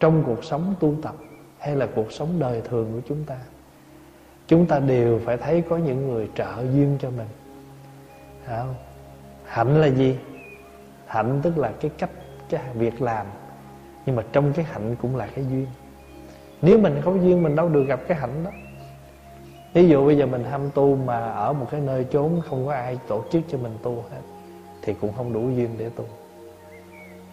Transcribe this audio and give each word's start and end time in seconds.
trong 0.00 0.22
cuộc 0.26 0.44
sống 0.44 0.74
tu 0.80 0.94
tập 1.02 1.14
hay 1.58 1.76
là 1.76 1.88
cuộc 1.94 2.12
sống 2.12 2.28
đời 2.38 2.62
thường 2.64 2.92
của 2.92 3.00
chúng 3.08 3.24
ta 3.24 3.36
chúng 4.48 4.66
ta 4.66 4.78
đều 4.78 5.20
phải 5.24 5.36
thấy 5.36 5.62
có 5.68 5.76
những 5.76 6.08
người 6.08 6.28
trợ 6.34 6.54
duyên 6.72 6.98
cho 7.00 7.10
mình. 7.10 7.26
Không? 8.46 8.74
hạnh 9.44 9.80
là 9.80 9.86
gì? 9.86 10.18
Hạnh 11.06 11.40
tức 11.42 11.58
là 11.58 11.72
cái 11.80 11.90
cách, 11.98 12.10
cái 12.48 12.60
việc 12.74 13.02
làm, 13.02 13.26
nhưng 14.06 14.16
mà 14.16 14.22
trong 14.32 14.52
cái 14.52 14.64
hạnh 14.64 14.96
cũng 15.02 15.16
là 15.16 15.28
cái 15.34 15.44
duyên. 15.50 15.66
Nếu 16.62 16.78
mình 16.78 17.00
không 17.04 17.24
duyên, 17.24 17.42
mình 17.42 17.56
đâu 17.56 17.68
được 17.68 17.84
gặp 17.84 18.00
cái 18.08 18.18
hạnh 18.18 18.44
đó. 18.44 18.50
Ví 19.72 19.88
dụ 19.88 20.06
bây 20.06 20.16
giờ 20.16 20.26
mình 20.26 20.44
ham 20.44 20.70
tu 20.74 20.96
mà 20.96 21.30
ở 21.30 21.52
một 21.52 21.66
cái 21.70 21.80
nơi 21.80 22.06
chốn 22.10 22.40
không 22.48 22.66
có 22.66 22.72
ai 22.72 22.98
tổ 23.08 23.24
chức 23.30 23.42
cho 23.48 23.58
mình 23.58 23.72
tu 23.82 24.04
hết, 24.10 24.20
thì 24.82 24.94
cũng 25.00 25.12
không 25.16 25.32
đủ 25.32 25.40
duyên 25.40 25.68
để 25.78 25.90
tu. 25.96 26.04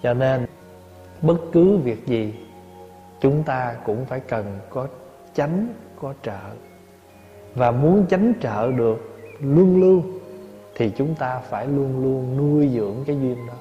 Cho 0.04 0.14
nên, 0.14 0.46
bất 1.22 1.38
cứ 1.52 1.78
việc 1.78 2.08
gì 2.08 2.34
chúng 3.20 3.44
ta 3.44 3.76
cũng 3.86 4.06
phải 4.06 4.20
cần 4.20 4.60
có 4.70 4.88
chánh, 5.34 5.68
có 6.02 6.14
trợ. 6.24 6.40
Và 7.56 7.72
muốn 7.72 8.06
chánh 8.10 8.34
trợ 8.42 8.72
được 8.72 9.18
luôn 9.40 9.82
luôn 9.82 10.20
thì 10.76 10.92
chúng 10.98 11.16
ta 11.16 11.40
phải 11.40 11.68
luôn 11.68 12.04
luôn 12.04 12.38
nuôi 12.38 12.70
dưỡng 12.74 12.96
cái 13.08 13.16
duyên 13.16 13.48
đó. 13.48 13.54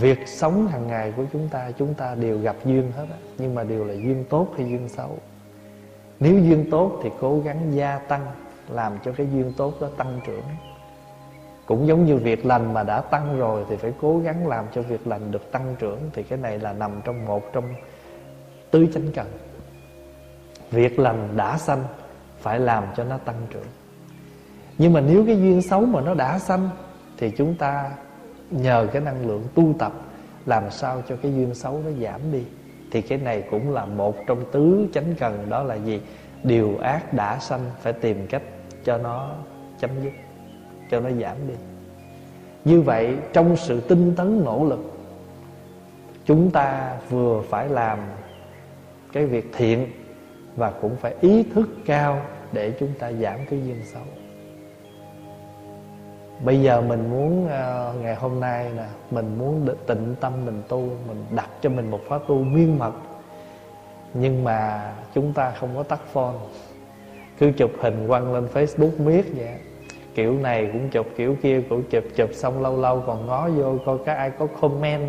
Việc 0.00 0.28
sống 0.28 0.66
hàng 0.66 0.86
ngày 0.86 1.12
của 1.16 1.24
chúng 1.32 1.48
ta 1.48 1.70
chúng 1.78 1.94
ta 1.94 2.14
đều 2.14 2.38
gặp 2.38 2.56
duyên 2.64 2.92
hết 2.96 3.06
á, 3.10 3.16
nhưng 3.38 3.54
mà 3.54 3.64
đều 3.64 3.84
là 3.84 3.94
duyên 3.94 4.24
tốt 4.28 4.48
hay 4.56 4.66
duyên 4.66 4.88
xấu? 4.88 5.18
Nếu 6.20 6.38
duyên 6.38 6.70
tốt 6.70 7.00
thì 7.02 7.10
cố 7.20 7.40
gắng 7.40 7.72
gia 7.74 7.98
tăng, 7.98 8.26
làm 8.68 8.92
cho 9.04 9.12
cái 9.12 9.28
duyên 9.32 9.52
tốt 9.56 9.74
đó 9.80 9.88
tăng 9.96 10.20
trưởng 10.26 10.42
cũng 11.72 11.86
giống 11.86 12.06
như 12.06 12.16
việc 12.16 12.46
lành 12.46 12.74
mà 12.74 12.82
đã 12.82 13.00
tăng 13.00 13.38
rồi 13.38 13.64
thì 13.68 13.76
phải 13.76 13.92
cố 14.00 14.18
gắng 14.18 14.48
làm 14.48 14.64
cho 14.74 14.82
việc 14.82 15.06
lành 15.06 15.30
được 15.30 15.52
tăng 15.52 15.76
trưởng. 15.78 15.98
Thì 16.12 16.22
cái 16.22 16.38
này 16.38 16.58
là 16.58 16.72
nằm 16.72 17.00
trong 17.04 17.26
một 17.26 17.52
trong 17.52 17.64
tứ 18.70 18.86
chánh 18.94 19.12
cần. 19.14 19.26
Việc 20.70 20.98
lành 20.98 21.28
đã 21.36 21.58
sanh, 21.58 21.84
phải 22.40 22.58
làm 22.58 22.84
cho 22.96 23.04
nó 23.04 23.18
tăng 23.18 23.36
trưởng. 23.50 23.66
Nhưng 24.78 24.92
mà 24.92 25.00
nếu 25.00 25.26
cái 25.26 25.36
duyên 25.36 25.62
xấu 25.62 25.80
mà 25.86 26.00
nó 26.00 26.14
đã 26.14 26.38
sanh, 26.38 26.68
thì 27.18 27.30
chúng 27.30 27.54
ta 27.54 27.90
nhờ 28.50 28.86
cái 28.92 29.02
năng 29.02 29.26
lượng 29.26 29.44
tu 29.54 29.74
tập 29.78 29.92
làm 30.46 30.70
sao 30.70 31.02
cho 31.08 31.16
cái 31.22 31.34
duyên 31.34 31.54
xấu 31.54 31.80
nó 31.84 31.90
giảm 31.90 32.32
đi. 32.32 32.44
Thì 32.90 33.02
cái 33.02 33.18
này 33.18 33.42
cũng 33.50 33.72
là 33.72 33.84
một 33.84 34.16
trong 34.26 34.44
tứ 34.52 34.88
chánh 34.94 35.14
cần, 35.18 35.46
đó 35.48 35.62
là 35.62 35.74
gì? 35.74 36.00
Điều 36.42 36.78
ác 36.78 37.14
đã 37.14 37.38
sanh, 37.38 37.60
phải 37.80 37.92
tìm 37.92 38.26
cách 38.26 38.42
cho 38.84 38.98
nó 38.98 39.34
chấm 39.80 39.90
dứt 40.02 40.12
cho 40.92 41.00
nó 41.00 41.10
giảm 41.10 41.36
đi. 41.48 41.54
Như 42.64 42.80
vậy 42.80 43.16
trong 43.32 43.56
sự 43.56 43.80
tinh 43.80 44.14
tấn 44.16 44.44
nỗ 44.44 44.64
lực 44.64 44.92
chúng 46.24 46.50
ta 46.50 46.96
vừa 47.10 47.42
phải 47.48 47.68
làm 47.68 47.98
cái 49.12 49.26
việc 49.26 49.50
thiện 49.56 49.86
và 50.56 50.70
cũng 50.70 50.96
phải 50.96 51.14
ý 51.20 51.42
thức 51.42 51.68
cao 51.86 52.20
để 52.52 52.72
chúng 52.80 52.92
ta 52.98 53.12
giảm 53.12 53.38
cái 53.50 53.60
duyên 53.66 53.80
xấu. 53.92 54.02
Bây 56.44 56.62
giờ 56.62 56.80
mình 56.80 57.10
muốn 57.10 57.44
uh, 57.44 58.02
ngày 58.02 58.14
hôm 58.14 58.40
nay 58.40 58.70
nè 58.76 58.86
mình 59.10 59.38
muốn 59.38 59.68
tịnh 59.86 60.14
tâm 60.20 60.32
mình 60.46 60.62
tu 60.68 60.78
mình 61.08 61.24
đặt 61.36 61.48
cho 61.62 61.70
mình 61.70 61.90
một 61.90 62.00
khóa 62.08 62.18
tu 62.28 62.42
miên 62.42 62.78
mật. 62.78 62.92
Nhưng 64.14 64.44
mà 64.44 64.92
chúng 65.14 65.32
ta 65.32 65.50
không 65.50 65.70
có 65.76 65.82
tắt 65.82 66.00
phone. 66.12 66.34
Cứ 67.38 67.52
chụp 67.56 67.70
hình 67.80 68.08
quăng 68.08 68.34
lên 68.34 68.48
facebook 68.54 69.04
miết 69.04 69.24
vậy 69.36 69.48
kiểu 70.14 70.38
này 70.38 70.70
cũng 70.72 70.88
chụp 70.88 71.06
kiểu 71.16 71.36
kia 71.42 71.62
cũng 71.68 71.82
chụp 71.90 72.04
chụp 72.16 72.30
xong 72.32 72.62
lâu 72.62 72.80
lâu 72.80 73.02
còn 73.06 73.26
ngó 73.26 73.48
vô 73.48 73.78
coi 73.86 73.98
có 74.06 74.12
ai 74.12 74.30
có 74.30 74.46
comment. 74.60 75.02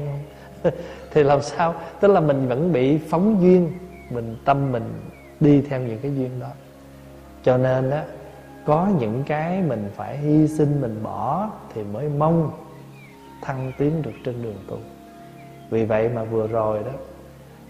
Thì 1.11 1.23
làm 1.23 1.41
sao? 1.41 1.75
Tức 1.99 2.07
là 2.07 2.19
mình 2.19 2.47
vẫn 2.47 2.73
bị 2.73 2.97
phóng 2.97 3.41
duyên 3.41 3.71
mình 4.09 4.35
tâm 4.45 4.71
mình 4.71 4.93
đi 5.39 5.61
theo 5.61 5.79
những 5.79 5.99
cái 6.01 6.15
duyên 6.15 6.39
đó. 6.39 6.49
Cho 7.43 7.57
nên 7.57 7.89
á 7.89 8.03
có 8.65 8.89
những 8.99 9.23
cái 9.27 9.61
mình 9.61 9.89
phải 9.95 10.17
hy 10.17 10.47
sinh 10.47 10.81
mình 10.81 11.03
bỏ 11.03 11.49
thì 11.73 11.83
mới 11.83 12.09
mong 12.09 12.51
thăng 13.41 13.71
tiến 13.77 14.01
được 14.01 14.13
trên 14.25 14.43
đường 14.43 14.57
tu. 14.67 14.77
Vì 15.69 15.85
vậy 15.85 16.09
mà 16.09 16.23
vừa 16.23 16.47
rồi 16.47 16.79
đó 16.79 16.91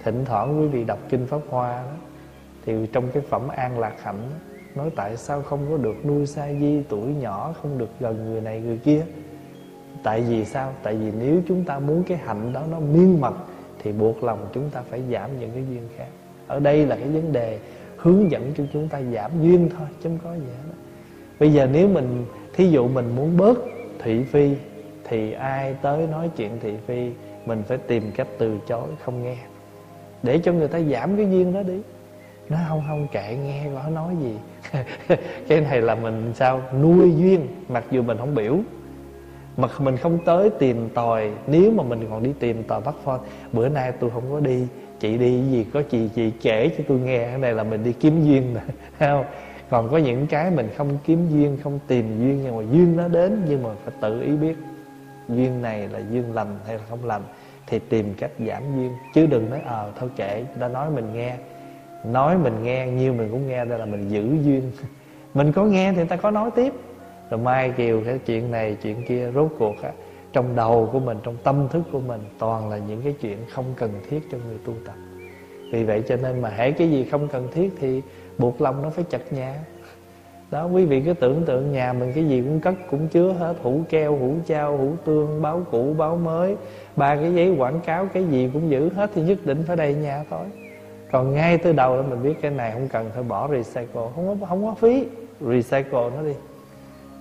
thỉnh 0.04 0.26
thoảng 0.26 0.62
quý 0.62 0.68
vị 0.68 0.84
đọc 0.84 1.00
kinh 1.10 1.28
pháp 1.28 1.40
hoa 1.50 1.76
đó 1.76 1.96
thì 2.66 2.88
trong 2.94 3.12
cái 3.14 3.24
phẩm 3.30 3.48
an 3.48 3.80
lạc 3.80 3.94
hạnh 4.04 4.30
đó, 4.30 4.53
nói 4.76 4.90
tại 4.96 5.18
sao 5.18 5.42
không 5.42 5.60
có 5.70 5.78
được 5.78 6.06
nuôi 6.06 6.26
sa 6.26 6.48
di 6.60 6.82
tuổi 6.90 7.14
nhỏ, 7.14 7.54
không 7.62 7.78
được 7.78 7.90
gần 8.00 8.26
người 8.26 8.42
này 8.42 8.62
người 8.62 8.78
kia? 8.78 9.02
Tại 10.04 10.22
vì 10.22 10.46
sao? 10.46 10.74
Tại 10.84 10.96
vì 10.96 11.12
nếu 11.20 11.42
chúng 11.48 11.64
ta 11.64 11.80
muốn 11.80 12.04
cái 12.04 12.18
hạnh 12.18 12.54
đó 12.54 12.62
nó 12.72 12.80
miên 12.80 13.22
mật, 13.22 13.34
thì 13.84 13.92
buộc 13.92 14.24
lòng 14.24 14.48
chúng 14.54 14.70
ta 14.70 14.82
phải 14.90 15.02
giảm 15.12 15.40
những 15.40 15.52
cái 15.54 15.64
duyên 15.70 15.88
khác. 15.98 16.08
Ở 16.48 16.60
đây 16.60 16.86
là 16.86 16.96
cái 16.96 17.08
vấn 17.08 17.32
đề 17.34 17.60
hướng 17.98 18.32
dẫn 18.32 18.52
cho 18.58 18.64
chúng 18.74 18.88
ta 18.88 19.02
giảm 19.14 19.32
duyên 19.42 19.70
thôi, 19.78 19.88
chứ 20.04 20.10
không 20.10 20.20
có 20.24 20.36
gì 20.36 20.52
hết 20.64 20.74
bây 21.40 21.54
giờ 21.54 21.68
nếu 21.72 21.88
mình, 21.88 22.26
thí 22.54 22.70
dụ 22.70 22.88
mình 22.88 23.16
muốn 23.16 23.38
bớt 23.38 23.58
thị 24.00 24.24
phi, 24.24 24.50
thì 25.04 25.32
ai 25.32 25.76
tới 25.82 26.08
nói 26.08 26.30
chuyện 26.38 26.52
thị 26.62 26.74
phi, 26.88 27.12
mình 27.46 27.64
phải 27.68 27.78
tìm 27.78 28.12
cách 28.16 28.28
từ 28.38 28.58
chối, 28.68 28.88
không 29.06 29.24
nghe. 29.24 29.38
Để 30.24 30.40
cho 30.44 30.54
người 30.54 30.68
ta 30.68 30.80
giảm 30.80 31.18
cái 31.18 31.32
duyên 31.32 31.54
đó 31.54 31.64
đi 31.64 31.82
nó 32.50 32.58
không 32.70 32.84
không 32.88 33.08
kệ, 33.12 33.38
nghe 33.44 33.66
có 33.76 33.90
nói 33.90 34.16
gì. 34.22 34.36
Cái 35.48 35.62
này 35.62 35.82
là 35.82 35.96
mình 35.96 36.32
sao, 36.36 36.62
nuôi 36.82 37.14
duyên, 37.18 37.48
mặc 37.70 37.84
dù 37.92 38.02
mình 38.02 38.18
không 38.18 38.36
biểu. 38.36 38.58
Mà 39.58 39.68
mình 39.80 39.98
không 39.98 40.20
tới 40.26 40.50
tìm 40.50 40.90
tòi, 40.90 41.32
nếu 41.48 41.72
mà 41.72 41.84
mình 41.84 42.08
còn 42.10 42.24
đi 42.24 42.34
tìm 42.40 42.64
tòi 42.64 42.82
bắt 42.82 42.96
phone, 43.04 43.20
bữa 43.54 43.70
nay 43.70 43.92
tôi 44.00 44.10
không 44.10 44.24
có 44.32 44.40
đi, 44.40 44.68
chị 45.00 45.18
đi 45.18 45.42
gì, 45.52 45.66
có 45.74 45.82
chị 45.90 46.10
chị 46.16 46.32
kể 46.42 46.70
cho 46.78 46.84
tôi 46.88 47.00
nghe, 47.00 47.28
cái 47.30 47.38
này 47.38 47.54
là 47.54 47.64
mình 47.64 47.84
đi 47.84 47.94
kiếm 47.94 48.26
duyên 48.26 48.54
mà 48.54 48.62
không? 49.00 49.26
Còn 49.70 49.90
có 49.90 49.98
những 49.98 50.28
cái 50.28 50.52
mình 50.52 50.70
không 50.78 50.98
kiếm 51.06 51.30
duyên, 51.30 51.58
không 51.64 51.80
tìm 51.88 52.20
duyên, 52.20 52.42
nhưng 52.44 52.58
mà 52.58 52.64
duyên 52.72 52.98
nó 52.98 53.08
đến, 53.08 53.42
nhưng 53.48 53.64
mà 53.64 53.70
phải 53.86 53.94
tự 54.02 54.22
ý 54.22 54.32
biết 54.32 54.56
duyên 55.30 55.62
này 55.62 55.88
là 55.88 56.00
duyên 56.12 56.34
lành 56.34 56.58
hay 56.68 56.78
là 56.78 56.84
không 56.90 57.06
lành, 57.06 57.22
thì 57.68 57.80
tìm 57.80 58.14
cách 58.14 58.32
giảm 58.48 58.64
duyên. 58.76 58.92
Chứ 59.14 59.26
đừng 59.26 59.50
nói 59.50 59.60
ờ 59.66 59.92
thôi 60.00 60.10
kệ 60.16 60.42
đã 60.42 60.56
ta 60.60 60.68
nói 60.68 60.90
mình 60.90 61.14
nghe 61.14 61.36
nói 62.04 62.38
mình 62.38 62.64
nghe 62.64 62.88
nhiêu 62.88 63.14
mình 63.14 63.30
cũng 63.32 63.48
nghe 63.48 63.66
đây 63.66 63.80
là 63.80 63.86
mình 63.86 64.10
giữ 64.10 64.38
duyên. 64.44 64.72
Mình 65.34 65.52
có 65.52 65.64
nghe 65.64 65.92
thì 65.92 65.98
người 65.98 66.06
ta 66.06 66.16
có 66.16 66.32
nói 66.32 66.52
tiếp. 66.56 66.74
Rồi 67.30 67.40
mai 67.40 67.70
kiều 67.70 68.02
cái 68.06 68.20
chuyện 68.26 68.52
này, 68.52 68.78
chuyện 68.82 69.06
kia, 69.08 69.32
rốt 69.36 69.52
cuộc 69.60 69.82
á, 69.82 69.92
trong 70.34 70.56
đầu 70.56 70.90
của 70.92 71.00
mình, 71.00 71.18
trong 71.24 71.38
tâm 71.44 71.68
thức 71.70 71.84
của 71.92 72.00
mình, 72.00 72.22
toàn 72.40 72.70
là 72.70 72.78
những 72.78 73.02
cái 73.02 73.16
chuyện 73.22 73.38
không 73.50 73.66
cần 73.78 73.92
thiết 74.10 74.20
cho 74.32 74.38
người 74.48 74.58
tu 74.66 74.74
tập. 74.86 74.96
Vì 75.72 75.84
vậy 75.84 76.04
cho 76.08 76.16
nên 76.16 76.42
mà 76.42 76.50
hễ 76.50 76.72
cái 76.72 76.92
gì 76.92 77.06
không 77.12 77.28
cần 77.28 77.48
thiết 77.54 77.74
thì 77.80 78.02
buộc 78.38 78.62
lòng 78.62 78.82
nó 78.82 78.90
phải 78.90 79.06
chặt 79.10 79.34
nhà 79.34 79.60
đó, 80.52 80.66
quý 80.66 80.86
vị 80.86 81.02
cứ 81.06 81.14
tưởng 81.14 81.44
tượng 81.46 81.72
nhà 81.72 81.94
mình 81.94 82.12
cái 82.16 82.26
gì 82.26 82.42
cũng 82.42 82.60
cất, 82.60 82.74
cũng 82.92 83.08
chứa 83.08 83.32
hết, 83.32 83.56
hũ 83.62 83.82
keo, 83.90 84.18
hũ 84.18 84.36
trao, 84.46 84.78
hũ 84.78 84.96
tương, 85.06 85.42
báo 85.42 85.66
cũ, 85.72 85.96
báo 85.98 86.16
mới. 86.16 86.56
Ba 86.96 87.16
cái 87.16 87.34
giấy 87.34 87.56
quảng 87.58 87.80
cáo, 87.86 88.06
cái 88.14 88.24
gì 88.24 88.50
cũng 88.54 88.70
giữ 88.70 88.90
hết 88.90 89.12
thì 89.16 89.22
nhất 89.22 89.38
định 89.46 89.64
phải 89.68 89.76
đầy 89.76 89.94
nhà 89.94 90.24
thôi 90.30 90.46
còn 91.14 91.34
ngay 91.34 91.58
từ 91.58 91.74
đầu 91.74 91.98
đó 91.98 92.04
mình 92.10 92.24
biết 92.24 92.34
cái 92.42 92.52
này 92.52 92.72
không 92.72 92.88
cần 92.88 93.12
phải 93.14 93.24
bỏ 93.24 93.48
recycle, 93.48 94.02
không 94.16 94.40
có 94.40 94.46
không 94.48 94.66
có 94.66 94.76
phí. 94.76 95.08
Recycle 95.42 96.10
nó 96.16 96.22
đi. 96.22 96.34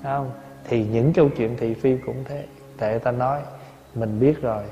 Không? 0.02 0.30
Thì 0.64 0.86
những 0.92 1.12
câu 1.12 1.28
chuyện 1.36 1.56
thị 1.56 1.74
phi 1.74 1.96
cũng 2.06 2.24
thế. 2.24 2.44
Tại 2.78 2.98
ta 2.98 3.10
nói, 3.10 3.40
mình 3.94 4.20
biết 4.20 4.42
rồi. 4.42 4.62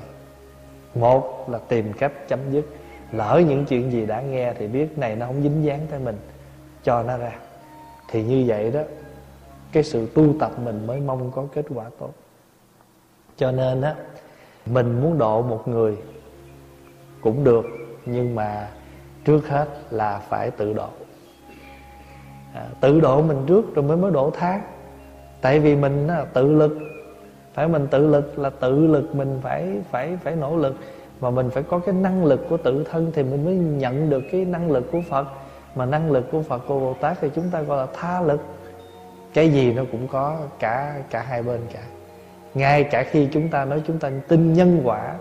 Một 0.95 1.51
là 1.51 1.59
tìm 1.69 1.93
cách 1.93 2.13
chấm 2.29 2.39
dứt. 2.51 2.65
Lỡ 3.13 3.43
những 3.49 3.65
chuyện 3.67 3.93
gì 3.93 4.07
đã 4.07 4.21
nghe 4.21 4.53
thì 4.59 4.67
biết 4.67 4.99
này 4.99 5.17
nó 5.17 5.27
không 5.27 5.43
dính 5.43 5.65
dáng 5.65 5.87
tới 5.91 6.01
mình. 6.01 6.17
Cho 6.83 7.03
nó 7.03 7.17
ra. 7.17 7.33
Thì 8.09 8.25
như 8.25 8.45
vậy 8.47 8.71
đó, 8.71 8.81
cái 9.73 9.83
sự 9.83 10.09
tu 10.15 10.35
tập 10.41 10.53
mình 10.65 10.87
mới 10.87 11.01
mong 11.01 11.31
có 11.31 11.47
kết 11.55 11.65
quả 11.75 11.85
tốt. 11.99 12.11
Cho 13.37 13.53
nên 13.53 13.81
á, 13.81 13.95
mình 14.67 15.01
muốn 15.01 15.19
độ 15.19 15.43
một 15.43 15.69
người 15.69 15.97
cũng 17.21 17.45
được, 17.45 17.65
nhưng 18.07 18.35
mà 18.35 18.69
trước 19.25 19.49
hết 19.49 19.69
là 19.91 20.19
phải 20.29 20.51
tự 20.51 20.73
độ. 20.73 20.89
À, 22.55 22.67
tự 22.81 23.01
độ 23.01 23.23
mình 23.23 23.45
trước 23.47 23.75
rồi 23.75 23.85
mới 23.85 23.97
mới 23.97 24.11
độ 24.11 24.31
thác 24.31 24.61
tại 25.41 25.61
vì 25.61 25.77
mình 25.77 26.09
á, 26.09 26.25
tự 26.33 26.53
lực. 26.53 26.79
Phải 27.55 27.69
mình 27.69 27.87
tự 27.91 28.07
lực 28.07 28.39
là 28.39 28.51
tự 28.51 28.87
lực 28.87 29.15
mình 29.15 29.39
phải 29.43 29.69
phải 29.91 30.19
phải 30.25 30.37
nỗ 30.37 30.57
lực. 30.57 30.77
Mà 31.21 31.31
mình 31.31 31.51
phải 31.51 31.63
có 31.63 31.79
cái 31.79 31.95
năng 31.95 32.25
lực 32.25 32.47
của 32.49 32.57
tự 32.57 32.85
thân 32.91 33.11
thì 33.15 33.23
mình 33.23 33.45
mới 33.45 33.55
nhận 33.55 34.11
được 34.11 34.23
cái 34.33 34.45
năng 34.45 34.71
lực 34.71 34.93
của 34.93 35.01
Phật. 35.09 35.27
Mà 35.75 35.87
năng 35.87 36.11
lực 36.11 36.31
của 36.33 36.43
Phật 36.43 36.63
của 36.67 36.81
Bồ 36.81 36.95
Tát 37.01 37.19
thì 37.21 37.31
chúng 37.35 37.51
ta 37.51 37.63
gọi 37.63 37.79
là 37.79 37.87
tha 37.95 38.21
lực. 38.21 38.41
Cái 39.35 39.49
gì 39.49 39.73
nó 39.73 39.83
cũng 39.93 40.09
có 40.09 40.37
cả 40.59 40.95
cả 41.11 41.23
hai 41.23 41.43
bên 41.43 41.61
cả. 41.73 41.81
Ngay 42.55 42.85
cả 42.85 43.03
khi 43.03 43.29
chúng 43.33 43.49
ta 43.49 43.65
nói 43.65 43.83
chúng 43.87 43.99
ta 43.99 44.11
tin 44.29 44.53
nhân 44.53 44.81
quả 44.85 45.15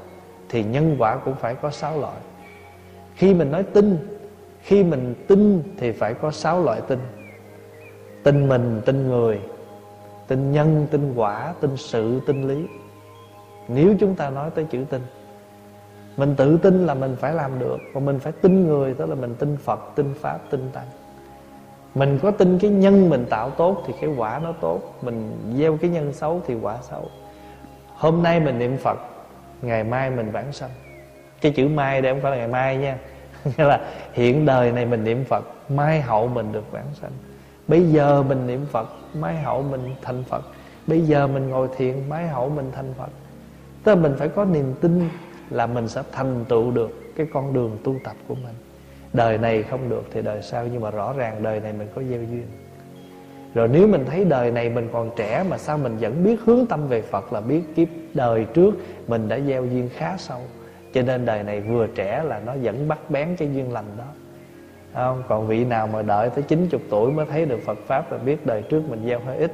thì 0.49 0.63
nhân 0.63 0.95
quả 0.99 1.17
cũng 1.25 1.35
phải 1.35 1.55
có 1.55 1.71
sáu 1.71 1.99
loại 1.99 2.17
khi 3.19 3.33
mình 3.33 3.51
nói 3.51 3.63
tin, 3.63 3.97
khi 4.61 4.83
mình 4.83 5.15
tin 5.27 5.63
thì 5.77 5.91
phải 5.91 6.13
có 6.13 6.31
sáu 6.31 6.63
loại 6.63 6.81
tin. 6.81 6.99
Tin 8.23 8.47
mình, 8.47 8.81
tin 8.85 9.07
người, 9.07 9.39
tin 10.27 10.51
nhân, 10.51 10.87
tin 10.91 11.13
quả, 11.15 11.53
tin 11.61 11.77
sự, 11.77 12.21
tin 12.27 12.47
lý. 12.47 12.67
Nếu 13.67 13.95
chúng 13.99 14.15
ta 14.15 14.29
nói 14.29 14.49
tới 14.55 14.65
chữ 14.71 14.85
tin, 14.89 15.01
mình 16.17 16.35
tự 16.35 16.57
tin 16.57 16.85
là 16.85 16.93
mình 16.93 17.15
phải 17.19 17.33
làm 17.33 17.59
được 17.59 17.77
và 17.93 17.99
mình 18.01 18.19
phải 18.19 18.31
tin 18.31 18.67
người, 18.67 18.93
tức 18.93 19.09
là 19.09 19.15
mình 19.15 19.35
tin 19.35 19.57
phật, 19.57 19.79
tin 19.95 20.13
pháp, 20.13 20.39
tin 20.49 20.69
tăng. 20.73 20.87
Mình 21.95 22.19
có 22.21 22.31
tin 22.31 22.59
cái 22.59 22.71
nhân 22.71 23.09
mình 23.09 23.25
tạo 23.29 23.49
tốt 23.49 23.83
thì 23.87 23.93
cái 24.01 24.09
quả 24.17 24.39
nó 24.43 24.51
tốt, 24.51 24.81
mình 25.01 25.31
gieo 25.57 25.77
cái 25.77 25.89
nhân 25.89 26.13
xấu 26.13 26.41
thì 26.47 26.55
quả 26.61 26.77
xấu. 26.81 27.05
Hôm 27.93 28.23
nay 28.23 28.39
mình 28.39 28.59
niệm 28.59 28.77
phật, 28.77 28.97
ngày 29.61 29.83
mai 29.83 30.09
mình 30.09 30.31
vãng 30.31 30.51
sanh 30.51 30.69
cái 31.41 31.51
chữ 31.51 31.67
mai 31.67 32.01
đây 32.01 32.13
không 32.13 32.21
phải 32.21 32.31
là 32.31 32.37
ngày 32.37 32.47
mai 32.47 32.77
nha. 32.77 32.97
Nghĩa 33.45 33.63
là 33.63 33.81
hiện 34.13 34.45
đời 34.45 34.71
này 34.71 34.85
mình 34.85 35.03
niệm 35.03 35.23
phật, 35.25 35.45
mai 35.69 36.01
hậu 36.01 36.27
mình 36.27 36.51
được 36.51 36.71
vãng 36.71 36.93
sanh. 37.01 37.11
Bây 37.67 37.85
giờ 37.85 38.23
mình 38.23 38.47
niệm 38.47 38.65
phật, 38.71 38.87
mai 39.13 39.37
hậu 39.37 39.61
mình 39.61 39.95
thành 40.01 40.23
phật. 40.23 40.43
Bây 40.87 41.01
giờ 41.01 41.27
mình 41.27 41.49
ngồi 41.49 41.67
thiền, 41.77 41.95
mai 42.09 42.27
hậu 42.27 42.49
mình 42.49 42.71
thành 42.75 42.93
phật. 42.97 43.09
Tức 43.83 43.95
là 43.95 44.01
mình 44.01 44.13
phải 44.17 44.27
có 44.27 44.45
niềm 44.45 44.73
tin 44.81 45.09
là 45.49 45.67
mình 45.67 45.87
sẽ 45.87 46.01
thành 46.11 46.45
tựu 46.49 46.71
được 46.71 47.15
cái 47.15 47.27
con 47.33 47.53
đường 47.53 47.77
tu 47.83 47.95
tập 48.03 48.15
của 48.27 48.35
mình. 48.35 48.53
Đời 49.13 49.37
này 49.37 49.63
không 49.63 49.89
được 49.89 50.03
thì 50.11 50.21
đời 50.21 50.41
sau, 50.41 50.67
nhưng 50.71 50.81
mà 50.81 50.91
rõ 50.91 51.13
ràng 51.13 51.43
đời 51.43 51.59
này 51.59 51.73
mình 51.73 51.87
có 51.95 52.01
gieo 52.01 52.23
duyên. 52.23 52.47
Rồi 53.53 53.67
nếu 53.67 53.87
mình 53.87 54.05
thấy 54.09 54.25
đời 54.25 54.51
này 54.51 54.69
mình 54.69 54.89
còn 54.93 55.11
trẻ 55.15 55.45
mà 55.49 55.57
sao 55.57 55.77
mình 55.77 55.97
vẫn 55.97 56.23
biết 56.23 56.39
hướng 56.45 56.65
tâm 56.65 56.87
về 56.87 57.01
Phật 57.01 57.33
là 57.33 57.41
biết 57.41 57.61
kiếp 57.75 57.87
đời 58.13 58.45
trước 58.53 58.71
mình 59.07 59.29
đã 59.29 59.39
gieo 59.39 59.65
duyên 59.65 59.89
khá 59.95 60.17
sâu? 60.17 60.41
Cho 60.93 61.01
nên 61.01 61.25
đời 61.25 61.43
này 61.43 61.61
vừa 61.61 61.87
trẻ 61.87 62.23
là 62.23 62.39
nó 62.45 62.53
vẫn 62.61 62.87
bắt 62.87 62.99
bén 63.09 63.35
cái 63.35 63.49
duyên 63.53 63.73
lành 63.73 63.85
đó 63.97 64.03
không? 64.93 65.23
Còn 65.27 65.47
vị 65.47 65.65
nào 65.65 65.87
mà 65.87 66.01
đợi 66.01 66.29
tới 66.29 66.43
90 66.43 66.79
tuổi 66.89 67.11
mới 67.11 67.25
thấy 67.25 67.45
được 67.45 67.59
Phật 67.65 67.77
Pháp 67.87 68.11
là 68.11 68.17
biết 68.17 68.45
đời 68.45 68.61
trước 68.61 68.81
mình 68.89 69.05
gieo 69.05 69.19
hơi 69.19 69.37
ít 69.37 69.51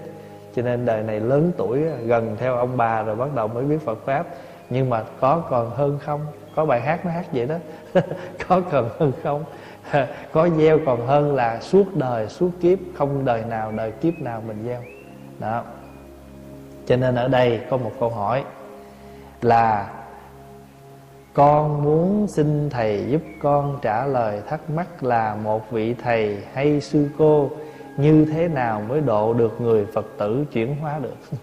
Cho 0.56 0.62
nên 0.62 0.86
đời 0.86 1.04
này 1.04 1.20
lớn 1.20 1.52
tuổi, 1.58 1.80
gần 2.06 2.36
theo 2.40 2.56
ông 2.56 2.78
bà 2.78 3.04
rồi 3.04 3.16
bắt 3.16 3.36
đầu 3.36 3.48
mới 3.48 3.64
biết 3.64 3.78
Phật 3.86 4.06
Pháp 4.06 4.26
Nhưng 4.70 4.90
mà 4.90 5.04
có 5.20 5.44
còn 5.50 5.70
hơn 5.70 6.00
không? 6.02 6.26
Có 6.56 6.66
bài 6.66 6.82
hát 6.82 7.06
nó 7.06 7.12
hát 7.12 7.26
vậy 7.34 7.46
đó 7.46 7.56
Có 8.48 8.62
còn 8.72 8.90
hơn 9.00 9.12
không? 9.24 9.44
có 10.32 10.50
gieo 10.58 10.80
còn 10.86 11.08
hơn 11.08 11.36
là 11.36 11.60
suốt 11.62 11.86
đời, 11.96 12.30
suốt 12.30 12.50
kiếp, 12.62 12.80
không 12.98 13.26
đời 13.26 13.44
nào, 13.50 13.72
đời 13.72 13.92
kiếp 13.92 14.14
nào 14.20 14.42
mình 14.48 14.58
gieo 14.66 14.82
đó 15.40 15.64
cho 16.86 16.96
nên 16.96 17.16
ở 17.16 17.28
đây 17.28 17.62
có 17.70 17.78
một 17.78 17.92
câu 18.00 18.10
hỏi 18.10 18.44
là 19.42 19.90
con 21.36 21.84
muốn 21.84 22.28
xin 22.28 22.70
thầy 22.70 23.06
giúp 23.10 23.22
con 23.40 23.80
trả 23.82 24.06
lời 24.06 24.42
thắc 24.48 24.70
mắc 24.70 25.04
là 25.04 25.36
một 25.36 25.72
vị 25.72 25.94
thầy 26.04 26.38
hay 26.54 26.82
sư 26.82 27.10
cô 27.18 27.50
như 27.98 28.26
thế 28.26 28.48
nào 28.48 28.82
mới 28.82 29.02
độ 29.02 29.34
được 29.34 29.62
người 29.62 29.86
phật 29.86 30.06
tử 30.18 30.46
chuyển 30.52 30.76
hóa 30.76 31.00
được? 31.00 31.16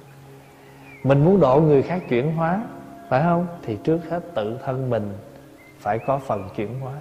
Mình 1.05 1.25
muốn 1.25 1.41
độ 1.41 1.61
người 1.61 1.83
khác 1.83 2.03
chuyển 2.09 2.35
hóa, 2.35 2.65
phải 3.09 3.23
không? 3.23 3.47
Thì 3.63 3.77
trước 3.85 3.99
hết 4.11 4.21
tự 4.35 4.59
thân 4.65 4.91
mình 4.91 5.13
phải 5.79 5.99
có 6.07 6.19
phần 6.19 6.49
chuyển 6.57 6.81
hóa. 6.81 6.95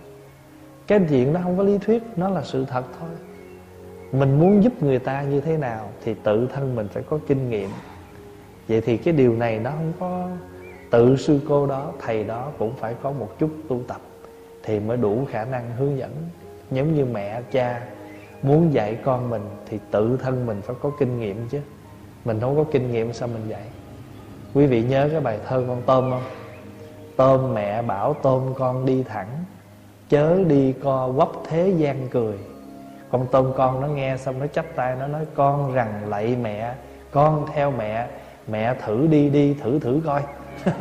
Cái 0.88 1.00
chuyện 1.10 1.34
đó 1.34 1.40
không 1.44 1.58
có 1.58 1.64
lý 1.64 1.78
thuyết, 1.78 2.04
nó 2.16 2.30
là 2.30 2.42
sự 2.44 2.66
thật 2.66 2.84
thôi. 3.00 3.10
Mình 4.12 4.40
muốn 4.40 4.64
giúp 4.64 4.84
người 4.84 5.00
ta 5.00 5.22
như 5.22 5.42
thế 5.42 5.58
nào 5.58 5.90
thì 6.04 6.16
tự 6.24 6.48
thân 6.54 6.76
mình 6.76 6.88
phải 6.88 7.04
có 7.04 7.20
kinh 7.28 7.50
nghiệm. 7.50 7.70
Vậy 8.68 8.82
thì 8.82 8.98
cái 8.98 9.14
điều 9.14 9.36
này 9.36 9.60
nó 9.60 9.72
không 9.72 9.94
có 10.00 10.28
tự 10.92 11.16
sư 11.16 11.40
cô 11.50 11.68
đó, 11.68 11.92
thầy 12.00 12.24
đó 12.24 12.52
cũng 12.58 12.76
phải 12.76 12.96
có 13.04 13.12
một 13.12 13.30
chút 13.40 13.50
tu 13.70 13.82
tập 13.88 14.02
thì 14.64 14.80
mới 14.80 14.98
đủ 14.98 15.26
khả 15.32 15.46
năng 15.46 15.72
hướng 15.78 15.98
dẫn. 15.98 16.12
Giống 16.72 16.96
như 16.96 17.06
mẹ, 17.06 17.42
cha 17.52 17.82
muốn 18.42 18.74
dạy 18.74 18.98
con 19.04 19.30
mình 19.30 19.42
thì 19.66 19.80
tự 19.92 20.18
thân 20.18 20.46
mình 20.46 20.62
phải 20.62 20.76
có 20.82 20.92
kinh 21.00 21.20
nghiệm 21.20 21.48
chứ. 21.50 21.60
Mình 22.26 22.40
không 22.40 22.56
có 22.56 22.64
kinh 22.72 22.92
nghiệm 22.92 23.14
sao 23.14 23.28
mình 23.28 23.50
dạy? 23.50 23.64
Quý 24.54 24.66
vị 24.66 24.84
nhớ 24.84 25.10
cái 25.12 25.22
bài 25.22 25.40
thơ 25.48 25.64
con 25.68 25.82
tôm 25.86 26.12
không? 26.12 26.24
Tôm 27.16 27.54
mẹ 27.54 27.82
bảo 27.82 28.14
tôm 28.14 28.54
con 28.58 28.86
đi 28.86 29.04
thẳng, 29.04 29.28
chớ 30.10 30.44
đi 30.48 30.74
co 30.74 31.14
quắp 31.18 31.30
thế 31.50 31.74
gian 31.78 32.08
cười. 32.08 32.38
Con 33.12 33.28
tôm 33.32 33.52
con 33.56 33.82
nó 33.82 33.88
nghe 33.88 34.18
xong 34.18 34.40
nó 34.40 34.48
chắp 34.48 34.66
tay, 34.76 34.96
nó 35.00 35.08
nói, 35.08 35.26
con 35.36 35.74
rằng 35.74 36.10
lạy 36.10 36.36
mẹ, 36.42 36.74
con 37.12 37.46
theo 37.54 37.72
mẹ 37.72 38.08
mẹ 38.48 38.76
thử 38.86 39.08
đi 39.08 39.30
đi, 39.30 39.54
thử 39.54 39.80
thử 39.80 40.02
coi. 40.06 40.22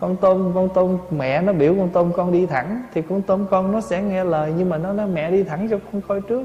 con 0.00 0.16
tôm 0.16 0.52
con 0.54 0.68
tôm, 0.74 0.98
mẹ 1.10 1.42
nó 1.42 1.52
biểu 1.52 1.74
con 1.74 1.88
tôm 1.92 2.12
con 2.12 2.32
đi 2.32 2.46
thẳng, 2.46 2.82
thì 2.94 3.02
con 3.02 3.22
tôm 3.22 3.46
con 3.50 3.72
nó 3.72 3.80
sẽ 3.80 4.02
nghe 4.02 4.24
lời, 4.24 4.52
nhưng 4.56 4.68
mà 4.68 4.78
nó 4.78 4.92
nói 4.92 5.06
mẹ 5.06 5.30
đi 5.30 5.42
thẳng 5.42 5.68
cho 5.70 5.78
con 5.92 6.02
coi 6.08 6.20
trước. 6.20 6.44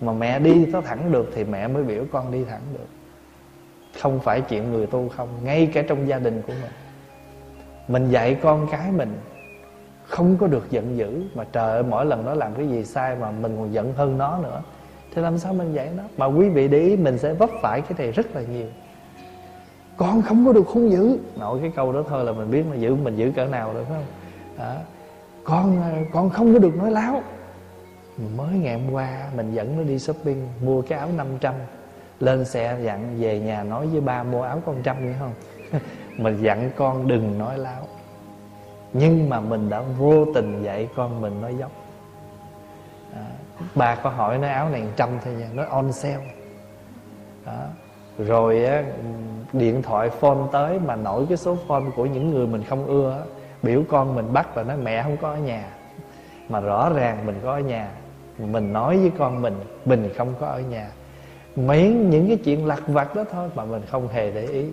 Mà 0.00 0.12
mẹ 0.12 0.38
đi 0.38 0.66
nó 0.66 0.80
thẳng 0.80 1.12
được, 1.12 1.30
thì 1.34 1.44
mẹ 1.44 1.68
mới 1.68 1.82
biểu 1.82 2.04
con 2.12 2.32
đi 2.32 2.44
thẳng 2.44 2.60
được. 2.72 2.86
Không 4.00 4.20
phải 4.20 4.40
chuyện 4.40 4.72
người 4.72 4.86
tu 4.86 5.08
không, 5.08 5.28
ngay 5.44 5.70
cả 5.74 5.82
trong 5.88 6.08
gia 6.08 6.18
đình 6.18 6.42
của 6.46 6.52
mình. 6.62 6.72
Mình 7.88 8.10
dạy 8.10 8.36
con 8.42 8.66
cái 8.70 8.92
mình, 8.92 9.18
không 10.06 10.36
có 10.36 10.46
được 10.46 10.70
giận 10.70 10.96
dữ, 10.96 11.22
mà 11.34 11.44
trời 11.52 11.72
ơi, 11.72 11.82
mỗi 11.82 12.06
lần 12.06 12.24
nó 12.24 12.34
làm 12.34 12.54
cái 12.54 12.68
gì 12.68 12.84
sai 12.84 13.16
mà 13.20 13.30
mình 13.30 13.56
còn 13.56 13.72
giận 13.72 13.92
hơn 13.92 14.18
nó 14.18 14.38
nữa. 14.42 14.62
Thì 15.14 15.22
làm 15.22 15.38
sao 15.38 15.54
mình 15.54 15.72
dạy 15.72 15.90
nó? 15.96 16.02
Mà 16.16 16.26
quý 16.26 16.48
vị 16.48 16.68
để 16.68 16.78
ý, 16.78 16.96
mình 16.96 17.18
sẽ 17.18 17.32
vấp 17.32 17.50
phải 17.62 17.80
cái 17.80 17.92
này 17.98 18.12
rất 18.12 18.36
là 18.36 18.42
nhiều 18.42 18.66
con 19.96 20.22
không 20.22 20.46
có 20.46 20.52
được 20.52 20.68
hung 20.68 20.90
dữ. 20.90 21.18
Nội 21.36 21.58
cái 21.60 21.72
câu 21.76 21.92
đó 21.92 22.02
thôi 22.08 22.24
là 22.24 22.32
mình 22.32 22.50
biết 22.50 22.64
mà 22.70 22.76
giữ 22.76 22.94
mình 22.94 23.16
giữ 23.16 23.32
cỡ 23.36 23.44
nào 23.44 23.72
rồi 23.72 23.84
phải 23.84 23.94
không? 23.94 24.06
Đó. 24.58 24.74
con 25.44 25.82
con 26.12 26.30
không 26.30 26.52
có 26.52 26.58
được 26.58 26.76
nói 26.76 26.90
láo. 26.90 27.22
Mới 28.36 28.58
ngày 28.58 28.80
hôm 28.80 28.92
qua 28.92 29.30
mình 29.36 29.54
dẫn 29.54 29.76
nó 29.76 29.82
đi 29.82 29.98
shopping 29.98 30.48
mua 30.64 30.82
cái 30.82 30.98
áo 30.98 31.08
500 31.16 31.54
lên 32.20 32.44
xe 32.44 32.78
dặn 32.82 33.16
về 33.20 33.40
nhà 33.40 33.62
nói 33.62 33.86
với 33.86 34.00
ba 34.00 34.22
mua 34.22 34.42
áo 34.42 34.62
con 34.66 34.82
trăm 34.82 35.06
nghe 35.06 35.14
không? 35.18 35.32
Mình 36.16 36.42
dặn 36.42 36.70
con 36.76 37.08
đừng 37.08 37.38
nói 37.38 37.58
láo. 37.58 37.86
Nhưng 38.92 39.30
mà 39.30 39.40
mình 39.40 39.70
đã 39.70 39.82
vô 39.98 40.24
tình 40.34 40.62
dạy 40.62 40.88
con 40.96 41.20
mình 41.20 41.40
nói 41.40 41.54
dốc. 41.58 41.70
À, 43.14 43.26
bà 43.74 43.94
có 43.94 44.10
hỏi 44.10 44.38
nói 44.38 44.50
áo 44.50 44.68
này 44.68 44.84
trăm 44.96 45.08
thôi 45.24 45.34
nha 45.34 45.48
nói 45.54 45.66
on 45.66 45.92
sale. 45.92 46.26
Đó. 47.46 47.66
rồi 48.18 48.64
á, 48.64 48.82
điện 49.52 49.82
thoại 49.82 50.10
phone 50.10 50.38
tới 50.52 50.78
mà 50.86 50.96
nổi 50.96 51.26
cái 51.28 51.36
số 51.36 51.56
phone 51.66 51.84
của 51.96 52.06
những 52.06 52.30
người 52.30 52.46
mình 52.46 52.62
không 52.64 52.86
ưa 52.86 53.24
biểu 53.62 53.82
con 53.88 54.14
mình 54.14 54.32
bắt 54.32 54.54
và 54.54 54.62
nói, 54.62 54.76
mẹ 54.76 55.02
không 55.02 55.16
có 55.16 55.30
ở 55.30 55.36
nhà. 55.36 55.64
Mà 56.48 56.60
rõ 56.60 56.90
ràng 56.94 57.26
mình 57.26 57.40
có 57.42 57.52
ở 57.52 57.60
nhà, 57.60 57.88
mình 58.38 58.72
nói 58.72 58.98
với 58.98 59.10
con 59.18 59.42
mình 59.42 59.54
mình 59.84 60.10
không 60.16 60.34
có 60.40 60.46
ở 60.46 60.60
nhà. 60.60 60.88
Mấy 61.56 61.88
những 61.88 62.28
cái 62.28 62.36
chuyện 62.36 62.66
lặt 62.66 62.82
vặt 62.86 63.14
đó 63.14 63.24
thôi 63.32 63.50
mà 63.54 63.64
mình 63.64 63.82
không 63.90 64.08
hề 64.08 64.30
để 64.30 64.46
ý. 64.46 64.64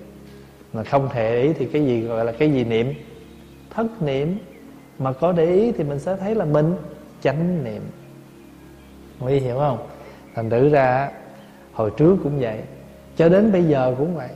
Mà 0.74 0.84
không 0.84 1.10
hề 1.10 1.32
để 1.32 1.42
ý 1.42 1.54
thì 1.54 1.66
cái 1.66 1.86
gì 1.86 2.02
gọi 2.02 2.26
là 2.26 2.32
cái 2.32 2.52
gì 2.52 2.64
niệm? 2.64 2.94
Thất 3.70 4.02
niệm. 4.02 4.38
Mà 5.00 5.14
có 5.14 5.32
để 5.32 5.46
ý 5.46 5.72
thì 5.72 5.84
mình 5.84 6.00
sẽ 6.00 6.16
thấy 6.16 6.36
là 6.36 6.46
mình 6.46 6.76
chánh 7.22 7.64
niệm. 7.64 7.82
Quý 9.20 9.40
hiểu 9.40 9.58
không? 9.58 9.78
Thành 10.36 10.50
thử 10.50 10.70
ra 10.70 11.12
hồi 11.74 11.92
trước 11.98 12.18
cũng 12.24 12.40
vậy, 12.40 12.60
cho 13.16 13.30
đến 13.30 13.52
bây 13.52 13.64
giờ 13.64 13.96
cũng 13.98 14.16
vậy. 14.16 14.30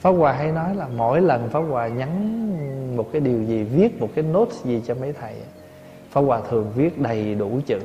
Pháp 0.00 0.10
Hòa 0.10 0.32
hay 0.32 0.52
nói 0.52 0.74
là 0.74 0.88
mỗi 0.96 1.20
lần 1.20 1.48
Pháp 1.48 1.60
Hòa 1.60 1.88
nhắn 1.88 2.96
một 2.96 3.08
cái 3.12 3.20
điều 3.20 3.42
gì 3.42 3.62
Viết 3.62 4.00
một 4.00 4.08
cái 4.14 4.24
nốt 4.24 4.48
gì 4.64 4.82
cho 4.86 4.94
mấy 4.94 5.12
thầy 5.12 5.34
Pháp 6.10 6.20
Hòa 6.20 6.40
thường 6.50 6.72
viết 6.74 6.98
đầy 6.98 7.34
đủ 7.34 7.60
chữ. 7.66 7.80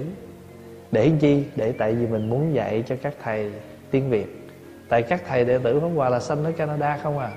Để 0.92 1.12
chi? 1.20 1.44
Để 1.56 1.72
tại 1.72 1.94
vì 1.94 2.08
mình 2.08 2.30
muốn 2.30 2.54
dạy 2.54 2.84
cho 2.88 2.96
các 3.02 3.14
thầy 3.24 3.52
tiếng 3.92 4.10
Việt. 4.10 4.50
Tại 4.90 5.02
các 5.02 5.22
thầy 5.28 5.46
đệ 5.46 5.58
tử 5.58 5.80
Pháp 5.80 5.88
Hòa 5.96 6.10
là 6.10 6.20
sanh 6.20 6.44
ở 6.46 6.52
Canada 6.52 7.00
không 7.04 7.20
à? 7.20 7.32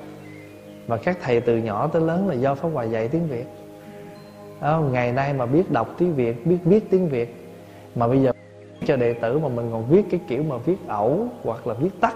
Mà 0.87 0.97
các 0.97 1.18
thầy 1.23 1.40
từ 1.40 1.56
nhỏ 1.56 1.88
tới 1.92 2.02
lớn 2.02 2.28
là 2.28 2.35
do 2.35 2.54
Pháp 2.54 2.68
Hòa 2.68 2.85
dạy 2.85 3.08
tiếng 3.08 3.28
Việt. 3.28 3.47
Đó, 4.61 4.80
Ngày 4.80 5.12
nay 5.12 5.32
mà 5.32 5.47
biết 5.47 5.70
đọc 5.70 5.94
tiếng 5.99 6.14
Việt 6.14 6.47
Biết 6.47 6.58
viết 6.64 6.90
tiếng 6.90 7.08
Việt 7.08 7.35
Mà 7.94 8.08
bây 8.08 8.23
giờ 8.23 8.32
cho 8.87 8.97
đệ 8.97 9.12
tử 9.12 9.38
mà 9.38 9.49
mình 9.49 9.68
còn 9.73 9.87
viết 9.88 10.02
cái 10.11 10.20
kiểu 10.28 10.42
mà 10.42 10.56
viết 10.56 10.76
ẩu 10.88 11.28
Hoặc 11.44 11.66
là 11.66 11.75
viết 11.75 12.00
tắt 12.00 12.14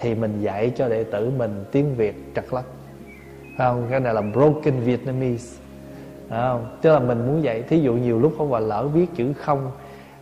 thì 0.00 0.14
mình 0.14 0.40
dạy 0.40 0.72
cho 0.76 0.88
đệ 0.88 1.04
tử 1.04 1.30
mình 1.36 1.64
tiếng 1.72 1.94
Việt 1.94 2.14
trật 2.34 2.44
lắc 2.52 2.64
không? 3.58 3.86
Cái 3.90 4.00
này 4.00 4.14
là 4.14 4.20
broken 4.20 4.80
Vietnamese. 4.80 5.62
Không? 6.30 6.76
Tức 6.82 6.92
là 6.92 6.98
mình 6.98 7.26
muốn 7.26 7.42
dạy, 7.42 7.62
Thí 7.62 7.80
dụ 7.80 7.94
nhiều 7.94 8.20
lúc 8.20 8.32
không 8.38 8.48
Hòa 8.48 8.60
lỡ 8.60 8.86
viết 8.86 9.06
chữ 9.16 9.32
không. 9.32 9.70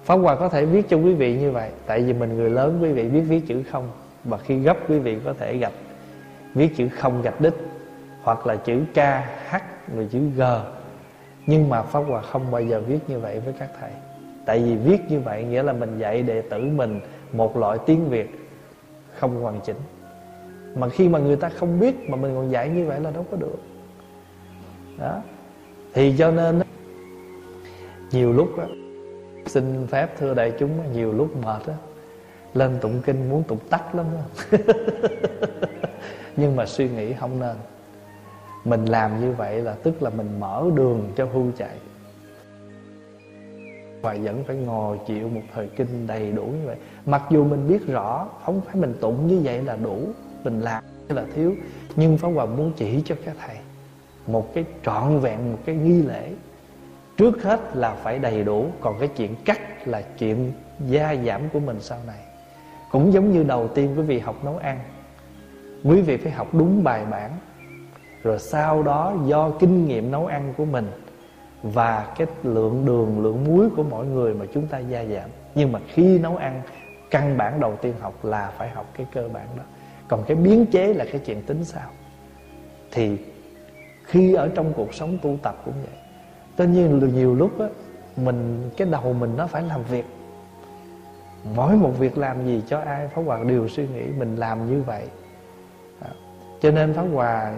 Pháp 0.04 0.14
Hòa 0.14 0.36
có 0.36 0.48
thể 0.48 0.64
viết 0.64 0.88
cho 0.88 0.96
quý 0.96 1.14
vị 1.14 1.38
như 1.38 1.50
vậy, 1.50 1.70
Tại 1.86 2.00
vì 2.00 2.12
mình 2.12 2.36
người 2.36 2.50
lớn, 2.50 2.78
quý 2.82 2.92
vị 2.92 3.08
biết 3.08 3.20
viết 3.20 3.40
chữ 3.46 3.62
không. 3.70 3.88
Và 4.24 4.38
khi 4.38 4.58
gấp, 4.58 4.76
quý 4.88 4.98
vị 4.98 5.18
có 5.24 5.32
thể 5.38 5.56
gạch 5.56 5.72
viết 6.54 6.76
chữ 6.76 6.88
không 6.88 7.22
gạch 7.22 7.40
đích, 7.40 7.54
hoặc 8.22 8.46
là 8.46 8.56
chữ 8.56 8.80
k, 8.94 8.98
h, 9.50 9.56
rồi 9.96 10.08
chữ 10.10 10.20
g. 10.36 10.42
Nhưng 11.46 11.68
mà 11.68 11.82
pháp 11.82 12.00
hòa 12.00 12.22
không 12.22 12.50
bao 12.50 12.62
giờ 12.62 12.82
viết 12.86 12.98
như 13.08 13.18
vậy 13.18 13.40
với 13.40 13.54
các 13.58 13.68
thầy. 13.80 13.90
Tại 14.46 14.58
vì 14.58 14.76
viết 14.76 14.98
như 15.08 15.20
vậy 15.20 15.44
nghĩa 15.44 15.62
là 15.62 15.72
mình 15.72 15.98
dạy 15.98 16.22
đệ 16.22 16.42
tử 16.42 16.60
mình 16.60 17.00
một 17.32 17.56
loại 17.56 17.78
tiếng 17.86 18.08
việt 18.08 18.45
không 19.18 19.42
hoàn 19.42 19.60
chỉnh. 19.60 19.76
Mà 20.74 20.88
khi 20.88 21.08
mà 21.08 21.18
người 21.18 21.36
ta 21.36 21.48
không 21.48 21.80
biết 21.80 22.10
mà 22.10 22.16
mình 22.16 22.34
còn 22.34 22.50
dạy 22.50 22.68
như 22.68 22.86
vậy 22.86 23.00
là 23.00 23.10
đâu 23.10 23.26
có 23.30 23.36
được. 23.36 23.58
Đó. 24.98 25.22
Thì 25.94 26.14
cho 26.18 26.30
nên 26.30 26.60
nhiều 28.10 28.32
lúc 28.32 28.58
đó, 28.58 28.64
xin 29.46 29.86
phép 29.86 30.18
thưa 30.18 30.34
đại 30.34 30.52
chúng 30.58 30.70
nhiều 30.92 31.12
lúc 31.12 31.36
mệt 31.36 31.66
đó, 31.66 31.74
lên 32.54 32.78
tụng 32.80 33.02
kinh 33.06 33.30
muốn 33.30 33.42
tụng 33.42 33.58
tắt 33.70 33.94
lắm 33.94 34.06
đó. 34.14 34.58
nhưng 36.36 36.56
mà 36.56 36.66
suy 36.66 36.88
nghĩ 36.88 37.12
không 37.12 37.40
nên. 37.40 37.56
Mình 38.64 38.84
làm 38.84 39.20
như 39.20 39.32
vậy 39.32 39.62
là 39.62 39.74
tức 39.82 40.02
là 40.02 40.10
mình 40.10 40.40
mở 40.40 40.64
đường 40.74 41.12
cho 41.16 41.24
hưu 41.24 41.46
chạy 41.58 41.76
và 44.02 44.16
vẫn 44.22 44.44
phải 44.46 44.56
ngồi 44.56 44.98
chịu 45.06 45.28
một 45.28 45.42
thời 45.54 45.68
kinh 45.68 46.06
đầy 46.06 46.32
đủ 46.32 46.42
như 46.42 46.66
vậy. 46.66 46.76
Mặc 47.06 47.22
dù 47.30 47.44
mình 47.44 47.68
biết 47.68 47.86
rõ, 47.86 48.28
không 48.44 48.60
phải 48.66 48.76
mình 48.76 48.94
tụng 49.00 49.26
như 49.26 49.40
vậy 49.44 49.62
là 49.62 49.76
đủ, 49.76 50.08
mình 50.44 50.60
làm 50.60 50.84
là 51.08 51.24
thiếu. 51.34 51.54
Nhưng 51.96 52.18
pháp 52.18 52.28
hòa 52.28 52.46
muốn 52.46 52.72
chỉ 52.76 53.02
cho 53.04 53.14
các 53.24 53.36
thầy 53.46 53.56
một 54.26 54.54
cái 54.54 54.64
trọn 54.84 55.18
vẹn, 55.18 55.52
một 55.52 55.58
cái 55.64 55.74
nghi 55.74 56.02
lễ. 56.02 56.32
Trước 57.16 57.42
hết 57.42 57.76
là 57.76 57.94
phải 57.94 58.18
đầy 58.18 58.44
đủ, 58.44 58.66
còn 58.80 58.96
cái 58.98 59.08
chuyện 59.08 59.34
cắt 59.44 59.88
là 59.88 60.02
chuyện 60.18 60.52
gia 60.88 61.14
giảm 61.26 61.48
của 61.52 61.60
mình 61.60 61.76
sau 61.80 61.98
này. 62.06 62.20
Cũng 62.90 63.12
giống 63.12 63.32
như 63.32 63.42
đầu 63.42 63.68
tiên 63.68 63.94
quý 63.96 64.02
vị 64.02 64.18
học 64.18 64.44
nấu 64.44 64.56
ăn. 64.56 64.78
Quý 65.84 66.00
vị 66.00 66.16
phải 66.16 66.32
học 66.32 66.54
đúng 66.54 66.84
bài 66.84 67.04
bản. 67.10 67.30
Rồi 68.22 68.38
sau 68.38 68.82
đó 68.82 69.14
do 69.26 69.50
kinh 69.50 69.88
nghiệm 69.88 70.10
nấu 70.10 70.26
ăn 70.26 70.54
của 70.56 70.64
mình 70.64 70.86
và 71.72 72.14
cái 72.18 72.26
lượng 72.42 72.84
đường, 72.86 73.22
lượng 73.22 73.44
muối 73.44 73.70
của 73.76 73.82
mỗi 73.82 74.06
người 74.06 74.34
mà 74.34 74.46
chúng 74.54 74.66
ta 74.66 74.78
gia 74.78 75.04
giảm. 75.04 75.30
Nhưng 75.54 75.72
mà 75.72 75.80
khi 75.88 76.18
nấu 76.18 76.36
ăn, 76.36 76.62
căn 77.10 77.36
bản 77.36 77.60
đầu 77.60 77.76
tiên 77.76 77.94
học 78.00 78.24
là 78.24 78.52
phải 78.58 78.70
học 78.70 78.86
cái 78.94 79.06
cơ 79.12 79.28
bản 79.32 79.46
đó. 79.56 79.62
Còn 80.08 80.24
cái 80.26 80.36
biến 80.36 80.66
chế 80.66 80.94
là 80.94 81.04
cái 81.12 81.20
chuyện 81.26 81.42
tính 81.42 81.64
sao. 81.64 81.90
Thì 82.92 83.18
khi 84.04 84.34
ở 84.34 84.48
trong 84.54 84.72
cuộc 84.76 84.94
sống 84.94 85.18
tu 85.22 85.36
tập 85.42 85.62
cũng 85.64 85.74
vậy. 85.74 86.00
Tất 86.56 86.66
nhiên 86.66 87.14
nhiều 87.14 87.34
lúc 87.34 87.60
á, 87.60 87.66
mình, 88.16 88.70
cái 88.76 88.88
đầu 88.90 89.12
mình 89.12 89.36
nó 89.36 89.46
phải 89.46 89.62
làm 89.62 89.82
việc. 89.82 90.04
Mỗi 91.54 91.76
một 91.76 91.92
việc 91.98 92.18
làm 92.18 92.46
gì 92.46 92.62
cho 92.68 92.80
ai, 92.80 93.08
pháp 93.08 93.22
hòa 93.22 93.44
đều 93.44 93.68
suy 93.68 93.88
nghĩ 93.88 94.04
mình 94.18 94.36
làm 94.36 94.70
như 94.70 94.82
vậy. 94.82 95.06
À, 96.00 96.10
cho 96.60 96.70
nên 96.70 96.94
pháp 96.94 97.06
hòa 97.12 97.52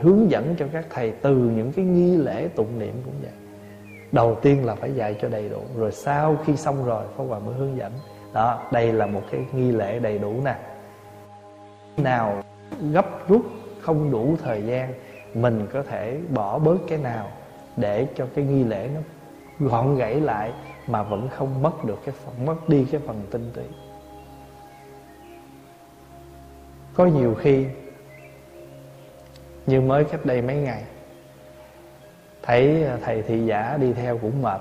hướng 0.00 0.30
dẫn 0.30 0.54
cho 0.58 0.66
các 0.72 0.86
thầy 0.90 1.12
từ 1.22 1.36
những 1.36 1.72
cái 1.72 1.84
nghi 1.84 2.16
lễ 2.16 2.48
tụng 2.48 2.78
niệm 2.78 2.94
cũng 3.04 3.14
vậy. 3.20 3.30
Đầu 4.12 4.34
tiên 4.42 4.66
là 4.66 4.74
phải 4.74 4.94
dạy 4.94 5.16
cho 5.22 5.28
đầy 5.28 5.48
đủ, 5.48 5.60
rồi 5.76 5.92
sau 5.92 6.36
khi 6.44 6.56
xong 6.56 6.84
rồi, 6.84 7.04
pháp 7.16 7.24
hòa 7.28 7.38
mới 7.38 7.54
hướng 7.54 7.76
dẫn. 7.76 7.92
Đó, 8.32 8.62
đây 8.72 8.92
là 8.92 9.06
một 9.06 9.22
cái 9.30 9.40
nghi 9.52 9.72
lễ 9.72 9.98
đầy 9.98 10.18
đủ 10.18 10.34
nè. 10.44 10.54
Nào, 11.96 12.42
gấp 12.92 13.28
rút, 13.28 13.42
không 13.80 14.10
đủ 14.10 14.36
thời 14.44 14.62
gian, 14.62 14.92
mình 15.34 15.66
có 15.72 15.82
thể 15.82 16.18
bỏ 16.34 16.58
bớt 16.58 16.78
cái 16.88 16.98
nào 16.98 17.30
để 17.76 18.06
cho 18.14 18.26
cái 18.34 18.44
nghi 18.44 18.64
lễ 18.64 18.88
nó 18.94 19.00
gọn 19.68 19.96
gãy 19.96 20.20
lại 20.20 20.52
mà 20.86 21.02
vẫn 21.02 21.28
không 21.28 21.62
mất 21.62 21.84
được 21.84 21.98
cái 22.04 22.14
phần, 22.24 22.46
mất 22.46 22.68
đi 22.68 22.86
cái 22.92 23.00
phần 23.06 23.22
tinh 23.30 23.50
túy. 23.54 23.64
Có 26.94 27.06
nhiều 27.06 27.34
khi 27.34 27.66
như 29.68 29.80
mới 29.80 30.04
cách 30.04 30.26
đây 30.26 30.42
mấy 30.42 30.56
ngày. 30.56 30.82
Thấy 32.42 32.84
à, 32.84 32.98
thầy 33.04 33.22
thị 33.22 33.46
giả 33.46 33.76
đi 33.80 33.92
theo 33.92 34.18
cũng 34.18 34.42
mệt. 34.42 34.60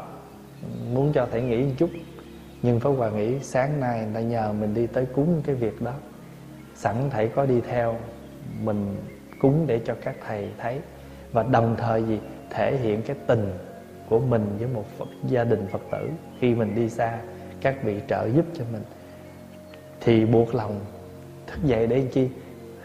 Muốn 0.93 1.11
cho 1.13 1.27
thầy 1.31 1.41
nghỉ 1.41 1.63
một 1.63 1.71
chút 1.77 1.89
nhưng 2.61 2.79
Pháp 2.79 2.89
Hòa 2.89 3.09
nghĩ 3.09 3.39
sáng 3.41 3.79
nay 3.79 3.99
người 3.99 4.13
ta 4.13 4.19
nhờ 4.19 4.53
mình 4.53 4.73
đi 4.73 4.87
tới 4.87 5.05
cúng 5.05 5.41
cái 5.45 5.55
việc 5.55 5.81
đó. 5.81 5.93
Sẵn 6.75 6.95
thầy 7.09 7.27
có 7.27 7.45
đi 7.45 7.61
theo 7.61 7.95
Mình 8.63 8.95
cúng 9.39 9.63
để 9.67 9.81
cho 9.85 9.95
các 10.03 10.15
thầy 10.27 10.49
thấy. 10.57 10.79
Và 11.31 11.43
đồng 11.43 11.75
thời 11.79 12.03
gì? 12.03 12.19
Thể 12.49 12.77
hiện 12.77 13.01
cái 13.01 13.15
tình 13.27 13.53
của 14.09 14.19
mình 14.19 14.55
với 14.59 14.67
một 14.73 14.85
Phật, 14.97 15.07
gia 15.27 15.43
đình 15.43 15.67
Phật 15.71 15.81
tử. 15.91 16.09
Khi 16.39 16.55
mình 16.55 16.75
đi 16.75 16.89
xa 16.89 17.19
Các 17.61 17.83
vị 17.83 18.01
trợ 18.07 18.29
giúp 18.35 18.45
cho 18.53 18.63
mình. 18.71 18.83
Thì 20.01 20.25
buộc 20.25 20.55
lòng 20.55 20.79
thức 21.47 21.59
dậy 21.63 21.87
để 21.87 22.03
chi? 22.11 22.29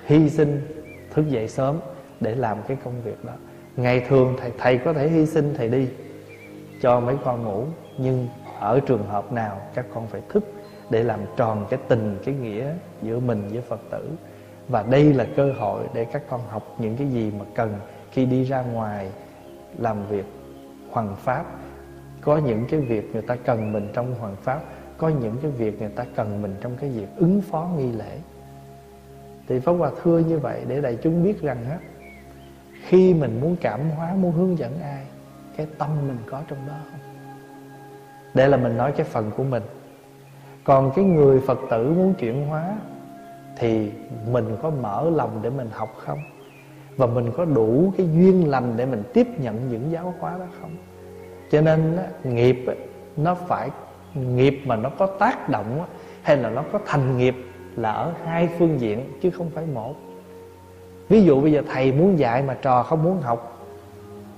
Hy 0.04 0.30
sinh 0.30 0.60
thức 1.10 1.28
dậy 1.28 1.48
sớm. 1.48 1.80
Để 2.22 2.34
làm 2.34 2.56
cái 2.68 2.76
công 2.84 3.02
việc 3.04 3.24
đó. 3.24 3.32
Ngày 3.76 4.04
thường 4.08 4.36
thầy 4.40 4.52
thầy 4.58 4.78
có 4.78 4.92
thể 4.92 5.08
hy 5.08 5.26
sinh 5.26 5.54
thầy 5.56 5.68
đi, 5.68 5.88
Cho 6.80 7.00
mấy 7.00 7.16
con 7.24 7.44
ngủ, 7.44 7.64
Nhưng 7.98 8.28
ở 8.60 8.80
trường 8.80 9.06
hợp 9.06 9.32
nào 9.32 9.60
các 9.74 9.86
con 9.94 10.06
phải 10.06 10.20
thức 10.28 10.44
để 10.90 11.02
làm 11.02 11.20
tròn 11.36 11.66
cái 11.70 11.80
tình, 11.88 12.18
cái 12.24 12.34
nghĩa 12.34 12.74
giữa 13.02 13.20
mình 13.20 13.48
với 13.52 13.60
phật 13.60 13.80
tử. 13.90 14.10
Và 14.68 14.82
đây 14.82 15.12
là 15.14 15.26
cơ 15.36 15.52
hội 15.52 15.84
để 15.94 16.04
các 16.04 16.22
con 16.30 16.40
học 16.48 16.74
những 16.78 16.96
cái 16.96 17.06
gì 17.06 17.32
mà 17.38 17.44
cần 17.54 17.74
khi 18.10 18.26
đi 18.26 18.44
ra 18.44 18.62
ngoài 18.62 19.10
làm 19.78 20.06
việc 20.08 20.24
hoàng 20.90 21.16
pháp. 21.18 21.44
Có 22.20 22.36
những 22.36 22.64
cái 22.70 22.80
việc 22.80 23.12
người 23.12 23.22
ta 23.22 23.36
cần 23.36 23.72
mình 23.72 23.88
trong 23.92 24.14
hoàng 24.14 24.36
pháp, 24.42 24.60
có 24.98 25.08
những 25.08 25.36
cái 25.42 25.50
việc 25.50 25.80
người 25.80 25.90
ta 25.90 26.04
cần 26.16 26.42
mình 26.42 26.54
trong 26.60 26.76
cái 26.80 26.90
việc 26.90 27.08
ứng 27.16 27.40
phó 27.40 27.68
nghi 27.76 27.92
lễ. 27.92 28.18
Thì 29.48 29.60
pháp 29.60 29.72
hòa 29.72 29.90
thưa 30.02 30.18
như 30.18 30.38
vậy 30.38 30.62
để 30.68 30.80
đại 30.80 30.98
chúng 31.02 31.24
biết 31.24 31.42
rằng 31.42 31.64
á 31.70 31.78
khi 32.86 33.14
mình 33.14 33.40
muốn 33.40 33.56
cảm 33.60 33.80
hóa, 33.90 34.14
muốn 34.14 34.32
hướng 34.32 34.58
dẫn 34.58 34.80
ai, 34.82 35.04
cái 35.56 35.66
tâm 35.78 35.88
mình 36.08 36.18
có 36.26 36.42
trong 36.48 36.58
đó 36.68 36.74
không? 36.90 37.00
Đây 38.34 38.48
là 38.48 38.56
mình 38.56 38.76
nói 38.76 38.92
cái 38.96 39.06
phần 39.06 39.30
của 39.36 39.44
mình. 39.44 39.62
Còn 40.64 40.92
cái 40.96 41.04
người 41.04 41.40
phật 41.46 41.58
tử 41.70 41.92
muốn 41.96 42.14
chuyển 42.14 42.46
hóa 42.46 42.74
thì 43.58 43.90
mình 44.30 44.56
có 44.62 44.70
mở 44.70 45.10
lòng 45.10 45.40
để 45.42 45.50
mình 45.50 45.68
học 45.72 45.94
không? 45.98 46.18
Và 46.96 47.06
mình 47.06 47.32
có 47.36 47.44
đủ 47.44 47.92
cái 47.96 48.08
duyên 48.12 48.50
lành 48.50 48.72
để 48.76 48.86
mình 48.86 49.02
tiếp 49.12 49.26
nhận 49.40 49.68
những 49.70 49.90
giáo 49.92 50.14
hóa 50.20 50.38
đó 50.38 50.46
không? 50.60 50.76
Cho 51.50 51.60
nên 51.60 51.98
nghiệp 52.24 52.64
nó 53.16 53.34
phải, 53.34 53.70
nghiệp 54.14 54.60
mà 54.66 54.76
nó 54.76 54.90
có 54.98 55.06
tác 55.06 55.48
động 55.48 55.86
hay 56.22 56.36
là 56.36 56.50
nó 56.50 56.64
có 56.72 56.78
thành 56.86 57.18
nghiệp 57.18 57.36
là 57.76 57.92
ở 57.92 58.12
hai 58.24 58.48
phương 58.58 58.80
diện 58.80 59.18
chứ 59.22 59.30
không 59.30 59.50
phải 59.54 59.66
một 59.66 59.94
ví 61.12 61.22
dụ 61.22 61.40
bây 61.40 61.52
giờ 61.52 61.62
thầy 61.72 61.92
muốn 61.92 62.18
dạy 62.18 62.42
mà 62.42 62.54
trò 62.62 62.82
không 62.82 63.02
muốn 63.02 63.20
học, 63.20 63.68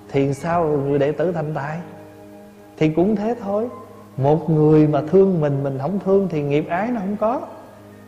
thì 0.09 0.35
sao 0.35 0.65
người 0.65 0.99
đệ 0.99 1.13
tử 1.13 1.33
thành 1.33 1.55
tài? 1.55 1.79
Thì 2.77 2.89
cũng 2.89 3.17
thế 3.17 3.35
thôi. 3.43 3.69
Một 4.17 4.51
người 4.51 4.87
mà 4.87 5.03
thương 5.11 5.41
mình 5.41 5.63
mình 5.63 5.79
không 5.79 5.99
thương 6.05 6.29
thì 6.31 6.43
nghiệp 6.43 6.67
ái 6.69 6.91
nó 6.91 7.01
không 7.01 7.17
có. 7.17 7.41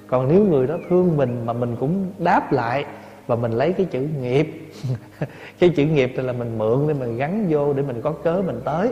Còn 0.06 0.28
nếu 0.28 0.44
người 0.44 0.66
đó 0.66 0.76
thương 0.88 1.16
mình 1.16 1.42
mà 1.46 1.52
mình 1.52 1.76
cũng 1.80 2.06
đáp 2.18 2.52
lại 2.52 2.84
và 3.26 3.36
mình 3.36 3.52
lấy 3.52 3.72
cái 3.72 3.86
chữ 3.86 4.08
nghiệp, 4.20 4.70
cái 5.58 5.70
chữ 5.76 5.84
nghiệp 5.84 6.12
thì 6.16 6.22
là 6.22 6.32
mình 6.32 6.58
mượn 6.58 6.88
để 6.88 6.94
mình 6.94 7.16
gắn 7.16 7.46
vô 7.48 7.72
để 7.72 7.82
mình 7.82 8.00
có 8.02 8.12
cớ 8.12 8.42
mình 8.46 8.60
tới, 8.64 8.90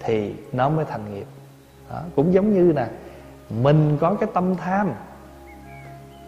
thì 0.00 0.34
nó 0.52 0.68
mới 0.68 0.84
thành 0.84 1.14
nghiệp. 1.14 1.26
Đó. 1.90 2.00
cũng 2.16 2.32
giống 2.32 2.54
như 2.54 2.72
nè, 2.76 2.86
mình 3.62 3.96
có 4.00 4.14
cái 4.14 4.28
tâm 4.34 4.54
tham, 4.56 4.90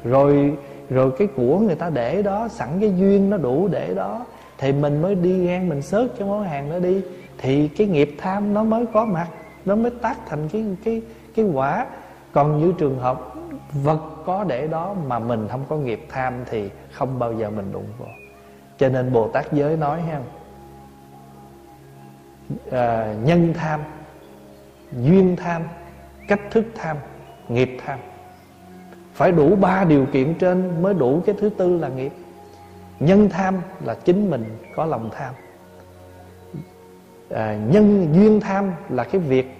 rồi 0.05 0.57
rồi 0.91 1.13
cái 1.19 1.29
của 1.37 1.59
người 1.59 1.75
ta 1.75 1.91
để 1.91 2.23
đó 2.23 2.49
sẵn 2.49 2.69
cái 2.81 2.93
duyên 2.97 3.31
nó 3.31 3.37
đủ 3.37 3.69
để 3.69 3.95
đó 3.95 4.27
thì 4.59 4.73
mình 4.73 5.03
mới 5.03 5.15
đi 5.15 5.31
ngang 5.31 5.69
mình 5.69 5.83
sớt 5.83 6.09
cái 6.19 6.29
món 6.29 6.45
hàng 6.45 6.71
đó 6.71 6.79
đi. 6.79 7.01
Thì 7.39 7.69
cái 7.69 7.87
nghiệp 7.87 8.15
tham 8.19 8.55
nó 8.55 8.65
mới 8.65 8.87
có 8.93 9.05
mặt 9.05 9.29
nó 9.65 9.77
mới 9.77 9.91
tác 9.91 10.17
thành 10.27 10.49
cái 10.49 10.65
cái 10.85 11.03
cái 11.35 11.45
quả. 11.45 11.87
Còn 12.33 12.61
như 12.61 12.75
trường 12.79 12.99
hợp 12.99 13.35
vật 13.73 14.01
có 14.25 14.45
để 14.45 14.67
đó 14.67 14.95
mà 15.07 15.19
mình 15.19 15.49
không 15.51 15.65
có 15.69 15.77
nghiệp 15.77 16.07
tham 16.09 16.35
thì 16.51 16.71
không 16.93 17.19
bao 17.19 17.33
giờ 17.33 17.51
mình 17.51 17.73
đụng 17.73 17.87
vào. 17.99 18.09
Cho 18.79 18.89
nên 18.89 19.13
bồ 19.13 19.29
tát 19.29 19.53
giới 19.53 19.77
nói 19.77 20.01
ha 20.03 20.21
à, 22.71 23.15
nhân 23.25 23.55
tham 23.55 23.81
duyên 24.93 25.37
tham 25.37 25.63
cách 26.29 26.41
thức 26.51 26.65
tham 26.75 26.97
nghiệp 27.49 27.79
tham 27.87 27.99
phải 29.15 29.33
đủ 29.33 29.57
ba 29.57 29.85
điều 29.85 30.07
kiện 30.07 30.35
trên 30.35 30.83
mới 30.83 30.95
đủ 30.95 31.23
cái 31.27 31.35
thứ 31.39 31.49
tư 31.49 31.79
là 31.79 31.89
nghiệp. 31.89 32.13
Nhân 33.01 33.29
tham 33.29 33.61
là 33.85 33.95
chính 33.95 34.31
mình 34.31 34.57
có 34.77 34.85
lòng 34.85 35.11
tham. 35.13 35.35
À, 37.31 37.59
nhân 37.69 38.09
duyên 38.15 38.41
tham 38.41 38.73
là 38.89 39.05
cái 39.05 39.21
việc 39.21 39.55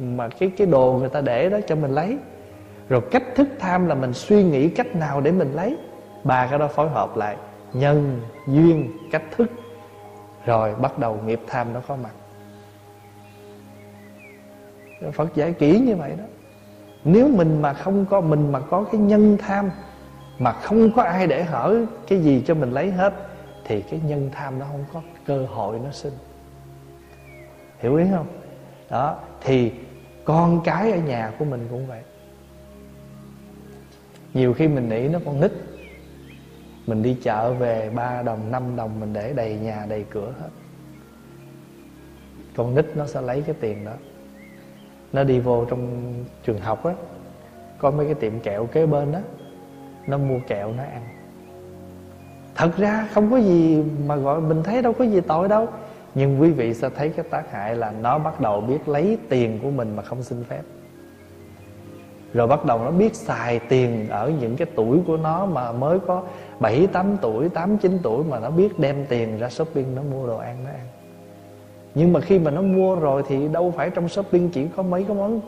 mà 0.00 0.28
cái 0.28 0.50
cái 0.56 0.66
đồ 0.66 0.92
người 1.00 1.08
ta 1.08 1.20
để 1.20 1.48
đó 1.48 1.58
cho 1.66 1.76
mình 1.76 1.90
lấy. 1.90 2.18
Rồi 2.88 3.00
cách 3.10 3.22
thức 3.34 3.48
tham 3.58 3.86
là 3.86 3.94
mình 3.94 4.12
suy 4.12 4.44
nghĩ 4.44 4.68
cách 4.68 4.96
nào 4.96 5.20
để 5.20 5.32
mình 5.32 5.52
lấy. 5.52 5.76
Ba 6.24 6.46
cái 6.46 6.58
đó 6.58 6.68
phối 6.68 6.88
hợp 6.88 7.16
lại. 7.16 7.36
Nhân 7.72 8.20
duyên 8.46 8.92
cách 9.10 9.24
thức. 9.36 9.50
Rồi 10.46 10.74
bắt 10.74 10.98
đầu 10.98 11.18
nghiệp 11.26 11.40
tham 11.46 11.72
nó 11.74 11.80
có 11.88 11.96
mặt. 11.96 12.12
Phật 15.12 15.34
giải 15.34 15.52
kỹ 15.52 15.78
như 15.78 15.96
vậy 15.96 16.12
đó. 16.18 16.24
Nếu 17.08 17.28
mình 17.28 17.62
mà 17.62 17.72
không 17.72 18.06
có, 18.06 18.20
Mình 18.20 18.52
mà 18.52 18.60
có 18.60 18.84
cái 18.92 19.00
nhân 19.00 19.36
tham, 19.40 19.70
Mà 20.38 20.52
không 20.52 20.92
có 20.96 21.02
ai 21.02 21.26
để 21.26 21.44
hở 21.44 21.84
Cái 22.06 22.20
gì 22.20 22.42
cho 22.46 22.54
mình 22.54 22.70
lấy 22.70 22.90
hết, 22.90 23.14
Thì 23.64 23.82
cái 23.82 24.00
nhân 24.04 24.30
tham 24.32 24.58
nó 24.58 24.66
không 24.70 24.84
có, 24.92 25.02
cơ 25.26 25.46
hội 25.46 25.78
nó 25.84 25.90
sinh. 25.90 26.12
Hiểu 27.78 27.96
ý 27.96 28.04
không? 28.14 28.26
Đó, 28.90 29.20
thì 29.40 29.72
con 30.24 30.60
cái 30.64 30.92
ở 30.92 30.98
nhà 30.98 31.32
của 31.38 31.44
mình 31.44 31.66
cũng 31.70 31.86
vậy. 31.86 32.02
Nhiều 34.34 34.54
khi 34.54 34.68
mình 34.68 34.88
nghĩ 34.88 35.08
nó 35.08 35.18
con 35.24 35.40
nít. 35.40 35.52
Mình 36.86 37.02
đi 37.02 37.16
chợ 37.22 37.52
về 37.52 37.90
3 37.94 38.22
đồng 38.22 38.50
5 38.50 38.76
đồng 38.76 39.00
mình 39.00 39.12
để 39.12 39.32
đầy 39.32 39.58
nhà, 39.58 39.86
đầy 39.88 40.04
cửa 40.10 40.34
hết. 40.40 40.48
Con 42.56 42.74
nít 42.74 42.86
nó 42.96 43.06
sẽ 43.06 43.20
lấy 43.20 43.42
cái 43.42 43.54
tiền 43.60 43.84
đó 43.84 43.92
nó 45.12 45.24
đi 45.24 45.40
vô 45.40 45.64
trong 45.64 46.12
trường 46.44 46.58
học 46.58 46.84
á 46.84 46.94
có 47.78 47.90
mấy 47.90 48.06
cái 48.06 48.14
tiệm 48.14 48.40
kẹo 48.40 48.66
kế 48.66 48.86
bên 48.86 49.12
đó 49.12 49.18
nó 50.06 50.18
mua 50.18 50.38
kẹo 50.48 50.72
nó 50.72 50.82
ăn. 50.82 51.02
Thật 52.54 52.76
ra 52.76 53.08
không 53.12 53.30
có 53.30 53.36
gì 53.36 53.84
mà 54.06 54.16
gọi 54.16 54.40
mình 54.40 54.62
thấy 54.62 54.82
đâu 54.82 54.92
có 54.92 55.04
gì 55.04 55.20
tội 55.20 55.48
đâu. 55.48 55.68
Nhưng 56.14 56.40
quý 56.40 56.50
vị 56.50 56.74
sẽ 56.74 56.90
thấy 56.90 57.08
cái 57.08 57.24
tác 57.30 57.52
hại 57.52 57.76
là 57.76 57.90
nó 57.90 58.18
bắt 58.18 58.40
đầu 58.40 58.60
biết 58.60 58.88
lấy 58.88 59.18
tiền 59.28 59.58
của 59.62 59.70
mình 59.70 59.96
mà 59.96 60.02
không 60.02 60.22
xin 60.22 60.44
phép. 60.44 60.62
Rồi 62.34 62.46
bắt 62.46 62.64
đầu 62.64 62.78
nó 62.78 62.90
biết 62.90 63.14
xài 63.14 63.58
tiền 63.58 64.08
ở 64.08 64.32
những 64.40 64.56
cái 64.56 64.68
tuổi 64.74 64.98
của 65.06 65.16
nó 65.16 65.46
mà 65.46 65.72
mới 65.72 65.98
có 66.06 66.22
7, 66.60 66.86
8 66.86 67.16
tuổi, 67.20 67.48
8, 67.48 67.78
9 67.78 67.98
tuổi 68.02 68.24
mà 68.24 68.38
nó 68.38 68.50
biết 68.50 68.78
đem 68.78 69.06
tiền 69.08 69.38
ra 69.38 69.48
shopping 69.48 69.94
nó 69.94 70.02
mua 70.02 70.26
đồ 70.26 70.36
ăn 70.38 70.64
nó 70.64 70.70
ăn 70.70 70.86
nhưng 71.94 72.12
mà 72.12 72.20
khi 72.20 72.38
mà 72.38 72.50
nó 72.50 72.62
mua 72.62 72.94
rồi 72.96 73.22
thì 73.28 73.48
đâu 73.48 73.74
phải 73.76 73.90
trong 73.90 74.08
shopping 74.08 74.50
chỉ 74.50 74.66
có 74.76 74.82
mấy 74.82 75.04
cái 75.04 75.16
món 75.16 75.40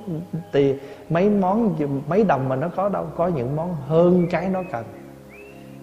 tiền 0.53 0.79
mấy 1.11 1.31
món 1.31 1.77
mấy 2.09 2.25
đồng 2.25 2.49
mà 2.49 2.57
nó 2.57 2.69
có 2.69 2.89
đâu 2.89 3.07
có 3.17 3.29
những 3.29 3.57
món 3.57 3.75
hơn 3.75 4.27
cái 4.31 4.49
nó 4.49 4.63
cần. 4.73 4.85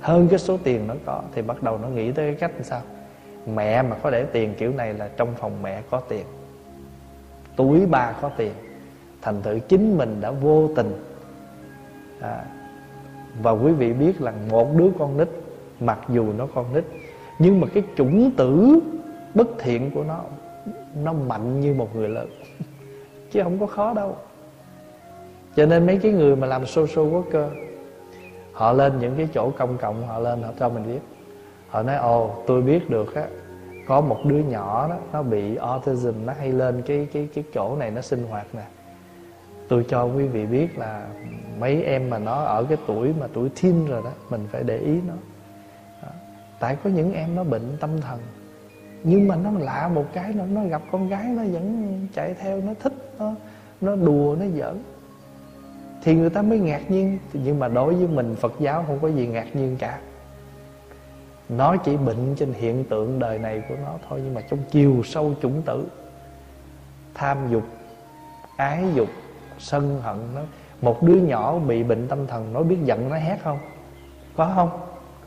Hơn 0.01 0.27
cái 0.27 0.39
số 0.39 0.57
tiền 0.63 0.87
nó 0.87 0.93
có. 1.05 1.21
Thì 1.35 1.41
bắt 1.41 1.63
đầu 1.63 1.77
nó 1.77 1.87
nghĩ 1.87 2.11
tới 2.11 2.25
cái 2.31 2.35
cách 2.39 2.51
làm 2.55 2.63
sao? 2.63 2.81
Mẹ 3.55 3.81
mà 3.81 3.95
có 3.95 4.09
để 4.09 4.23
tiền 4.23 4.53
kiểu 4.57 4.71
này 4.71 4.93
là 4.93 5.09
trong 5.17 5.29
phòng 5.37 5.51
mẹ 5.63 5.81
có 5.89 5.99
tiền 5.99 6.25
túi 7.55 7.85
ba 7.85 8.13
có 8.21 8.29
tiền. 8.29 8.51
Thành 9.21 9.41
thử 9.41 9.59
chính 9.59 9.97
mình 9.97 10.21
đã 10.21 10.31
vô 10.31 10.69
tình. 10.75 10.91
À, 12.21 12.45
và 13.41 13.51
quý 13.51 13.71
vị 13.71 13.93
biết 13.93 14.21
là 14.21 14.33
một 14.49 14.75
đứa 14.75 14.89
con 14.99 15.17
nít 15.17 15.27
mặc 15.79 15.99
dù 16.09 16.33
nó 16.37 16.47
con 16.55 16.73
nít 16.73 16.83
nhưng 17.39 17.61
mà 17.61 17.67
cái 17.73 17.83
chủng 17.95 18.31
tử 18.37 18.79
bất 19.33 19.47
thiện 19.59 19.91
của 19.91 20.03
nó 20.03 20.21
nó 21.03 21.13
mạnh 21.13 21.59
như 21.59 21.73
một 21.73 21.95
người 21.95 22.09
lớn. 22.09 22.29
Chứ 23.31 23.43
không 23.43 23.59
có 23.59 23.65
khó 23.65 23.93
đâu. 23.93 24.15
Cho 25.55 25.65
nên 25.65 25.85
mấy 25.85 25.99
cái 26.03 26.11
người 26.11 26.35
mà 26.35 26.47
làm 26.47 26.65
social 26.65 27.07
worker, 27.13 27.49
họ 28.53 28.73
lên 28.73 28.99
những 28.99 29.15
cái 29.17 29.27
chỗ 29.33 29.51
công 29.57 29.77
cộng, 29.77 30.07
họ 30.07 30.19
lên, 30.19 30.43
họ 30.43 30.49
cho 30.59 30.69
mình 30.69 30.87
biết. 30.87 30.99
Họ 31.67 31.83
nói, 31.83 31.95
ồ, 31.95 32.31
tôi 32.47 32.61
biết 32.61 32.89
được 32.89 33.15
á, 33.15 33.27
có 33.87 34.01
một 34.01 34.17
đứa 34.25 34.39
nhỏ 34.39 34.87
đó, 34.89 34.95
nó 35.13 35.23
bị 35.23 35.55
autism, 35.55 36.25
nó 36.25 36.33
hay 36.39 36.51
lên 36.51 36.81
cái 36.81 37.07
cái 37.13 37.27
cái 37.33 37.43
chỗ 37.53 37.75
này 37.75 37.91
nó 37.91 38.01
sinh 38.01 38.23
hoạt 38.29 38.55
nè. 38.55 38.63
Tôi 39.67 39.85
cho 39.89 40.03
quý 40.03 40.27
vị 40.27 40.45
biết 40.45 40.77
là 40.77 41.07
mấy 41.59 41.83
em 41.83 42.09
mà 42.09 42.17
nó 42.19 42.33
ở 42.33 42.63
cái 42.63 42.77
tuổi 42.87 43.13
mà 43.19 43.27
tuổi 43.33 43.49
teen 43.63 43.85
rồi 43.85 44.01
đó, 44.03 44.11
mình 44.29 44.47
phải 44.51 44.63
để 44.63 44.77
ý 44.77 44.93
nó. 45.07 45.13
Đó. 46.01 46.09
tại 46.59 46.77
có 46.83 46.89
những 46.89 47.13
em 47.13 47.35
nó 47.35 47.43
bệnh 47.43 47.77
tâm 47.79 48.01
thần 48.01 48.19
nhưng 49.03 49.27
mà 49.27 49.35
nó 49.35 49.51
lạ 49.59 49.89
một 49.93 50.05
cái, 50.13 50.33
nó 50.33 50.45
nó 50.45 50.63
gặp 50.63 50.81
con 50.91 51.09
gái, 51.09 51.23
nó 51.23 51.43
vẫn 51.51 52.07
chạy 52.13 52.33
theo, 52.33 52.61
nó 52.61 52.73
thích, 52.79 52.93
nó 53.19 53.33
nó 53.81 53.95
đùa, 53.95 54.35
nó 54.39 54.45
giỡn. 54.57 54.77
Thì 56.03 56.15
người 56.15 56.29
ta 56.29 56.41
mới 56.41 56.59
ngạc 56.59 56.91
nhiên, 56.91 57.19
nhưng 57.33 57.59
mà 57.59 57.67
đối 57.67 57.93
với 57.93 58.07
mình, 58.07 58.35
Phật 58.35 58.53
giáo 58.59 58.83
không 58.87 58.99
có 59.01 59.07
gì 59.07 59.27
ngạc 59.27 59.55
nhiên 59.55 59.75
cả. 59.79 59.99
Nó 61.49 61.77
chỉ 61.77 61.97
bệnh 61.97 62.35
trên 62.35 62.53
hiện 62.53 62.83
tượng 62.83 63.19
đời 63.19 63.39
này 63.39 63.63
của 63.69 63.75
nó 63.85 63.93
thôi, 64.09 64.21
nhưng 64.23 64.33
mà 64.33 64.41
trong 64.41 64.59
chiều 64.71 65.01
sâu 65.05 65.33
chủng 65.41 65.61
tử, 65.61 65.85
tham 67.13 67.37
dục, 67.49 67.63
ái 68.57 68.83
dục, 68.95 69.07
sân 69.59 70.01
hận, 70.01 70.17
nó, 70.35 70.41
một 70.81 71.03
đứa 71.03 71.15
nhỏ 71.15 71.59
bị 71.59 71.83
bệnh 71.83 72.07
tâm 72.07 72.27
thần, 72.27 72.53
nó 72.53 72.63
biết 72.63 72.77
giận, 72.83 73.09
nó 73.09 73.15
hét 73.15 73.37
không? 73.43 73.59
Có 74.35 74.51
không? 74.55 74.69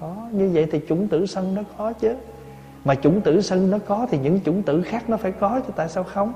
Có. 0.01 0.17
Như 0.33 0.51
vậy 0.55 0.69
thì 0.73 0.81
chủng 0.89 1.09
tử 1.09 1.27
sân 1.27 1.55
nó 1.55 1.63
có 1.79 1.93
chứ 1.93 2.17
mà 2.85 2.95
chủng 2.95 3.21
tử 3.21 3.41
sân 3.41 3.71
nó 3.71 3.79
có 3.87 4.07
thì 4.11 4.19
những 4.19 4.41
chủng 4.45 4.63
tử 4.63 4.83
khác 4.83 5.11
nó 5.11 5.17
phải 5.17 5.33
có 5.33 5.61
chứ 5.67 5.73
tại 5.77 5.89
sao 5.89 6.05
không? 6.05 6.33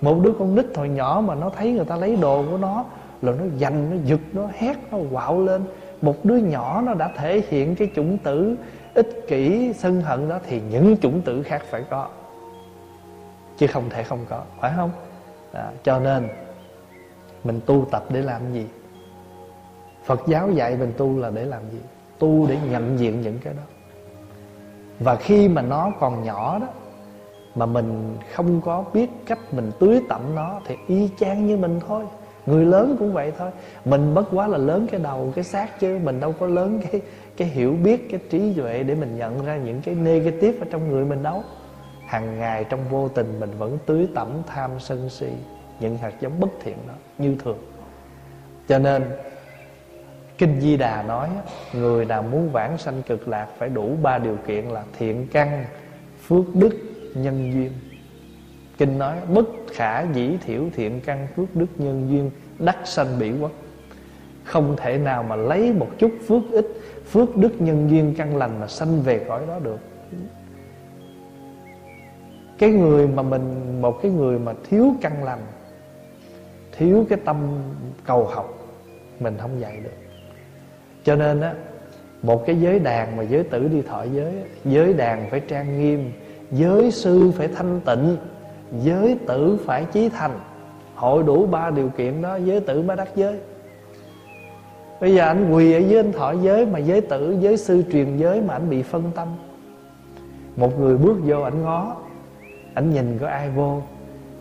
Một 0.00 0.20
đứa 0.22 0.32
con 0.38 0.54
nít 0.54 0.66
hồi 0.76 0.88
nhỏ 0.88 1.22
mà 1.26 1.34
nó 1.34 1.50
thấy 1.50 1.72
người 1.72 1.84
ta 1.84 1.96
lấy 1.96 2.16
đồ 2.16 2.44
của 2.50 2.58
nó 2.58 2.84
rồi 3.22 3.36
nó 3.38 3.44
giành 3.60 3.90
nó 3.90 3.96
giật 4.04 4.20
nó 4.32 4.48
hét 4.54 4.76
nó 4.90 4.98
quạo 5.12 5.40
lên. 5.40 5.62
Một 6.02 6.24
đứa 6.24 6.36
nhỏ 6.36 6.82
nó 6.86 6.94
đã 6.94 7.10
thể 7.16 7.42
hiện 7.48 7.76
cái 7.76 7.90
chủng 7.94 8.18
tử 8.18 8.56
ích 8.94 9.24
kỷ 9.28 9.72
sân 9.72 10.00
hận 10.00 10.28
đó 10.28 10.38
thì 10.46 10.60
những 10.70 10.96
chủng 10.96 11.22
tử 11.22 11.42
khác 11.42 11.62
phải 11.70 11.84
có. 11.90 12.08
Chứ 13.56 13.66
không 13.66 13.90
thể 13.90 14.02
không 14.02 14.24
có 14.28 14.42
phải 14.60 14.72
không? 14.76 14.90
À, 15.52 15.70
cho 15.82 15.98
nên 15.98 16.28
mình 17.44 17.60
tu 17.66 17.86
tập 17.90 18.04
để 18.08 18.22
làm 18.22 18.52
gì? 18.52 18.66
Phật 20.04 20.20
giáo 20.26 20.50
dạy 20.50 20.76
mình 20.76 20.92
tu 20.96 21.18
là 21.18 21.30
để 21.30 21.44
làm 21.44 21.62
gì? 21.72 21.78
Tu 22.18 22.46
để 22.46 22.58
nhận 22.70 22.98
diện 22.98 23.20
những 23.20 23.38
cái 23.44 23.54
đó 23.54 23.62
và 25.00 25.16
khi 25.16 25.48
mà 25.48 25.62
nó 25.62 25.92
còn 26.00 26.22
nhỏ 26.22 26.58
đó, 26.58 26.66
mà 27.54 27.66
mình 27.66 28.16
không 28.32 28.60
có 28.60 28.84
biết 28.92 29.10
cách 29.26 29.38
mình 29.52 29.72
tưới 29.78 30.02
tẩm 30.08 30.34
nó, 30.34 30.60
thì 30.66 30.76
y 30.86 31.10
chang 31.18 31.46
như 31.46 31.56
mình 31.56 31.80
thôi. 31.88 32.04
Người 32.46 32.64
lớn 32.64 32.96
cũng 32.98 33.12
vậy 33.12 33.32
thôi. 33.38 33.50
Mình 33.84 34.14
bất 34.14 34.26
quá 34.32 34.46
là 34.46 34.58
lớn 34.58 34.86
cái 34.90 35.00
đầu, 35.00 35.32
cái 35.34 35.44
xác 35.44 35.80
chứ, 35.80 35.98
mình 36.04 36.20
đâu 36.20 36.34
có 36.40 36.46
lớn 36.46 36.80
cái 36.92 37.00
cái 37.36 37.48
hiểu 37.48 37.76
biết, 37.84 38.10
cái 38.10 38.20
trí 38.30 38.52
tuệ 38.54 38.82
để 38.82 38.94
mình 38.94 39.18
nhận 39.18 39.44
ra 39.44 39.56
những 39.56 39.80
cái 39.82 39.94
negative 39.94 40.58
ở 40.58 40.66
trong 40.70 40.90
người 40.90 41.04
mình 41.04 41.22
đâu. 41.22 41.42
Hàng 42.06 42.38
ngày 42.38 42.64
trong 42.64 42.80
vô 42.90 43.08
tình 43.08 43.40
mình 43.40 43.50
vẫn 43.58 43.78
tưới 43.86 44.08
tẩm 44.14 44.28
tham 44.46 44.70
sân 44.78 45.08
si, 45.10 45.28
những 45.80 45.98
hạt 45.98 46.12
giống 46.20 46.40
bất 46.40 46.50
thiện 46.62 46.76
đó, 46.88 46.94
như 47.18 47.36
thường. 47.44 47.58
Cho 48.68 48.78
nên 48.78 49.04
kinh 50.38 50.60
di 50.60 50.76
đà 50.76 51.02
nói, 51.02 51.28
người 51.72 52.04
nào 52.04 52.22
muốn 52.22 52.50
vãng 52.52 52.78
sanh 52.78 53.02
cực 53.02 53.28
lạc 53.28 53.46
phải 53.58 53.68
đủ 53.68 53.96
ba 54.02 54.18
điều 54.18 54.36
kiện 54.46 54.64
là 54.64 54.84
thiện 54.98 55.26
căn, 55.32 55.64
phước 56.26 56.54
đức, 56.54 56.70
nhân 57.14 57.52
duyên. 57.52 57.72
Kinh 58.78 58.98
nói, 58.98 59.16
bất 59.34 59.46
khả 59.72 60.02
dĩ 60.02 60.38
thiểu 60.46 60.62
thiện 60.74 61.00
căn, 61.00 61.26
phước 61.36 61.56
đức, 61.56 61.66
nhân 61.76 62.10
duyên, 62.10 62.30
đắc 62.58 62.76
sanh 62.84 63.18
bỉ 63.18 63.32
quốc. 63.40 63.52
Không 64.44 64.76
thể 64.76 64.98
nào 64.98 65.22
mà 65.22 65.36
lấy 65.36 65.72
một 65.72 65.88
chút 65.98 66.12
phước 66.26 66.42
ích, 66.52 66.66
phước 67.10 67.36
đức, 67.36 67.60
nhân 67.60 67.90
duyên, 67.90 68.14
căn 68.18 68.36
lành 68.36 68.60
mà 68.60 68.66
sanh 68.66 69.02
về 69.02 69.24
cõi 69.28 69.42
đó 69.48 69.58
được. 69.58 69.78
Cái 72.58 72.70
người 72.70 73.08
mà 73.08 73.22
mình, 73.22 73.78
một 73.82 73.98
cái 74.02 74.10
người 74.10 74.38
mà 74.38 74.52
thiếu 74.70 74.94
căn 75.00 75.24
lành, 75.24 75.40
thiếu 76.72 77.06
cái 77.08 77.18
tâm 77.24 77.36
cầu 78.06 78.24
học, 78.24 78.58
mình 79.20 79.36
không 79.38 79.60
dạy 79.60 79.80
được 79.84 80.05
cho 81.06 81.16
nên 81.16 81.40
á, 81.40 81.54
một 82.22 82.46
cái 82.46 82.60
giới 82.60 82.78
đàn 82.78 83.16
mà 83.16 83.22
giới 83.22 83.42
tử 83.42 83.68
đi 83.68 83.82
thọ 83.82 84.02
giới 84.02 84.32
giới 84.64 84.92
đàn 84.92 85.30
phải 85.30 85.40
trang 85.40 85.80
nghiêm, 85.80 86.12
giới 86.52 86.90
sư 86.90 87.32
phải 87.36 87.48
thanh 87.48 87.80
tịnh, 87.84 88.16
giới 88.82 89.18
tử 89.26 89.58
phải 89.64 89.84
chí 89.84 90.08
thành. 90.08 90.40
Hội 90.94 91.22
đủ 91.22 91.46
ba 91.46 91.70
điều 91.70 91.88
kiện 91.88 92.22
đó, 92.22 92.36
giới 92.36 92.60
tử 92.60 92.82
mới 92.82 92.96
đắc 92.96 93.08
giới. 93.16 93.38
Bây 95.00 95.14
giờ 95.14 95.26
anh 95.26 95.52
quỳ 95.52 95.72
ở 95.72 95.78
dưới 95.78 96.00
anh 96.00 96.12
thọ 96.12 96.32
giới 96.32 96.66
mà 96.66 96.78
giới 96.78 97.00
tử, 97.00 97.36
giới 97.40 97.56
sư 97.56 97.82
truyền 97.92 98.16
giới 98.16 98.40
mà 98.40 98.54
anh 98.54 98.70
bị 98.70 98.82
phân 98.82 99.10
tâm. 99.14 99.28
Một 100.56 100.80
người 100.80 100.96
bước 100.96 101.16
vô 101.24 101.40
anh 101.40 101.62
ngó 101.62 101.96
anh 102.74 102.90
nhìn 102.90 103.18
có 103.20 103.28
ai 103.28 103.50
vô. 103.50 103.82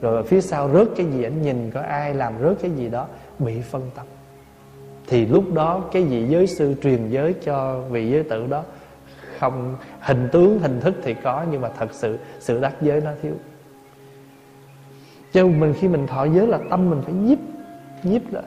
Rồi 0.02 0.24
phía 0.24 0.42
sau 0.42 0.70
rớt 0.70 0.88
cái 0.96 1.06
gì 1.06 1.24
anh 1.24 1.42
nhìn 1.42 1.72
có 1.74 1.82
ai 1.82 2.14
làm 2.14 2.34
rớt 2.42 2.58
cái 2.62 2.72
gì 2.72 2.90
đó, 2.90 3.08
bị 3.40 3.62
phân 3.62 3.82
tâm 3.96 4.06
thì 5.08 5.26
lúc 5.26 5.54
đó 5.54 5.84
cái 5.92 6.04
vị 6.04 6.28
giới 6.30 6.48
sư 6.48 6.76
truyền 6.84 7.10
giới 7.10 7.34
cho 7.34 7.82
vị 7.90 8.12
giới 8.12 8.24
tử 8.24 8.48
đó 8.48 8.64
không 9.40 9.76
hình 10.00 10.30
tướng 10.32 10.60
hình 10.60 10.80
thức 10.80 10.96
thì 11.04 11.14
có 11.24 11.46
nhưng 11.52 11.62
mà 11.62 11.70
thật 11.70 11.94
sự 11.94 12.18
sự 12.40 12.62
đắc 12.62 12.76
giới 12.82 13.02
nó 13.02 13.12
thiếu. 13.22 13.34
Cho 15.34 15.48
mình 15.48 15.74
khi 15.80 15.88
mình 15.88 16.08
thọ 16.08 16.26
giới 16.26 16.48
là 16.48 16.60
tâm 16.70 16.90
mình 16.90 17.02
phải 17.02 17.14
nhiếp 17.14 17.38
nhiếp 18.04 18.34
lại. 18.34 18.44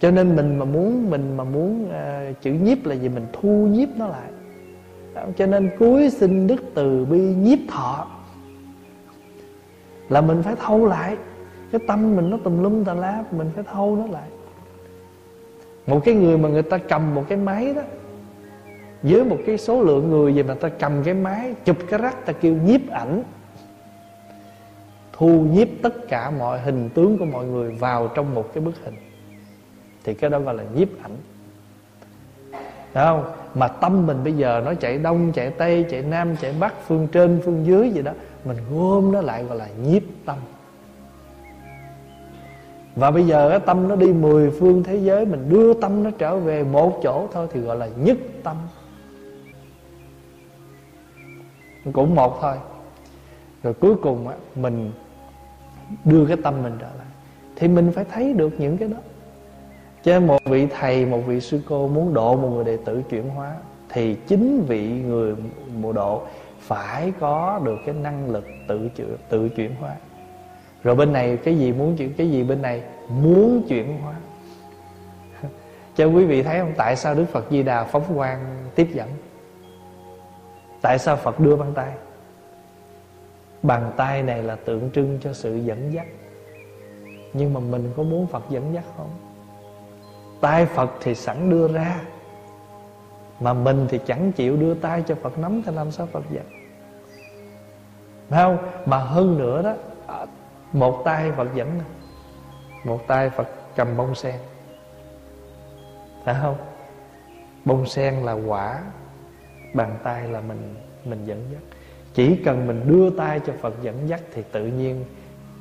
Cho 0.00 0.10
nên 0.10 0.36
mình 0.36 0.58
mà 0.58 0.64
muốn 0.64 1.10
mình 1.10 1.36
mà 1.36 1.44
muốn 1.44 1.84
uh, 1.84 2.40
chữ 2.42 2.52
nhiếp 2.52 2.86
là 2.86 2.94
gì 2.94 3.08
mình 3.08 3.26
thu 3.32 3.48
nhiếp 3.48 3.88
nó 3.96 4.06
lại. 4.06 4.30
Cho 5.36 5.46
nên 5.46 5.70
cuối 5.78 6.10
sinh 6.10 6.46
đức 6.46 6.62
từ 6.74 7.04
bi 7.04 7.18
nhiếp 7.18 7.58
thọ 7.68 8.06
là 10.08 10.20
mình 10.20 10.42
phải 10.42 10.54
thâu 10.56 10.86
lại. 10.86 11.16
Cái 11.72 11.80
tâm 11.88 12.16
mình 12.16 12.30
nó 12.30 12.38
tùm 12.44 12.62
lum 12.62 12.84
tà 12.84 12.94
lá 12.94 13.24
mình 13.30 13.50
phải 13.54 13.64
thâu 13.72 13.96
nó 13.96 14.06
lại 14.06 14.28
một 15.86 16.00
cái 16.04 16.14
người 16.14 16.38
mà 16.38 16.48
người 16.48 16.62
ta 16.62 16.78
cầm 16.78 17.14
một 17.14 17.24
cái 17.28 17.38
máy 17.38 17.74
đó 17.74 17.82
với 19.02 19.24
một 19.24 19.38
cái 19.46 19.58
số 19.58 19.82
lượng 19.82 20.10
người 20.10 20.34
gì 20.34 20.42
mà 20.42 20.54
ta 20.54 20.68
cầm 20.68 21.02
cái 21.04 21.14
máy 21.14 21.54
chụp 21.64 21.76
cái 21.88 22.00
rắc 22.00 22.26
ta 22.26 22.32
kêu 22.32 22.56
nhiếp 22.64 22.90
ảnh 22.90 23.22
thu 25.20 25.46
nhiếp 25.52 25.68
tất 25.82 26.08
cả 26.08 26.30
mọi 26.30 26.60
hình 26.60 26.88
tướng 26.94 27.18
của 27.18 27.24
mọi 27.24 27.44
người 27.44 27.70
vào 27.70 28.08
trong 28.08 28.34
một 28.34 28.54
cái 28.54 28.64
bức 28.64 28.74
hình. 28.84 28.94
Thì 30.04 30.14
cái 30.14 30.30
đó 30.30 30.38
gọi 30.38 30.54
là 30.54 30.64
nhiếp 30.74 30.88
ảnh. 31.02 31.16
Đúng 32.94 33.04
không? 33.04 33.32
Mà 33.54 33.68
tâm 33.68 34.06
mình 34.06 34.24
bây 34.24 34.32
giờ 34.32 34.62
nó 34.64 34.74
chạy 34.74 34.98
đông, 34.98 35.32
chạy 35.32 35.50
tây, 35.50 35.84
chạy 35.90 36.02
nam, 36.02 36.36
chạy 36.36 36.54
bắc, 36.60 36.74
phương 36.86 37.08
trên, 37.12 37.40
phương 37.44 37.66
dưới 37.66 37.90
gì 37.90 38.02
đó 38.02 38.12
Mình 38.44 38.56
gom 38.72 39.12
nó 39.12 39.20
lại 39.20 39.44
gọi 39.44 39.58
là 39.58 39.68
nhiếp 39.84 40.02
tâm. 40.24 40.36
Và 42.96 43.10
bây 43.10 43.26
giờ 43.26 43.48
cái 43.50 43.60
tâm 43.60 43.88
nó 43.88 43.96
đi 43.96 44.12
mười 44.12 44.50
phương 44.50 44.82
thế 44.82 44.96
giới 44.96 45.26
Mình 45.26 45.48
đưa 45.48 45.74
tâm 45.74 46.02
nó 46.02 46.10
trở 46.18 46.36
về 46.36 46.64
một 46.64 47.00
chỗ 47.02 47.28
thôi 47.32 47.48
Thì 47.52 47.60
gọi 47.60 47.76
là 47.76 47.88
nhất 47.96 48.18
tâm. 48.42 48.56
Cũng 51.92 52.14
một 52.14 52.38
thôi. 52.40 52.56
Rồi 53.62 53.74
cuối 53.74 53.94
cùng 54.02 54.28
á, 54.28 54.34
mình 54.54 54.92
đưa 56.04 56.26
cái 56.26 56.36
tâm 56.42 56.62
mình 56.62 56.72
trở 56.80 56.86
lại. 56.98 57.06
Thì 57.56 57.68
mình 57.68 57.92
phải 57.94 58.04
thấy 58.04 58.32
được 58.32 58.60
những 58.60 58.76
cái 58.76 58.88
đó. 58.88 58.96
Cho 60.04 60.20
một 60.20 60.44
vị 60.44 60.66
thầy, 60.66 61.06
một 61.06 61.20
vị 61.26 61.40
sư 61.40 61.60
cô 61.68 61.88
muốn 61.88 62.14
độ 62.14 62.36
một 62.36 62.48
người 62.48 62.64
đệ 62.64 62.76
tử 62.76 63.02
chuyển 63.10 63.28
hóa 63.28 63.54
thì 63.88 64.14
chính 64.14 64.64
vị 64.68 64.88
người 64.88 65.34
mùa 65.80 65.92
độ 65.92 66.22
phải 66.60 67.12
có 67.20 67.60
được 67.64 67.78
cái 67.86 67.94
năng 67.94 68.30
lực 68.30 68.44
tự 68.66 68.88
chuyển, 68.96 69.16
tự 69.28 69.48
chuyển 69.48 69.74
hóa 69.74 69.96
rồi 70.82 70.94
bên 70.94 71.12
này 71.12 71.36
cái 71.36 71.58
gì 71.58 71.72
muốn 71.72 71.96
chuyển, 71.96 72.14
cái 72.14 72.30
gì 72.30 72.42
bên 72.42 72.62
này 72.62 72.82
muốn 73.08 73.62
chuyển 73.68 73.98
hóa. 74.00 74.14
Cho 75.96 76.06
quý 76.06 76.24
vị 76.24 76.42
thấy 76.42 76.58
không? 76.58 76.72
Tại 76.76 76.96
sao 76.96 77.14
đức 77.14 77.24
phật 77.32 77.44
di 77.50 77.62
đà 77.62 77.84
phóng 77.84 78.04
quang 78.16 78.68
tiếp 78.74 78.88
dẫn? 78.92 79.08
Tại 80.80 80.98
sao 80.98 81.16
phật 81.16 81.40
đưa 81.40 81.56
bàn 81.56 81.72
tay? 81.74 81.92
Bàn 83.62 83.92
tay 83.96 84.22
này 84.22 84.42
là 84.42 84.56
tượng 84.56 84.90
trưng 84.94 85.18
cho 85.22 85.32
sự 85.32 85.56
dẫn 85.56 85.92
dắt. 85.92 86.06
Nhưng 87.32 87.54
mà 87.54 87.60
mình 87.60 87.92
có 87.96 88.02
muốn 88.02 88.26
phật 88.26 88.44
dẫn 88.50 88.74
dắt 88.74 88.84
không? 88.96 89.10
Tay 90.40 90.66
phật 90.66 90.90
thì 91.00 91.14
sẵn 91.14 91.50
đưa 91.50 91.68
ra, 91.68 92.00
mà 93.40 93.52
mình 93.52 93.86
thì 93.88 94.00
chẳng 94.06 94.32
chịu 94.32 94.56
đưa 94.56 94.74
tay 94.74 95.02
cho 95.06 95.14
phật 95.14 95.38
nắm 95.38 95.62
thì 95.66 95.72
làm 95.72 95.90
sao 95.90 96.06
phật 96.06 96.24
dẫn? 96.30 96.44
Phải 98.28 98.42
không? 98.42 98.58
Mà 98.86 98.98
hơn 98.98 99.38
nữa 99.38 99.62
đó 99.62 99.74
một 100.72 101.02
tay 101.04 101.32
phật 101.32 101.48
dẫn, 101.54 101.80
một 102.84 103.06
tay 103.06 103.30
phật 103.30 103.48
cầm 103.76 103.96
bông 103.96 104.14
sen. 104.14 104.36
Phải 106.24 106.34
không? 106.42 106.56
Bông 107.64 107.86
sen 107.86 108.14
là 108.14 108.32
quả, 108.32 108.82
bàn 109.74 109.96
tay 110.02 110.28
là 110.28 110.40
mình 110.40 110.74
mình 111.04 111.24
dẫn 111.24 111.44
dắt. 111.52 111.62
Chỉ 112.14 112.36
cần 112.44 112.66
mình 112.66 112.82
đưa 112.86 113.10
tay 113.10 113.40
cho 113.46 113.52
phật 113.60 113.74
dẫn 113.82 114.08
dắt 114.08 114.20
thì 114.34 114.42
tự 114.52 114.66
nhiên 114.66 115.04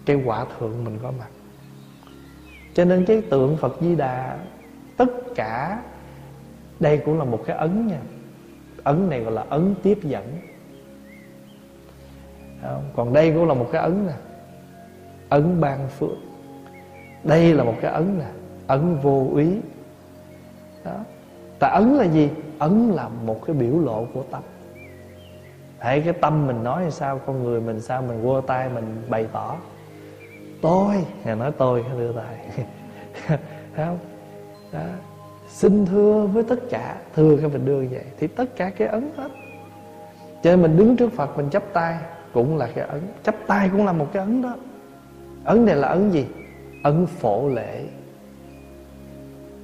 cái 0.05 0.21
quả 0.25 0.45
thượng 0.59 0.83
mình 0.83 0.99
có 1.03 1.11
mặt. 1.19 1.29
Cho 2.73 2.85
nên 2.85 3.05
cái 3.05 3.21
tượng 3.21 3.57
phật 3.57 3.77
di 3.81 3.95
đà, 3.95 4.37
tất 4.97 5.09
cả, 5.35 5.81
đây 6.79 6.97
cũng 7.05 7.19
là 7.19 7.25
một 7.25 7.43
cái 7.45 7.57
ấn 7.57 7.87
nha. 7.87 7.99
Ấn 8.83 9.09
này 9.09 9.19
gọi 9.19 9.31
là 9.31 9.45
ấn 9.49 9.75
tiếp 9.83 9.99
dẫn. 10.03 10.37
Còn 12.95 13.13
đây 13.13 13.31
cũng 13.31 13.47
là 13.47 13.53
một 13.53 13.69
cái 13.71 13.81
ấn 13.81 14.07
nè 14.07 14.13
ấn 15.29 15.61
ban 15.61 15.87
phước. 15.87 16.17
Đây 17.23 17.53
là 17.53 17.63
một 17.63 17.75
cái 17.81 17.91
ấn 17.91 18.19
nè, 18.19 18.25
ấn 18.67 18.95
vô 18.95 19.27
úy 19.31 19.61
đó. 20.85 20.95
Ta 21.59 21.67
ấn 21.67 21.93
là 21.93 22.03
gì? 22.03 22.29
Ấn 22.59 22.89
là 22.89 23.09
một 23.25 23.45
cái 23.45 23.55
biểu 23.55 23.79
lộ 23.79 24.07
của 24.13 24.23
tâm. 24.31 24.41
Hãy 25.79 26.01
cái 26.01 26.13
tâm 26.13 26.47
mình 26.47 26.63
nói 26.63 26.83
là 26.83 26.89
sao, 26.89 27.19
con 27.25 27.43
người 27.43 27.61
mình 27.61 27.81
sao, 27.81 28.01
mình 28.01 28.23
quơ 28.23 28.41
tay 28.47 28.69
mình 28.69 29.01
bày 29.09 29.27
tỏ. 29.33 29.55
Tôi 30.61 30.95
nhà 31.25 31.35
nói 31.35 31.51
tôi 31.57 31.85
đưa 31.97 32.13
tay 32.13 32.37
không? 33.75 33.97
Đó. 34.71 34.79
Xin 35.49 35.85
thưa 35.85 36.27
với 36.33 36.43
tất 36.43 36.59
cả. 36.69 36.95
Thưa 37.15 37.37
cái 37.37 37.49
mình 37.49 37.65
đưa 37.65 37.85
vậy, 37.85 38.05
thì 38.19 38.27
tất 38.27 38.55
cả 38.55 38.69
cái 38.69 38.87
ấn 38.87 39.11
hết. 39.17 39.29
Cho 40.43 40.49
nên 40.49 40.61
mình 40.61 40.77
đứng 40.77 40.95
trước 40.97 41.13
phật, 41.13 41.37
mình 41.37 41.49
chấp 41.49 41.63
tay 41.73 41.97
cũng 42.33 42.57
là 42.57 42.69
cái 42.75 42.87
ấn. 42.87 43.01
Chấp 43.23 43.35
tay 43.47 43.69
cũng 43.71 43.85
là 43.85 43.91
một 43.91 44.07
cái 44.13 44.23
ấn 44.23 44.41
đó 44.41 44.55
ấn 45.49 45.65
này 45.65 45.75
là 45.75 45.87
ấn 45.87 46.11
gì? 46.11 46.25
Ấn 46.83 47.05
phổ 47.05 47.49
lễ. 47.49 47.85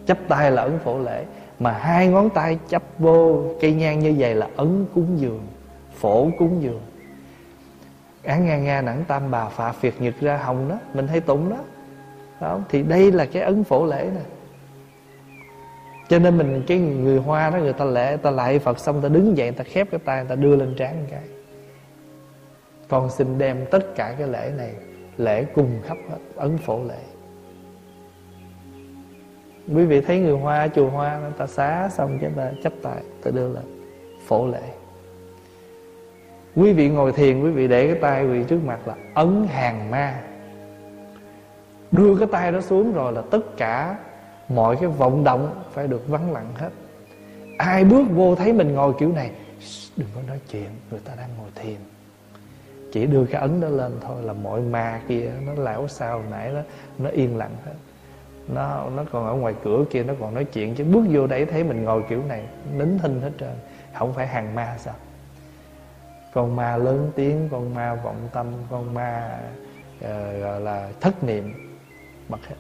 Chắp 0.06 0.18
tay 0.28 0.52
là 0.52 0.62
ấn 0.62 0.80
phổ 0.84 1.00
lễ. 1.00 1.26
Mà 1.60 1.72
hai 1.72 2.08
ngón 2.08 2.30
tay 2.30 2.60
chắp 2.68 2.84
vô 3.00 3.44
cây 3.62 3.74
nhang 3.74 4.00
như 4.00 4.16
vậy 4.18 4.36
là 4.36 4.48
ấn 4.56 4.86
cúng 4.96 5.20
dường, 5.20 5.48
phổ 5.94 6.30
cúng 6.40 6.62
dường. 6.62 6.82
Án 8.24 8.46
nga 8.46 8.58
nga 8.58 8.82
nẵng 8.82 9.04
tam 9.08 9.32
bà 9.32 9.50
phạ 9.50 9.72
phiệt 9.72 9.94
nhật 10.00 10.14
ra 10.22 10.38
hồng 10.38 10.70
đó, 10.70 10.80
mình 10.94 11.08
hay 11.08 11.20
tụng 11.20 11.50
đó. 11.50 11.58
Đó 12.42 12.60
thì 12.70 12.84
đây 12.84 13.12
là 13.12 13.26
cái 13.26 13.42
ấn 13.44 13.64
phổ 13.64 13.86
lễ 13.86 14.10
nè. 14.16 14.22
Cho 16.10 16.20
nên 16.20 16.38
mình, 16.38 16.64
cái 16.68 16.78
người 16.78 17.20
hoa 17.20 17.50
đó, 17.50 17.58
người 17.58 17.74
ta 17.74 17.86
lễ, 17.86 18.10
người 18.10 18.18
ta 18.18 18.32
lại 18.32 18.60
phật 18.60 18.80
xong 18.80 19.02
ta 19.02 19.10
đứng 19.10 19.38
dậy, 19.38 19.48
người 19.48 19.58
ta 19.58 19.64
khép 19.64 19.88
cái 19.92 20.00
tay, 20.06 20.18
người 20.18 20.30
ta 20.30 20.36
đưa 20.36 20.56
lên 20.56 20.76
trán 20.78 21.00
một 21.00 21.08
cái. 21.12 21.24
Con 22.88 23.10
xin 23.10 23.38
đem 23.38 23.66
tất 23.72 23.96
cả 23.96 24.16
cái 24.18 24.28
lễ 24.28 24.52
này 24.58 24.74
lễ 25.18 25.44
cùng 25.44 25.82
khắp 25.84 25.98
hết, 26.10 26.18
ấn 26.36 26.58
phổ 26.58 26.84
lễ. 26.84 27.00
Quý 29.76 29.86
vị 29.86 30.02
thấy 30.02 30.20
người 30.20 30.38
hoa, 30.38 30.68
chùa 30.68 30.90
hoa, 30.90 31.20
người 31.20 31.32
ta 31.38 31.48
xá 31.48 31.90
xong 31.90 32.20
cái 32.22 32.32
ta 32.36 32.52
chấp 32.64 32.74
tay 32.82 33.02
ta 33.24 33.32
đưa 33.32 33.54
lên 33.54 33.84
phổ 34.28 34.48
lễ. 34.48 34.62
Quý 36.56 36.74
vị 36.74 36.90
ngồi 36.90 37.12
thiền, 37.12 37.44
quý 37.44 37.52
vị 37.52 37.68
để 37.68 37.88
cái 37.88 37.96
tay 38.02 38.24
quý 38.24 38.30
vị 38.30 38.46
trước 38.48 38.60
mặt 38.66 38.88
là 38.88 38.96
ấn 39.14 39.48
hàng 39.50 39.92
ma. 39.92 40.22
Đưa 41.92 42.18
cái 42.18 42.28
tay 42.32 42.52
đó 42.52 42.62
xuống 42.62 42.94
rồi 42.94 43.14
là 43.14 43.22
tất 43.32 43.58
cả 43.58 43.98
mọi 44.50 44.76
cái 44.76 44.90
vọng 44.90 45.24
động 45.24 45.64
phải 45.72 45.88
được 45.88 46.08
vắng 46.08 46.32
lặng 46.32 46.52
hết. 46.56 46.70
Ai 47.58 47.84
bước 47.84 48.06
vô 48.10 48.36
thấy 48.36 48.54
mình 48.54 48.74
ngồi 48.74 48.94
kiểu 49.00 49.12
này 49.12 49.32
đừng 49.98 50.08
có 50.16 50.22
nói 50.28 50.40
chuyện, 50.52 50.70
người 50.92 51.00
ta 51.06 51.14
đang 51.18 51.30
ngồi 51.38 51.50
thiền 51.56 51.78
chỉ 52.96 53.06
đưa 53.06 53.26
cái 53.26 53.42
ấn 53.42 53.62
đó 53.62 53.68
lên 53.68 53.92
thôi 54.02 54.24
là 54.24 54.34
mọi 54.34 54.62
ma 54.62 55.02
kia 55.08 55.32
nó 55.46 55.54
lão 55.64 55.88
sao 55.88 56.24
nãy 56.32 56.54
đó 56.54 56.60
nó 56.98 57.10
yên 57.10 57.38
lặng 57.38 57.56
hết. 57.66 57.74
Nó 58.48 58.90
nó 58.96 59.04
còn 59.12 59.28
ở 59.28 59.34
ngoài 59.34 59.54
cửa 59.64 59.86
kia 59.90 60.04
nó 60.04 60.14
còn 60.20 60.34
nói 60.34 60.44
chuyện 60.44 60.76
chứ 60.76 60.84
bước 60.84 61.06
vô 61.10 61.28
đấy 61.28 61.46
thấy 61.46 61.64
mình 61.64 61.84
ngồi 61.84 62.04
kiểu 62.10 62.24
này 62.28 62.44
nín 62.74 63.00
thinh 63.00 63.22
hết 63.22 63.32
trơn 63.40 63.54
không 63.94 64.14
phải 64.14 64.28
hàng 64.28 64.56
ma 64.56 64.76
sao? 64.78 64.94
Con 66.34 66.56
ma 66.56 66.78
lớn 66.78 67.12
tiếng 67.16 67.50
con 67.52 67.74
ma 67.74 67.96
vọng 67.96 68.30
tâm 68.34 68.48
con 68.70 68.94
ma 68.94 69.40
uh, 70.00 70.10
gọi 70.42 70.62
là 70.62 70.90
thất 71.02 71.24
niệm 71.24 71.54
bật 72.30 72.40
hết. 72.48 72.56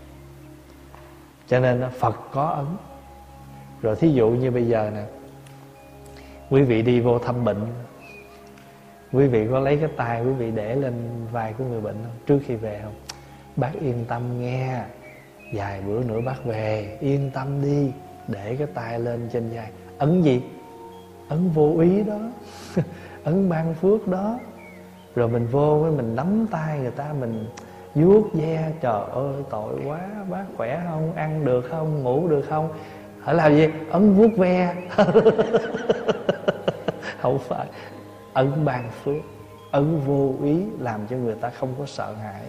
Cho 1.47 1.59
nên 1.59 1.83
phật 1.99 2.15
có 2.31 2.45
ấn. 2.45 2.65
Rồi 3.81 3.95
thí 3.95 4.11
dụ 4.11 4.29
như 4.29 4.51
bây 4.51 4.67
giờ 4.67 4.91
nè 4.93 5.03
quý 6.49 6.61
vị 6.61 6.81
đi 6.81 6.99
vô 6.99 7.19
thăm 7.19 7.43
bệnh 7.43 7.65
quý 9.11 9.27
vị 9.27 9.47
có 9.51 9.59
lấy 9.59 9.77
cái 9.77 9.89
tay 9.95 10.25
quý 10.25 10.31
vị 10.31 10.51
để 10.51 10.75
lên 10.75 10.93
vai 11.31 11.53
của 11.57 11.63
người 11.63 11.81
bệnh 11.81 11.95
không? 12.03 12.13
Trước 12.25 12.39
khi 12.45 12.55
về 12.55 12.79
không? 12.83 12.93
Bác 13.55 13.71
yên 13.79 14.05
tâm 14.07 14.41
nghe. 14.41 14.81
Vài 15.53 15.81
bữa 15.81 16.03
nữa 16.03 16.21
bác 16.25 16.45
về. 16.45 16.97
Yên 16.99 17.31
tâm 17.33 17.61
đi. 17.61 17.91
Để 18.27 18.55
cái 18.59 18.67
tay 18.73 18.99
lên 18.99 19.29
trên 19.33 19.49
vai. 19.53 19.69
Ấn 19.97 20.21
gì? 20.21 20.41
Ấn 21.29 21.49
vô 21.49 21.79
ý 21.79 22.03
đó. 22.03 22.19
Ấn 23.23 23.49
ban 23.49 23.73
phước 23.73 24.07
đó. 24.07 24.39
Rồi 25.15 25.27
mình 25.27 25.47
vô 25.47 25.79
với 25.81 25.91
mình 25.91 26.15
nắm 26.15 26.47
tay 26.51 26.79
người 26.79 26.91
ta, 26.91 27.13
mình 27.19 27.45
vuốt 27.95 28.29
ve. 28.33 28.71
Trời 28.81 29.03
ơi, 29.11 29.33
tội 29.49 29.73
quá. 29.85 29.99
Bác 30.29 30.45
khỏe 30.57 30.81
không? 30.89 31.13
Ăn 31.15 31.45
được 31.45 31.61
không? 31.69 32.03
Ngủ 32.03 32.27
được 32.27 32.41
không? 32.49 32.69
Hỏi 33.21 33.35
làm 33.35 33.55
gì? 33.55 33.67
Ấn 33.89 34.13
vuốt 34.13 34.37
ve. 34.37 34.75
Không 37.21 37.39
phải 37.39 37.67
ấn 38.35 38.65
ban 38.65 38.91
phước 38.91 39.21
ấn 39.71 39.99
vô 40.05 40.33
ý 40.43 40.63
làm 40.79 41.07
cho 41.07 41.15
người 41.15 41.35
ta 41.35 41.49
không 41.49 41.69
có 41.79 41.85
sợ 41.85 42.13
hãi. 42.13 42.43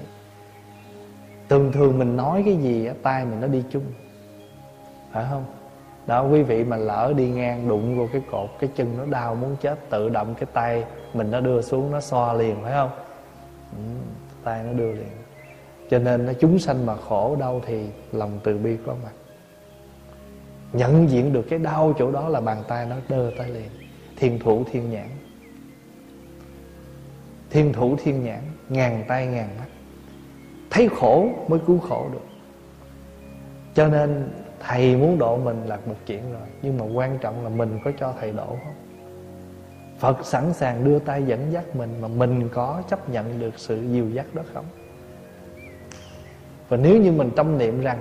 Thường 1.48 1.72
thường 1.72 1.98
mình 1.98 2.16
nói 2.16 2.42
cái 2.44 2.56
gì 2.56 2.86
á 2.86 2.94
tay 3.02 3.24
mình 3.24 3.40
nó 3.40 3.46
đi 3.46 3.62
chung. 3.70 3.84
Phải 5.12 5.26
không? 5.30 5.44
Đó 6.06 6.22
quý 6.22 6.42
vị 6.42 6.64
mà 6.64 6.76
lỡ 6.76 7.12
đi 7.16 7.28
ngang 7.28 7.68
đụng 7.68 7.98
vô 7.98 8.08
cái 8.12 8.22
cột 8.30 8.50
cái 8.58 8.70
chân 8.76 8.98
nó 8.98 9.04
đau 9.06 9.34
muốn 9.34 9.56
chết 9.60 9.90
tự 9.90 10.08
động 10.08 10.34
cái 10.34 10.46
tay 10.52 10.84
mình 11.14 11.30
nó 11.30 11.40
đưa 11.40 11.62
xuống 11.62 11.90
nó 11.90 12.00
xoa 12.00 12.32
liền 12.32 12.62
phải 12.62 12.72
không? 12.72 12.90
Ừ, 13.76 13.82
tay 14.44 14.62
nó 14.62 14.72
đưa 14.72 14.92
liền. 14.92 15.10
Cho 15.90 15.98
nên 15.98 16.26
nó 16.26 16.32
chúng 16.40 16.58
sanh 16.58 16.86
mà 16.86 16.96
khổ 16.96 17.36
đau 17.40 17.60
thì 17.66 17.86
lòng 18.12 18.38
từ 18.44 18.58
bi 18.58 18.76
có 18.86 18.94
mặt. 19.04 19.12
Nhận 20.72 21.10
diện 21.10 21.32
được 21.32 21.46
cái 21.50 21.58
đau 21.58 21.94
chỗ 21.98 22.10
đó 22.10 22.28
là 22.28 22.40
bàn 22.40 22.62
tay 22.68 22.86
nó 22.86 22.96
đưa 23.08 23.30
tay 23.30 23.50
liền. 23.50 23.68
Thiền 24.16 24.38
thủ 24.38 24.64
thiên 24.72 24.90
nhãn 24.90 25.08
thiên 27.50 27.72
thủ, 27.72 27.96
thiên 28.02 28.24
nhãn, 28.24 28.40
ngàn 28.68 29.04
tay, 29.08 29.26
ngàn 29.26 29.48
mắt. 29.58 29.66
Thấy 30.70 30.88
khổ 30.88 31.28
mới 31.48 31.58
cứu 31.66 31.78
khổ 31.78 32.08
được. 32.12 32.26
Cho 33.74 33.88
nên 33.88 34.28
thầy 34.60 34.96
muốn 34.96 35.18
độ 35.18 35.36
mình 35.36 35.62
là 35.66 35.78
một 35.86 35.94
chuyện 36.06 36.32
rồi, 36.32 36.48
nhưng 36.62 36.78
mà 36.78 36.84
quan 36.84 37.18
trọng 37.18 37.44
là 37.44 37.48
mình 37.48 37.78
có 37.84 37.92
cho 37.98 38.14
thầy 38.20 38.32
độ 38.32 38.46
không? 38.46 38.74
Phật 39.98 40.26
sẵn 40.26 40.52
sàng 40.52 40.84
đưa 40.84 40.98
tay 40.98 41.22
dẫn 41.22 41.52
dắt 41.52 41.76
mình 41.76 41.90
mà 42.00 42.08
mình 42.08 42.48
có 42.52 42.82
chấp 42.88 43.08
nhận 43.08 43.40
được 43.40 43.58
sự 43.58 43.82
dìu 43.92 44.10
dắt 44.10 44.26
đó 44.34 44.42
không? 44.54 44.64
Và 46.68 46.76
nếu 46.76 47.00
như 47.00 47.12
mình 47.12 47.30
tâm 47.36 47.58
niệm 47.58 47.80
rằng 47.80 47.98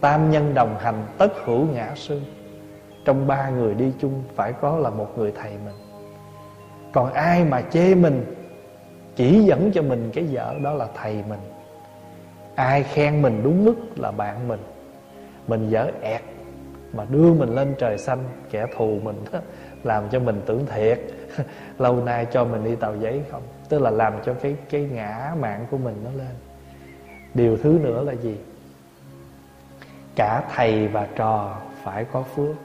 tam 0.00 0.30
nhân 0.30 0.54
đồng 0.54 0.76
hành 0.78 1.06
tất 1.18 1.32
hữu 1.44 1.66
ngã 1.66 1.92
sư 1.96 2.20
trong 3.04 3.26
ba 3.26 3.50
người 3.50 3.74
đi 3.74 3.92
chung 4.00 4.22
phải 4.34 4.52
có 4.52 4.78
là 4.78 4.90
một 4.90 5.18
người 5.18 5.32
thầy 5.32 5.52
mình 5.64 5.74
còn 6.92 7.12
ai 7.12 7.44
mà 7.44 7.62
chê 7.62 7.94
mình, 7.94 8.34
chỉ 9.16 9.42
dẫn 9.42 9.70
cho 9.74 9.82
mình 9.82 10.10
cái 10.14 10.24
dở 10.24 10.54
đó 10.62 10.72
là 10.72 10.86
thầy 11.02 11.24
mình. 11.28 11.40
Ai 12.54 12.82
khen 12.82 13.22
mình 13.22 13.40
đúng 13.42 13.64
mức 13.64 13.74
là 13.96 14.10
bạn 14.10 14.48
mình. 14.48 14.60
Mình 15.46 15.68
dở 15.70 15.90
ẹt 16.02 16.22
mà 16.92 17.04
đưa 17.10 17.34
mình 17.34 17.54
lên 17.54 17.74
trời 17.78 17.98
xanh, 17.98 18.18
kẻ 18.50 18.66
thù 18.76 18.98
mình 19.02 19.24
làm 19.84 20.08
cho 20.10 20.20
mình 20.20 20.40
tưởng 20.46 20.66
thiệt. 20.66 21.00
Lâu 21.78 22.04
nay 22.04 22.26
cho 22.32 22.44
mình 22.44 22.64
đi 22.64 22.76
tàu 22.76 22.96
giấy 22.96 23.22
không? 23.30 23.42
Tức 23.68 23.78
là 23.78 23.90
làm 23.90 24.12
cho 24.24 24.34
cái 24.34 24.56
cái 24.70 24.88
ngã 24.92 25.34
mạng 25.40 25.66
của 25.70 25.78
mình 25.78 25.94
nó 26.04 26.10
lên. 26.10 26.34
Điều 27.34 27.56
thứ 27.56 27.78
nữa 27.82 28.04
là 28.04 28.12
gì? 28.12 28.36
Cả 30.16 30.42
thầy 30.54 30.88
và 30.88 31.08
trò 31.16 31.58
phải 31.82 32.04
có 32.04 32.22
phước. 32.22 32.56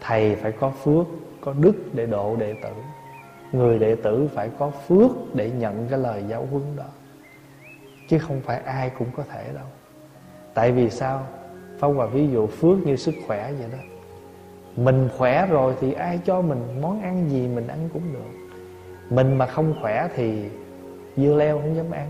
Thầy 0.00 0.36
phải 0.36 0.52
có 0.52 0.70
phước, 0.70 1.06
có 1.40 1.54
đức 1.60 1.74
để 1.92 2.06
độ 2.06 2.36
đệ 2.36 2.54
tử 2.62 2.70
người 3.52 3.78
đệ 3.78 3.94
tử 3.94 4.28
phải 4.34 4.50
có 4.58 4.70
phước 4.70 5.10
để 5.34 5.50
nhận 5.50 5.86
cái 5.90 5.98
lời 5.98 6.24
giáo 6.28 6.46
huấn 6.50 6.62
đó. 6.76 6.84
Chứ 8.08 8.18
không 8.18 8.40
phải 8.40 8.60
ai 8.60 8.90
cũng 8.98 9.08
có 9.16 9.22
thể 9.32 9.44
đâu. 9.54 9.66
Tại 10.54 10.72
vì 10.72 10.90
sao? 10.90 11.26
Phong 11.78 11.96
Hòa 11.96 12.06
ví 12.06 12.28
dụ 12.28 12.46
phước 12.46 12.78
như 12.86 12.96
sức 12.96 13.14
khỏe 13.26 13.52
vậy 13.58 13.68
đó. 13.72 13.78
Mình 14.76 15.08
khỏe 15.16 15.46
rồi 15.46 15.74
thì 15.80 15.92
ai 15.92 16.20
cho 16.24 16.40
mình 16.40 16.80
món 16.80 17.02
ăn 17.02 17.30
gì 17.30 17.48
mình 17.48 17.66
ăn 17.66 17.88
cũng 17.92 18.02
được. 18.12 18.56
Mình 19.10 19.38
mà 19.38 19.46
không 19.46 19.74
khỏe 19.80 20.08
thì 20.14 20.44
dưa 21.16 21.34
leo 21.34 21.58
không 21.58 21.76
dám 21.76 21.90
ăn, 21.90 22.08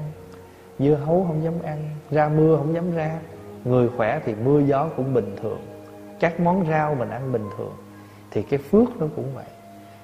Dưa 0.78 0.94
hấu 0.94 1.24
không 1.28 1.44
dám 1.44 1.54
ăn 1.62 1.90
Ra 2.10 2.28
mưa 2.28 2.56
không 2.56 2.74
dám 2.74 2.94
ra. 2.94 3.18
Người 3.64 3.88
khỏe 3.96 4.20
thì 4.24 4.34
mưa 4.44 4.60
gió 4.60 4.88
cũng 4.96 5.14
bình 5.14 5.36
thường. 5.42 5.60
Các 6.20 6.40
món 6.40 6.66
rau 6.70 6.94
mình 6.94 7.10
ăn 7.10 7.32
bình 7.32 7.44
thường. 7.56 7.74
Thì 8.30 8.42
cái 8.42 8.58
phước 8.58 8.96
nó 9.00 9.06
cũng 9.16 9.34
vậy. 9.34 9.44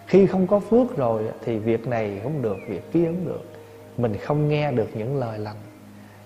Khi 0.06 0.26
không 0.26 0.46
có 0.46 0.60
phước 0.60 0.96
rồi 0.96 1.22
Thì 1.44 1.58
việc 1.58 1.86
này 1.86 2.20
không 2.22 2.42
được, 2.42 2.56
việc 2.68 2.92
kia 2.92 3.04
không 3.06 3.26
được. 3.26 3.42
Mình 3.96 4.16
không 4.22 4.48
nghe 4.48 4.72
được 4.72 4.88
những 4.94 5.16
lời 5.16 5.38
lành. 5.38 5.56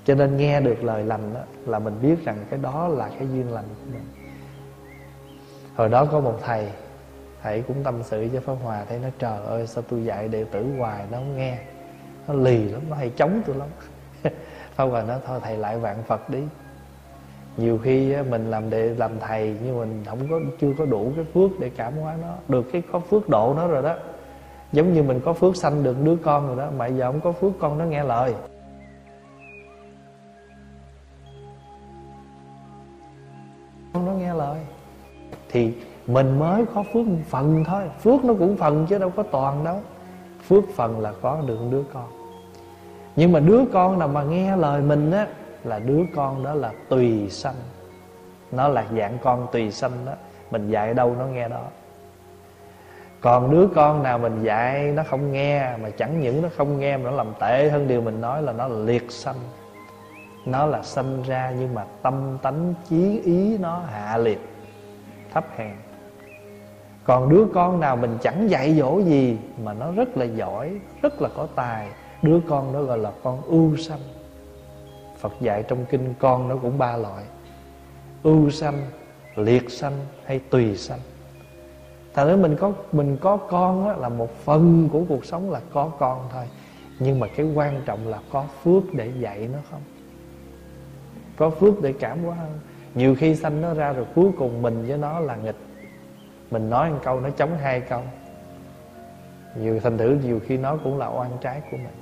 Cho 0.05 0.15
nên 0.15 0.37
nghe 0.37 0.61
được 0.61 0.85
lời 0.85 1.05
lành 1.05 1.35
đó, 1.35 1.41
là 1.67 1.79
mình 1.79 1.95
biết 2.03 2.25
rằng 2.25 2.37
cái 2.51 2.59
đó 2.63 2.89
là 2.89 3.09
cái 3.09 3.29
duyên 3.29 3.53
lành 3.53 3.65
của 3.65 3.93
mình. 3.93 4.05
Hồi 5.77 5.89
đó 5.89 6.05
có 6.05 6.21
một 6.21 6.39
thầy 6.43 6.69
thầy 7.43 7.63
cũng 7.63 7.85
tâm 7.85 7.95
sự 8.03 8.29
cho 8.33 8.41
pháp 8.41 8.55
hòa 8.63 8.85
thấy 8.89 8.99
nó 8.99 9.09
trời 9.19 9.47
ơi 9.47 9.67
sao 9.67 9.85
tôi 9.91 10.05
dạy 10.05 10.29
đệ 10.29 10.45
tử 10.45 10.67
hoài 10.79 11.05
nó 11.11 11.19
không 11.19 11.37
nghe? 11.37 11.59
Nó 12.29 12.35
lì 12.35 12.69
lắm 12.69 12.83
nó 12.91 12.97
hay 12.97 13.11
chống 13.17 13.43
tôi 13.47 13.57
lắm. 13.57 13.69
Pháp 14.75 14.85
hòa 14.85 15.03
nói 15.03 15.19
thôi 15.27 15.41
thầy 15.43 15.57
lại 15.57 15.79
vạn 15.79 16.03
phật 16.07 16.31
đi 16.31 16.43
nhiều 17.61 17.79
khi 17.79 18.17
mình 18.31 18.51
làm 18.51 18.71
đệ 18.71 18.95
làm 18.95 19.11
thầy 19.21 19.57
nhưng 19.65 19.79
mình 19.79 20.03
không 20.07 20.19
có, 20.31 20.41
chưa 20.61 20.73
có 20.79 20.85
đủ 20.85 21.13
cái 21.17 21.25
phước 21.35 21.61
để 21.61 21.71
cảm 21.77 21.97
hóa 21.97 22.17
nó. 22.23 22.35
Được 22.49 22.67
cái 22.73 22.83
có 22.93 22.99
phước 22.99 23.29
độ 23.29 23.55
nó 23.57 23.67
rồi 23.67 23.83
đó. 23.83 23.95
Giống 24.73 24.93
như 24.93 25.03
mình 25.03 25.21
có 25.25 25.33
phước 25.33 25.57
sanh 25.57 25.83
được 25.83 25.97
đứa 26.05 26.17
con 26.17 26.47
rồi 26.47 26.57
đó, 26.57 26.71
mà 26.77 26.87
giờ 26.87 27.13
không 27.13 27.21
có 27.21 27.33
phước 27.33 27.53
con 27.59 27.79
nó 27.79 27.85
nghe 27.85 28.05
lời. 28.05 28.35
Con 33.93 34.07
nó 34.07 34.13
nghe 34.13 34.35
lời. 34.35 34.61
Thì 35.51 35.75
mình 36.07 36.39
mới 36.39 36.65
có 36.75 36.85
phước 36.93 37.07
phần 37.29 37.65
thôi. 37.67 37.83
Phước 38.03 38.25
nó 38.25 38.35
cũng 38.39 38.57
phần 38.57 38.87
chứ 38.89 38.99
đâu 38.99 39.11
có 39.11 39.23
toàn 39.23 39.65
đâu. 39.65 39.81
Phước 40.49 40.65
phần 40.77 41.01
là 41.01 41.13
có 41.23 41.43
được 41.47 41.59
đứa 41.71 41.83
con. 41.93 42.07
Nhưng 43.17 43.33
mà 43.33 43.41
đứa 43.41 43.61
con 43.73 43.99
nào 43.99 44.09
mà 44.09 44.23
nghe 44.23 44.57
lời 44.57 44.83
mình 44.83 45.11
á 45.11 45.27
là 45.65 45.79
đứa 45.79 46.03
con 46.15 46.45
đó 46.45 46.55
là 46.55 46.73
tùy 46.89 47.31
sanh. 47.31 47.55
Nó 48.53 48.69
là 48.69 48.85
dạng 48.97 49.19
con 49.23 49.47
tùy 49.53 49.71
sanh 49.71 49.93
đó. 50.07 50.13
Mình 50.51 50.71
dạy 50.71 50.95
đâu 50.95 51.17
nó 51.19 51.25
nghe 51.25 51.49
đó. 51.49 51.63
Còn 53.21 53.51
đứa 53.51 53.67
con 53.75 54.03
nào 54.03 54.19
mình 54.19 54.43
dạy 54.43 54.93
nó 54.93 55.03
không 55.11 55.33
nghe, 55.33 55.77
mà 55.77 55.91
chẳng 55.91 56.21
những 56.21 56.43
nó 56.43 56.49
không 56.57 56.79
nghe 56.79 56.97
mà 56.97 57.11
nó 57.11 57.17
làm 57.17 57.27
tệ 57.41 57.71
hơn 57.71 57.89
điều 57.89 58.01
mình 58.01 58.21
nói 58.21 58.43
là 58.43 58.53
nó 58.53 58.69
là 58.69 58.79
liệt 58.79 59.11
sanh. 59.11 59.37
Nó 60.47 60.67
là 60.67 60.83
sanh 60.83 61.23
ra 61.23 61.53
nhưng 61.59 61.75
mà 61.75 61.85
tâm 62.03 62.39
tánh, 62.43 62.75
chí 62.89 63.21
ý 63.25 63.59
nó 63.59 63.79
hạ 63.79 64.17
liệt, 64.17 64.41
thấp 65.33 65.45
hèn. 65.57 65.75
Còn 67.05 67.29
đứa 67.29 67.45
con 67.55 67.81
nào 67.81 67.97
mình 67.97 68.19
chẳng 68.23 68.51
dạy 68.51 68.75
dỗ 68.75 69.01
gì 69.01 69.39
mà 69.65 69.73
nó 69.73 69.93
rất 69.93 70.17
là 70.17 70.25
giỏi, 70.25 70.81
rất 71.03 71.23
là 71.23 71.29
có 71.37 71.47
tài, 71.55 71.89
đứa 72.23 72.41
con 72.49 72.73
đó 72.73 72.83
gọi 72.83 72.99
là 72.99 73.13
con 73.23 73.43
ưu 73.43 73.77
sanh 73.77 74.01
phật 75.21 75.33
dạy 75.41 75.63
trong 75.63 75.85
kinh 75.91 76.15
con 76.19 76.49
nó 76.49 76.57
cũng 76.57 76.79
ba 76.79 76.97
loại. 76.97 77.25
Ưu 78.23 78.51
sanh 78.51 78.87
liệt 79.37 79.71
sanh 79.71 79.93
hay 80.25 80.39
tùy 80.39 80.77
sanh. 80.77 81.01
Thành 82.15 82.29
ra 82.29 82.37
mình 82.37 82.57
có 82.57 82.73
mình 82.93 83.17
có 83.21 83.37
con 83.37 83.89
á, 83.89 83.97
là 83.97 84.09
một 84.09 84.31
phần 84.45 84.89
của 84.93 85.03
cuộc 85.09 85.25
sống 85.25 85.51
là 85.51 85.61
có 85.73 85.91
con 85.99 86.29
thôi. 86.33 86.45
Nhưng 86.99 87.21
mà 87.21 87.27
cái 87.37 87.47
quan 87.55 87.83
trọng 87.87 88.09
là 88.09 88.19
có 88.33 88.45
phước 88.63 88.95
để 88.95 89.13
dạy 89.19 89.49
nó 89.53 89.59
không? 89.71 89.81
Có 91.37 91.51
phước 91.51 91.83
để 91.83 91.95
cảm 92.01 92.25
hóa 92.25 92.37
không? 92.41 92.59
Nhiều 92.95 93.15
khi 93.15 93.37
sanh 93.37 93.61
nó 93.61 93.75
ra 93.75 93.93
rồi 93.93 94.07
cuối 94.15 94.31
cùng 94.39 94.63
mình 94.63 94.85
với 94.89 94.99
nó 94.99 95.21
là 95.21 95.37
nghịch. 95.37 95.57
Mình 96.51 96.71
nói 96.71 96.91
một 96.91 96.99
câu 97.03 97.21
nó 97.21 97.31
chống 97.31 97.59
hai 97.59 97.81
câu. 97.81 98.03
Nhiều 99.57 99.81
thành 99.81 99.99
thử 99.99 100.19
nhiều 100.25 100.41
khi 100.47 100.57
nó 100.57 100.77
cũng 100.85 100.99
là 100.99 101.07
oan 101.07 101.31
trái 101.41 101.63
của 101.71 101.77
mình. 101.77 101.95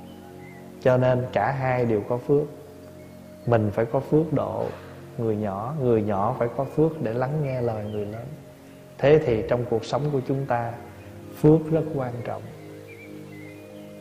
Cho 0.82 0.96
nên 0.96 1.26
cả 1.32 1.52
hai 1.52 1.84
đều 1.84 2.02
có 2.08 2.16
phước 2.16 2.44
mình 3.48 3.70
phải 3.72 3.84
có 3.84 4.00
phước 4.00 4.32
độ. 4.32 4.66
Người 5.18 5.36
nhỏ 5.36 5.74
người 5.82 6.02
nhỏ 6.02 6.36
phải 6.38 6.48
có 6.56 6.64
phước 6.64 7.02
để 7.02 7.12
lắng 7.12 7.40
nghe 7.42 7.60
lời 7.60 7.84
người 7.84 8.06
lớn. 8.06 8.26
Thế 8.98 9.20
thì 9.26 9.44
trong 9.48 9.64
cuộc 9.70 9.84
sống 9.84 10.02
của 10.12 10.20
chúng 10.28 10.46
ta 10.46 10.72
phước 11.36 11.60
rất 11.70 11.82
quan 11.94 12.12
trọng. 12.24 12.42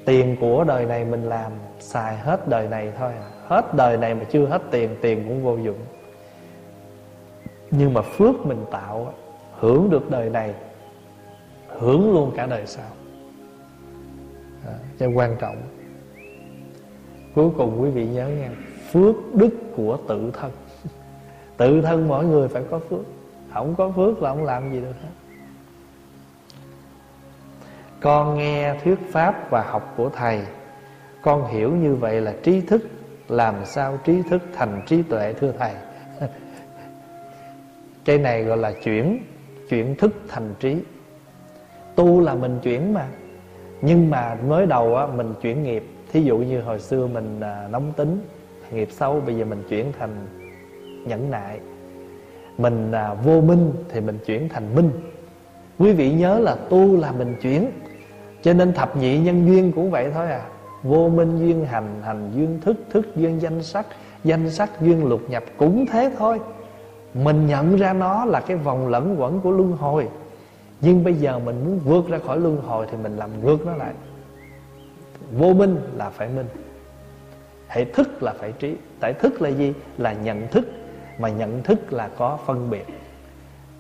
Tiền 0.06 0.38
của 0.42 0.64
đời 0.64 0.86
này 0.86 1.06
mình 1.06 1.24
làm 1.24 1.52
xài 1.80 2.18
hết 2.18 2.48
đời 2.48 2.68
này 2.68 2.92
thôi 2.98 3.12
à. 3.12 3.30
Hết 3.48 3.76
đời 3.76 3.98
này 3.98 4.16
mà 4.16 4.24
chưa 4.24 4.46
hết 4.46 4.62
tiền 4.72 4.96
tiền 5.02 5.26
cũng 5.28 5.44
vô 5.44 5.58
dụng. 5.58 5.80
Nhưng 7.72 7.94
mà 7.94 8.02
phước 8.02 8.46
mình 8.46 8.66
tạo 8.72 9.14
hưởng 9.60 9.90
được 9.90 10.12
đời 10.12 10.30
này 10.30 10.54
hưởng 11.68 12.14
luôn 12.14 12.32
cả 12.36 12.46
đời 12.46 12.66
sau. 12.66 12.90
À, 14.66 14.74
cho 15.00 15.08
quan 15.16 15.36
trọng. 15.40 15.56
Cuối 17.36 17.50
cùng 17.58 17.82
quý 17.82 17.90
vị 17.90 18.08
nhớ 18.08 18.28
nha 18.28 18.50
phước 18.92 19.16
đức 19.34 19.50
của 19.76 19.98
tự 20.08 20.32
thân. 20.34 20.52
Tự 21.58 21.82
thân 21.82 22.08
mỗi 22.08 22.26
người 22.26 22.48
phải 22.48 22.64
có 22.70 22.80
phước. 22.80 23.02
Không 23.54 23.76
có 23.76 23.92
phước 23.96 24.22
là 24.22 24.30
không 24.30 24.44
làm 24.44 24.72
gì 24.74 24.82
được 24.82 24.94
hết. 25.04 25.10
Con 28.00 28.38
nghe 28.38 28.76
thuyết 28.84 29.00
pháp 29.12 29.50
và 29.50 29.64
học 29.64 29.94
của 29.98 30.10
thầy. 30.10 30.42
Con 31.22 31.48
hiểu 31.48 31.72
như 31.72 31.96
vậy 31.96 32.22
là 32.22 32.34
trí 32.44 32.62
thức. 32.62 32.82
Làm 33.28 33.56
sao 33.66 34.00
trí 34.04 34.22
thức 34.30 34.42
thành 34.54 34.82
trí 34.86 35.04
tuệ 35.04 35.34
thưa 35.34 35.52
thầy? 35.60 35.74
Cái 38.06 38.18
này 38.18 38.44
gọi 38.44 38.58
là 38.58 38.72
chuyển 38.84 39.24
chuyển 39.70 39.96
thức 39.96 40.14
thành 40.28 40.54
trí. 40.60 40.78
Tu 41.96 42.22
là 42.22 42.36
mình 42.36 42.60
chuyển 42.64 42.94
mà. 42.94 43.08
Nhưng 43.82 44.10
mà 44.10 44.38
mới 44.48 44.66
đầu 44.66 44.96
á, 44.96 45.06
mình 45.06 45.34
chuyển 45.42 45.64
nghiệp. 45.64 45.84
Thí 46.12 46.24
dụ 46.24 46.38
như 46.38 46.62
hồi 46.62 46.80
xưa 46.80 47.08
mình 47.08 47.40
à, 47.40 47.68
nóng 47.72 47.94
tính 47.94 48.22
nghiệp 48.72 48.90
xấu 48.92 49.22
bây 49.26 49.36
giờ 49.36 49.46
mình 49.46 49.64
chuyển 49.70 49.92
thành 50.00 50.28
nhẫn 51.06 51.32
nại. 51.32 51.60
Mình 52.58 52.92
à, 52.92 53.14
vô 53.14 53.42
minh 53.42 53.74
thì 53.90 54.02
mình 54.02 54.20
chuyển 54.26 54.50
thành 54.50 54.76
minh. 54.76 54.92
Quý 55.80 55.94
vị 55.94 56.12
nhớ 56.12 56.40
là 56.40 56.56
tu 56.70 56.98
là 56.98 57.12
mình 57.12 57.36
chuyển. 57.42 57.72
Cho 58.42 58.54
nên 58.54 58.74
thập 58.74 58.98
nhị 58.98 59.20
nhân 59.20 59.48
duyên 59.48 59.72
cũng 59.72 59.92
vậy 59.92 60.12
thôi 60.14 60.32
à. 60.32 60.46
Vô 60.84 61.10
minh 61.10 61.40
duyên 61.40 61.66
hành 61.66 62.02
Hành 62.04 62.32
duyên 62.36 62.60
thức 62.62 62.78
Thức 62.90 63.16
duyên 63.16 63.42
danh 63.42 63.64
sắc 63.64 63.86
Danh 64.24 64.50
sắc 64.50 64.82
duyên 64.82 65.06
lục 65.06 65.22
nhập 65.30 65.44
Cũng 65.58 65.86
thế 65.86 66.12
thôi. 66.18 66.40
Mình 67.14 67.48
nhận 67.48 67.76
ra 67.76 67.94
nó 67.94 68.26
là 68.26 68.40
cái 68.40 68.58
vòng 68.58 68.88
lẫn 68.88 69.16
quẩn 69.20 69.40
của 69.42 69.52
luân 69.52 69.72
hồi. 69.72 70.08
Nhưng 70.82 71.04
bây 71.04 71.14
giờ 71.14 71.40
mình 71.40 71.66
muốn 71.66 71.80
vượt 71.80 72.08
ra 72.10 72.20
khỏi 72.26 72.40
luân 72.40 72.58
hồi 72.58 72.88
Thì 72.92 72.98
mình 73.04 73.18
làm 73.18 73.30
ngược 73.42 73.66
nó 73.66 73.76
lại. 73.76 73.94
Vô 75.38 75.54
minh 75.54 75.78
là 75.96 76.10
phải 76.10 76.30
minh. 76.30 76.46
Hệ 77.68 77.86
thức 77.86 78.24
là 78.24 78.34
phải 78.40 78.52
trí. 78.52 78.76
Tại 79.00 79.14
thức 79.14 79.42
là 79.42 79.50
gì? 79.50 79.74
Là 79.98 80.14
nhận 80.14 80.48
thức. 80.48 80.68
Mà 81.20 81.30
nhận 81.30 81.64
thức 81.64 81.94
là 81.94 82.10
có 82.18 82.40
phân 82.46 82.70
biệt. 82.70 82.86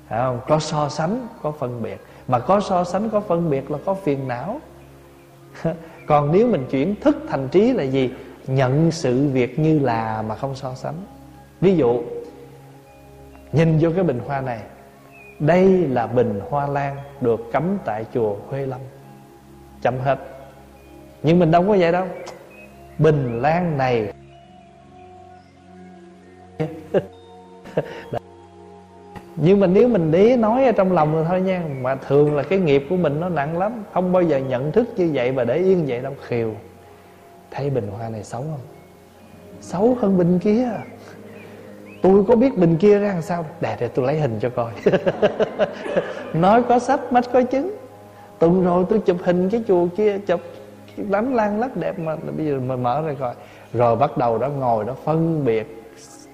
Phải 0.07 0.19
không? 0.19 0.39
Có 0.47 0.59
so 0.59 0.89
sánh, 0.89 1.27
có 1.41 1.51
phân 1.51 1.81
biệt. 1.81 1.97
Mà 2.27 2.39
có 2.39 2.59
so 2.59 2.83
sánh, 2.83 3.09
có 3.09 3.19
phân 3.19 3.49
biệt 3.49 3.71
là 3.71 3.77
có 3.85 3.93
phiền 3.93 4.27
não. 4.27 4.59
Còn 6.07 6.31
nếu 6.31 6.47
mình 6.47 6.65
chuyển 6.69 6.95
thức 6.95 7.17
thành 7.29 7.47
trí 7.47 7.73
là 7.73 7.83
gì? 7.83 8.13
Nhận 8.47 8.91
sự 8.91 9.29
việc 9.29 9.59
như 9.59 9.79
là 9.79 10.23
mà 10.27 10.35
không 10.35 10.55
so 10.55 10.75
sánh. 10.75 10.95
Ví 11.61 11.75
dụ 11.75 12.03
nhìn 13.51 13.77
vô 13.81 13.89
cái 13.95 14.03
bình 14.03 14.19
hoa 14.25 14.41
này. 14.41 14.59
Đây 15.39 15.67
là 15.67 16.07
bình 16.07 16.41
hoa 16.49 16.67
lan 16.67 16.97
được 17.21 17.39
cấm 17.53 17.77
tại 17.85 18.05
chùa 18.13 18.35
Huê 18.49 18.65
Lâm. 18.65 18.79
Chậm 19.81 19.99
hết. 19.99 20.19
Nhưng 21.23 21.39
mình 21.39 21.51
đâu 21.51 21.61
có 21.67 21.77
vậy 21.79 21.91
đâu 21.91 22.07
bình 22.99 23.41
lan 23.41 23.77
này. 23.77 24.13
Nhưng 29.35 29.59
mà 29.59 29.67
nếu 29.67 29.87
mình 29.87 30.11
để 30.11 30.37
nói 30.37 30.65
ở 30.65 30.71
trong 30.71 30.91
lòng 30.91 31.13
rồi 31.13 31.25
thôi 31.29 31.41
nha, 31.41 31.63
mà 31.81 31.95
thường 31.95 32.35
là 32.35 32.43
cái 32.43 32.59
nghiệp 32.59 32.85
của 32.89 32.97
mình 32.97 33.19
nó 33.19 33.29
nặng 33.29 33.57
lắm, 33.57 33.83
không 33.93 34.11
bao 34.11 34.21
giờ 34.21 34.37
nhận 34.37 34.71
thức 34.71 34.87
như 34.95 35.09
vậy 35.13 35.31
và 35.31 35.43
để 35.43 35.57
yên 35.57 35.85
vậy 35.87 35.99
đâu. 35.99 36.13
Khiều 36.27 36.51
thấy 37.51 37.69
bình 37.69 37.87
hoa 37.97 38.09
này 38.09 38.23
xấu 38.23 38.41
không? 38.41 38.59
Xấu 39.61 39.97
hơn 40.01 40.17
bình 40.17 40.39
kia. 40.39 40.69
Tôi 42.01 42.23
có 42.27 42.35
biết 42.35 42.57
bình 42.57 42.77
kia 42.77 42.99
ra 42.99 43.13
làm 43.13 43.21
sao? 43.21 43.45
Để 43.61 43.77
để 43.79 43.87
tôi 43.87 44.05
lấy 44.05 44.19
hình 44.19 44.39
cho 44.41 44.49
coi. 44.49 44.71
Nói 46.33 46.63
có 46.63 46.79
sách 46.79 47.13
mắt 47.13 47.23
có 47.33 47.41
chứng. 47.41 47.75
Tuần 48.39 48.63
rồi 48.63 48.85
tôi 48.89 48.99
chụp 48.99 49.17
hình 49.23 49.49
cái 49.49 49.63
chùa 49.67 49.87
kia, 49.97 50.17
chụp 50.17 50.41
đánh 50.97 51.35
lan 51.35 51.59
lắc 51.59 51.77
đẹp 51.77 51.99
mà 51.99 52.15
bây 52.37 52.45
giờ 52.45 52.59
mình 52.59 52.83
mở 52.83 53.01
ra 53.01 53.13
coi. 53.19 53.33
Rồi 53.73 53.95
bắt 53.95 54.17
đầu 54.17 54.37
đó 54.37 54.47
ngồi 54.47 54.85
đó 54.85 54.95
phân 55.03 55.45
biệt 55.45 55.83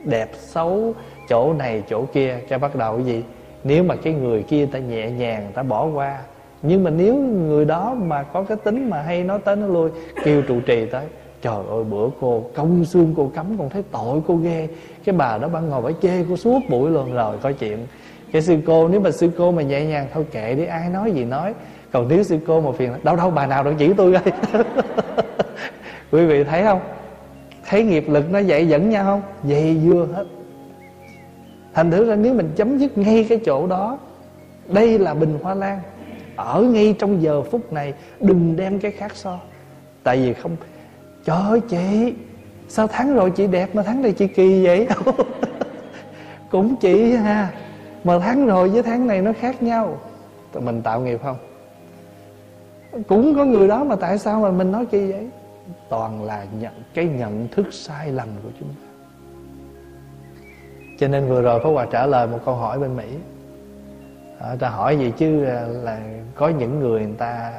đẹp 0.03 0.29
xấu, 0.33 0.93
chỗ 1.29 1.53
này, 1.53 1.83
chỗ 1.89 2.05
kia, 2.13 2.37
cái 2.49 2.59
bắt 2.59 2.75
đầu 2.75 2.95
cái 2.95 3.05
gì? 3.05 3.23
Nếu 3.63 3.83
mà 3.83 3.95
cái 3.95 4.13
người 4.13 4.43
kia 4.43 4.65
ta 4.65 4.79
nhẹ 4.79 5.11
nhàng, 5.11 5.51
ta 5.53 5.63
bỏ 5.63 5.85
qua. 5.85 6.19
Nhưng 6.61 6.83
mà 6.83 6.89
nếu 6.89 7.15
người 7.15 7.65
đó 7.65 7.93
mà 7.93 8.23
có 8.23 8.43
cái 8.43 8.57
tính 8.63 8.89
mà 8.89 9.01
hay 9.01 9.23
nói 9.23 9.39
tới 9.39 9.55
nó 9.55 9.67
lui, 9.67 9.89
kêu 10.23 10.41
trụ 10.41 10.59
trì 10.59 10.85
tới, 10.85 11.05
trời 11.41 11.63
ơi, 11.69 11.83
bữa 11.83 12.09
cô 12.21 12.43
công 12.55 12.85
xương 12.85 13.13
cô 13.17 13.31
cấm 13.35 13.57
còn 13.57 13.69
thấy 13.69 13.83
tội 13.91 14.21
cô 14.27 14.35
ghê. 14.35 14.67
Cái 15.05 15.15
bà 15.15 15.37
đó 15.37 15.47
ban 15.47 15.69
ngồi 15.69 15.81
phải 15.81 15.93
chê 16.01 16.23
cô 16.29 16.37
suốt 16.37 16.59
buổi 16.69 16.91
luôn. 16.91 17.13
Rồi, 17.13 17.37
coi 17.41 17.53
chuyện. 17.53 17.87
Cái 18.31 18.41
sư 18.41 18.57
cô, 18.67 18.87
nếu 18.87 18.99
mà 18.99 19.11
sư 19.11 19.29
cô 19.37 19.51
mà 19.51 19.61
nhẹ 19.61 19.85
nhàng, 19.85 20.07
thôi 20.13 20.25
kệ 20.31 20.55
đi, 20.55 20.65
ai 20.65 20.89
nói 20.89 21.11
gì 21.11 21.25
nói 21.25 21.53
còn 21.93 22.07
nếu 22.07 22.23
sư 22.23 22.39
cô 22.47 22.61
mà 22.61 22.71
phiền, 22.71 22.93
đâu 23.03 23.15
đâu, 23.15 23.31
bà 23.31 23.47
nào 23.47 23.63
đừng 23.63 23.75
chỉ 23.77 23.93
tôi 23.93 24.13
ơi 24.13 24.33
quý 26.11 26.25
vị 26.25 26.43
thấy 26.43 26.63
không? 26.63 26.79
Thấy 27.67 27.83
nghiệp 27.83 28.05
lực 28.07 28.31
nó 28.31 28.39
dạy 28.39 28.67
dẫn 28.67 28.89
nhau 28.89 29.05
không? 29.05 29.21
Dày 29.49 29.77
dưa 29.83 30.07
hết. 30.13 30.25
Thành 31.73 31.91
thử 31.91 32.05
ra 32.05 32.15
nếu 32.15 32.33
mình 32.33 32.51
chấm 32.55 32.77
dứt 32.77 32.97
ngay 32.97 33.25
cái 33.29 33.39
chỗ 33.45 33.67
đó, 33.67 33.97
đây 34.67 34.99
là 34.99 35.13
bình 35.13 35.39
hoa 35.41 35.53
lan. 35.53 35.79
Ở 36.35 36.61
ngay 36.61 36.95
trong 36.99 37.21
giờ 37.21 37.41
phút 37.41 37.73
này, 37.73 37.93
đừng 38.19 38.55
đem 38.55 38.79
cái 38.79 38.91
khác 38.91 39.15
so. 39.15 39.39
Tại 40.03 40.17
vì 40.17 40.33
không, 40.33 40.55
trời 41.25 41.37
ơi, 41.49 41.61
chị, 41.69 42.13
sao 42.67 42.87
tháng 42.87 43.15
rồi 43.15 43.31
chị 43.31 43.47
đẹp 43.47 43.75
mà 43.75 43.83
tháng 43.83 44.01
này 44.01 44.11
chị 44.11 44.27
kỳ 44.27 44.65
vậy? 44.65 44.87
Cũng 46.51 46.75
chị 46.75 47.15
ha, 47.15 47.49
mà 48.03 48.19
tháng 48.19 48.45
rồi 48.45 48.69
với 48.69 48.83
tháng 48.83 49.07
này 49.07 49.21
nó 49.21 49.31
khác 49.39 49.63
nhau. 49.63 49.97
Mình 50.53 50.81
tạo 50.81 51.01
nghiệp 51.01 51.19
không? 51.23 51.37
Cũng 53.07 53.35
có 53.35 53.45
người 53.45 53.67
đó 53.67 53.83
mà 53.83 53.95
tại 53.95 54.17
sao 54.17 54.41
mà 54.41 54.51
mình 54.51 54.71
nói 54.71 54.85
kỳ 54.85 55.11
vậy? 55.11 55.29
Toàn 55.89 56.23
là 56.23 56.45
nhận 56.59 56.73
cái 56.93 57.05
nhận 57.05 57.47
thức 57.47 57.73
sai 57.73 58.11
lầm 58.11 58.27
của 58.43 58.49
chúng 58.59 58.69
ta. 58.69 58.93
Cho 60.99 61.07
nên 61.07 61.29
vừa 61.29 61.41
rồi 61.41 61.59
Pháp 61.59 61.69
Hòa 61.69 61.87
trả 61.91 62.05
lời 62.05 62.27
một 62.27 62.39
câu 62.45 62.55
hỏi 62.55 62.79
bên 62.79 62.95
Mỹ. 62.95 63.05
À, 64.39 64.55
ta 64.59 64.69
hỏi 64.69 64.97
gì 64.97 65.13
chứ 65.17 65.45
à, 65.45 65.65
là 65.67 65.99
có 66.35 66.49
những 66.49 66.79
người 66.79 67.01
người 67.01 67.15
ta 67.17 67.53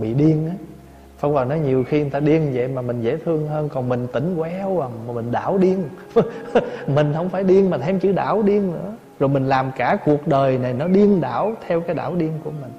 bị 0.00 0.14
điên 0.14 0.46
á. 0.48 0.54
Pháp 1.18 1.28
Hòa 1.28 1.44
nói 1.44 1.60
nhiều 1.60 1.84
khi 1.84 2.00
người 2.00 2.10
ta 2.10 2.20
điên 2.20 2.50
vậy 2.54 2.68
mà 2.68 2.82
mình 2.82 3.02
dễ 3.02 3.16
thương 3.24 3.48
hơn 3.48 3.68
Còn 3.68 3.88
mình 3.88 4.06
tỉnh 4.12 4.36
quéo 4.38 4.80
à, 4.80 4.88
mà 5.06 5.12
mình 5.12 5.32
đảo 5.32 5.58
điên. 5.58 5.84
Mình 6.86 7.12
không 7.14 7.28
phải 7.28 7.44
điên 7.44 7.70
mà 7.70 7.78
thêm 7.78 8.00
chữ 8.00 8.12
đảo 8.12 8.42
điên 8.42 8.72
nữa. 8.72 8.92
Rồi 9.18 9.28
mình 9.28 9.46
làm 9.46 9.70
cả 9.76 9.98
cuộc 10.04 10.26
đời 10.26 10.58
này 10.58 10.72
nó 10.72 10.88
điên 10.88 11.20
đảo 11.20 11.52
theo 11.66 11.80
cái 11.80 11.94
đảo 11.94 12.14
điên 12.14 12.32
của 12.44 12.50
mình. 12.50 12.70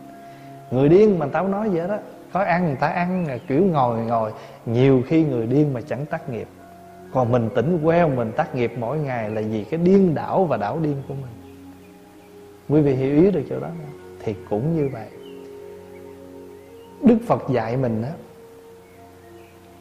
Người 0.72 0.90
điên 0.90 1.20
mà 1.20 1.26
tao 1.26 1.48
nói 1.48 1.70
vậy 1.70 1.88
đó. 1.88 1.98
Có 2.34 2.40
ăn 2.40 2.66
người 2.66 2.76
ta 2.76 2.88
ăn 2.88 3.40
kiểu 3.48 3.66
ngồi 3.66 4.00
ngồi. 4.00 4.32
Nhiều 4.66 5.04
khi 5.08 5.24
người 5.24 5.48
điên 5.48 5.74
mà 5.74 5.82
chẳng 5.82 6.06
tác 6.06 6.30
nghiệp. 6.30 6.48
Còn 7.14 7.32
mình 7.32 7.50
tỉnh 7.56 7.80
queo 7.84 8.10
mình 8.10 8.32
tác 8.32 8.56
nghiệp 8.56 8.74
mỗi 8.78 8.98
ngày 8.98 9.30
Là 9.30 9.42
vì 9.42 9.64
cái 9.64 9.80
điên 9.84 10.16
đảo 10.16 10.46
và 10.46 10.58
đảo 10.58 10.80
điên 10.82 10.96
của 11.08 11.14
mình. 11.14 11.62
Quý 12.70 12.82
vị 12.82 12.94
hiểu 12.94 13.24
ý 13.24 13.32
được 13.32 13.44
chỗ 13.50 13.60
đó 13.60 13.68
không? 13.68 14.16
Thì 14.24 14.36
cũng 14.50 14.76
như 14.76 14.90
vậy. 14.94 15.08
Đức 17.02 17.18
Phật 17.28 17.44
dạy 17.50 17.78
mình 17.78 18.04
á 18.04 18.12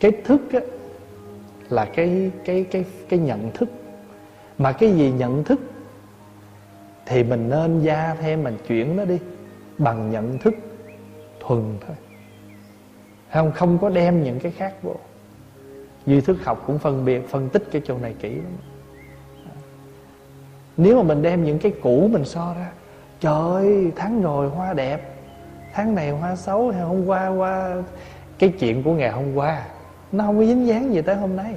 cái 0.00 0.12
thức 0.24 0.53
á, 0.53 0.61
là 1.68 1.85
cái 1.85 2.31
cái 2.44 2.64
cái 2.70 2.85
cái 3.09 3.18
nhận 3.18 3.50
thức. 3.50 3.68
Mà 4.59 4.72
cái 4.72 4.92
gì 4.92 5.12
nhận 5.12 5.44
thức? 5.44 5.61
Thì 7.07 7.24
mình 7.24 7.48
nên 7.48 7.81
gia 7.81 8.14
thêm 8.14 8.44
mình 8.44 8.57
chuyển 8.68 8.96
nó 8.96 9.05
đi 9.05 9.18
bằng 9.79 10.11
nhận 10.11 10.38
thức 10.38 10.55
thuần 11.50 11.62
thôi. 11.86 11.96
Không 13.32 13.52
không 13.52 13.78
có 13.78 13.88
đem 13.88 14.24
những 14.24 14.40
cái 14.40 14.52
khác 14.52 14.74
vô. 14.82 14.94
Duy 16.06 16.20
thức 16.20 16.44
học 16.44 16.62
cũng 16.66 16.78
phân 16.78 17.04
biệt, 17.04 17.28
phân 17.28 17.48
tích 17.48 17.62
cái 17.72 17.82
chỗ 17.84 17.98
này 17.98 18.14
kỹ 18.20 18.34
lắm. 18.34 18.56
Nếu 20.76 20.96
mà 20.96 21.02
mình 21.02 21.22
đem 21.22 21.44
những 21.44 21.58
cái 21.58 21.72
cũ 21.82 22.08
mình 22.12 22.24
so 22.24 22.54
ra, 22.54 22.72
trời 23.20 23.32
ơi, 23.32 23.92
tháng 23.96 24.22
rồi 24.22 24.48
hoa 24.48 24.74
đẹp, 24.74 25.14
tháng 25.72 25.94
này 25.94 26.10
hoa 26.10 26.36
xấu, 26.36 26.70
hay 26.70 26.82
hôm 26.82 27.06
qua 27.06 27.28
qua 27.28 27.82
cái 28.38 28.52
chuyện 28.58 28.82
của 28.82 28.92
ngày 28.92 29.10
hôm 29.10 29.34
qua, 29.34 29.62
nó 30.12 30.24
không 30.24 30.38
có 30.38 30.44
dính 30.44 30.66
dáng 30.66 30.94
gì 30.94 31.02
tới 31.02 31.16
hôm 31.16 31.36
nay. 31.36 31.54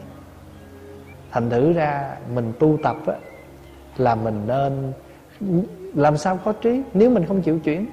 Thành 1.32 1.49
thử 1.49 1.73
ra 1.73 2.17
mình 2.34 2.53
tu 2.60 2.77
tập 2.84 2.97
á, 3.08 3.13
là 3.97 4.15
mình 4.15 4.41
nên, 4.47 4.93
làm 5.93 6.17
sao 6.17 6.39
có 6.45 6.53
trí? 6.53 6.82
Nếu 6.93 7.10
mình 7.10 7.25
không 7.25 7.41
chịu 7.41 7.60
chuyển 7.60 7.86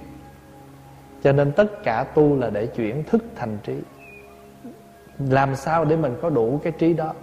cho 1.22 1.32
nên 1.32 1.52
tất 1.52 1.82
cả 1.82 2.04
tu 2.14 2.36
là 2.36 2.50
để 2.50 2.66
chuyển 2.66 3.04
thức 3.04 3.24
thành 3.36 3.58
trí. 3.62 3.74
Làm 5.18 5.56
sao 5.56 5.84
để 5.84 5.96
mình 5.96 6.16
có 6.22 6.30
đủ 6.30 6.60
cái 6.62 6.72
trí 6.78 6.92
đó? 6.92 7.14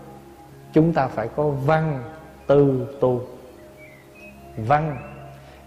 Chúng 0.74 0.94
ta 0.94 1.08
phải 1.08 1.28
có 1.36 1.50
văn 1.50 2.04
tư 2.48 2.88
tu. 3.00 3.22
Văn. 4.58 4.98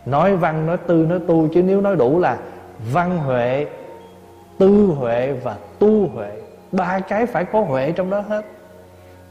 Nói 0.07 0.37
văn, 0.37 0.67
nói 0.67 0.77
tư, 0.77 1.07
nói 1.09 1.21
tu, 1.27 1.49
chứ 1.55 1.63
nếu 1.63 1.81
nói 1.81 1.97
đủ 1.97 2.19
là 2.19 2.39
văn 2.93 3.19
huệ, 3.19 3.67
tư 4.59 4.87
huệ 4.87 5.33
và 5.33 5.57
tu 5.79 6.09
huệ. 6.09 6.41
Ba 6.73 7.01
cái 7.01 7.27
phải 7.27 7.45
có 7.45 7.61
huệ 7.61 7.93
trong 7.93 8.11
đó 8.11 8.21
hết. 8.21 8.45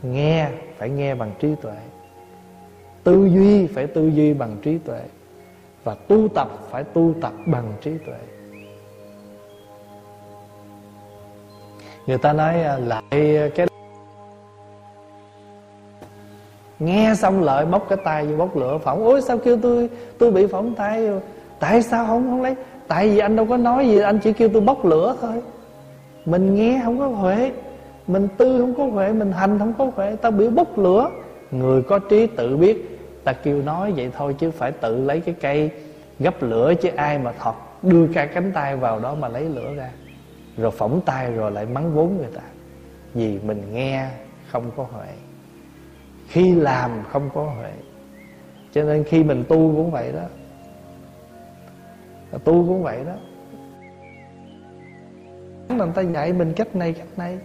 Nghe 0.03 0.49
phải 0.77 0.89
nghe 0.89 1.15
bằng 1.15 1.31
trí 1.39 1.55
tuệ. 1.61 1.77
Tư 3.03 3.25
duy 3.25 3.67
phải 3.67 3.87
tư 3.87 4.07
duy 4.07 4.33
bằng 4.33 4.57
trí 4.61 4.77
tuệ. 4.77 5.01
Và 5.83 5.95
tu 6.07 6.27
tập 6.27 6.47
phải 6.69 6.83
tu 6.83 7.13
tập 7.21 7.33
bằng 7.45 7.73
trí 7.81 7.91
tuệ. 8.05 8.19
Người 12.09 12.17
ta 12.17 12.33
nói 12.33 12.63
à, 12.63 12.77
lại 12.77 13.51
cái 13.55 13.67
nghe 16.79 17.13
xong 17.15 17.43
lợi 17.43 17.65
bóc 17.65 17.85
cái 17.89 17.97
tay 18.03 18.25
vô 18.25 18.37
bóc 18.37 18.57
lửa 18.57 18.77
phỏng. 18.83 19.03
Ôi, 19.03 19.21
sao 19.21 19.37
kêu 19.37 19.57
tôi 19.61 19.89
tôi 20.19 20.31
bị 20.31 20.47
phỏng 20.47 20.75
tay? 20.75 21.09
Tại 21.59 21.81
sao 21.81 22.05
không 22.05 22.23
không 22.29 22.41
lấy? 22.41 22.55
Tại 22.87 23.09
vì 23.09 23.17
anh 23.17 23.35
đâu 23.35 23.45
có 23.45 23.57
nói 23.57 23.87
gì, 23.87 23.99
anh 23.99 24.19
chỉ 24.19 24.33
kêu 24.33 24.49
tôi 24.53 24.61
bóc 24.61 24.85
lửa 24.85 25.15
thôi. 25.21 25.41
Mình 26.25 26.55
nghe 26.55 26.81
không 26.83 26.99
có 26.99 27.07
huệ. 27.07 27.51
Mình 28.07 28.27
tư 28.37 28.59
không 28.59 28.75
có 28.75 28.85
huệ, 28.85 29.13
mình 29.13 29.31
hành 29.31 29.59
không 29.59 29.73
có 29.77 29.91
huệ. 29.95 30.15
Ta 30.15 30.31
biểu 30.31 30.49
bốc 30.49 30.77
lửa. 30.77 31.09
Người 31.51 31.81
có 31.81 31.99
trí 31.99 32.27
tự 32.27 32.57
biết. 32.57 32.99
Ta 33.23 33.33
kêu 33.33 33.61
nói 33.61 33.91
vậy 33.95 34.11
thôi 34.17 34.35
chứ 34.39 34.51
phải 34.51 34.71
tự 34.71 34.95
lấy 34.95 35.19
cái 35.19 35.35
cây 35.41 35.69
gấp 36.19 36.43
lửa 36.43 36.73
chứ 36.81 36.89
ai 36.95 37.19
mà 37.19 37.31
thọt 37.31 37.55
đưa 37.81 38.07
cả 38.13 38.25
cánh 38.25 38.51
tay 38.51 38.75
vào 38.75 38.99
đó 38.99 39.15
mà 39.15 39.27
lấy 39.27 39.43
lửa 39.43 39.73
ra 39.77 39.89
rồi 40.57 40.71
phỏng 40.71 41.01
tay 41.05 41.31
rồi 41.31 41.51
lại 41.51 41.65
mắng 41.65 41.95
vốn 41.95 42.17
người 42.17 42.31
ta. 42.35 42.41
Vì 43.13 43.39
mình 43.39 43.63
nghe 43.73 44.09
không 44.51 44.71
có 44.77 44.83
huệ. 44.83 45.07
Khi 46.27 46.55
làm 46.55 46.91
không 47.11 47.29
có 47.33 47.43
huệ. 47.43 47.71
Cho 48.73 48.83
nên 48.83 49.03
khi 49.03 49.23
mình 49.23 49.43
tu 49.47 49.57
cũng 49.57 49.91
vậy 49.91 50.11
đó. 50.11 50.25
Tu 52.31 52.53
cũng 52.67 52.83
vậy 52.83 52.99
đó. 53.05 53.15
Người 55.75 55.87
ta 55.95 56.01
dạy 56.01 56.33
mình 56.33 56.53
cách 56.53 56.75
này 56.75 56.93
cách 56.93 57.17
này. 57.17 57.37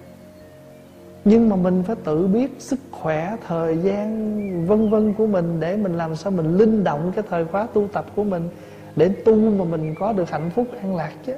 Nhưng 1.25 1.49
mà 1.49 1.57
mình 1.57 1.83
phải 1.87 1.97
tự 2.05 2.27
biết 2.27 2.51
sức 2.59 2.79
khỏe, 2.91 3.37
thời 3.47 3.79
gian, 3.79 4.67
vân 4.67 4.91
vân 4.91 5.15
của 5.15 5.27
mình 5.27 5.61
để 5.61 5.77
mình 5.77 5.97
làm 5.97 6.17
sao 6.17 6.33
mình 6.33 6.57
linh 6.57 6.85
động 6.85 7.13
cái 7.17 7.25
thời 7.31 7.45
khóa 7.45 7.67
tu 7.75 7.89
tập 7.93 8.07
của 8.17 8.25
mình, 8.25 8.49
để 8.97 9.09
tu 9.25 9.51
mà 9.51 9.65
mình 9.65 9.95
có 9.99 10.13
được 10.13 10.31
hạnh 10.31 10.51
phúc 10.55 10.67
an 10.81 10.97
lạc 10.97 11.13
chứ 11.27 11.33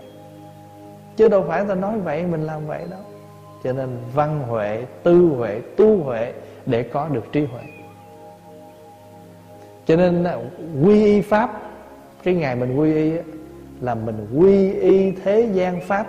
chứ 1.16 1.29
đâu 1.29 1.44
phải 1.48 1.64
ta 1.64 1.74
nói 1.74 1.98
vậy, 1.98 2.26
mình 2.26 2.42
làm 2.42 2.66
vậy 2.66 2.85
đâu. 2.90 3.00
Cho 3.64 3.72
nên 3.72 3.88
văn 4.14 4.40
huệ, 4.48 4.85
tư 5.02 5.31
huệ, 5.37 5.61
tu 5.76 6.02
huệ 6.02 6.33
để 6.66 6.83
có 6.83 7.09
được 7.09 7.33
trí 7.33 7.44
huệ. 7.44 7.62
Cho 9.87 9.96
nên 9.96 10.24
à, 10.24 10.37
quy 10.83 11.05
y 11.05 11.20
pháp, 11.20 11.62
cái 12.22 12.35
ngày 12.35 12.57
mình 12.57 12.76
quy 12.76 12.94
y 12.94 13.12
là 13.81 13.94
mình 13.94 14.26
quy 14.37 14.72
y 14.72 15.11
thế 15.11 15.48
gian 15.52 15.81
pháp. 15.81 16.07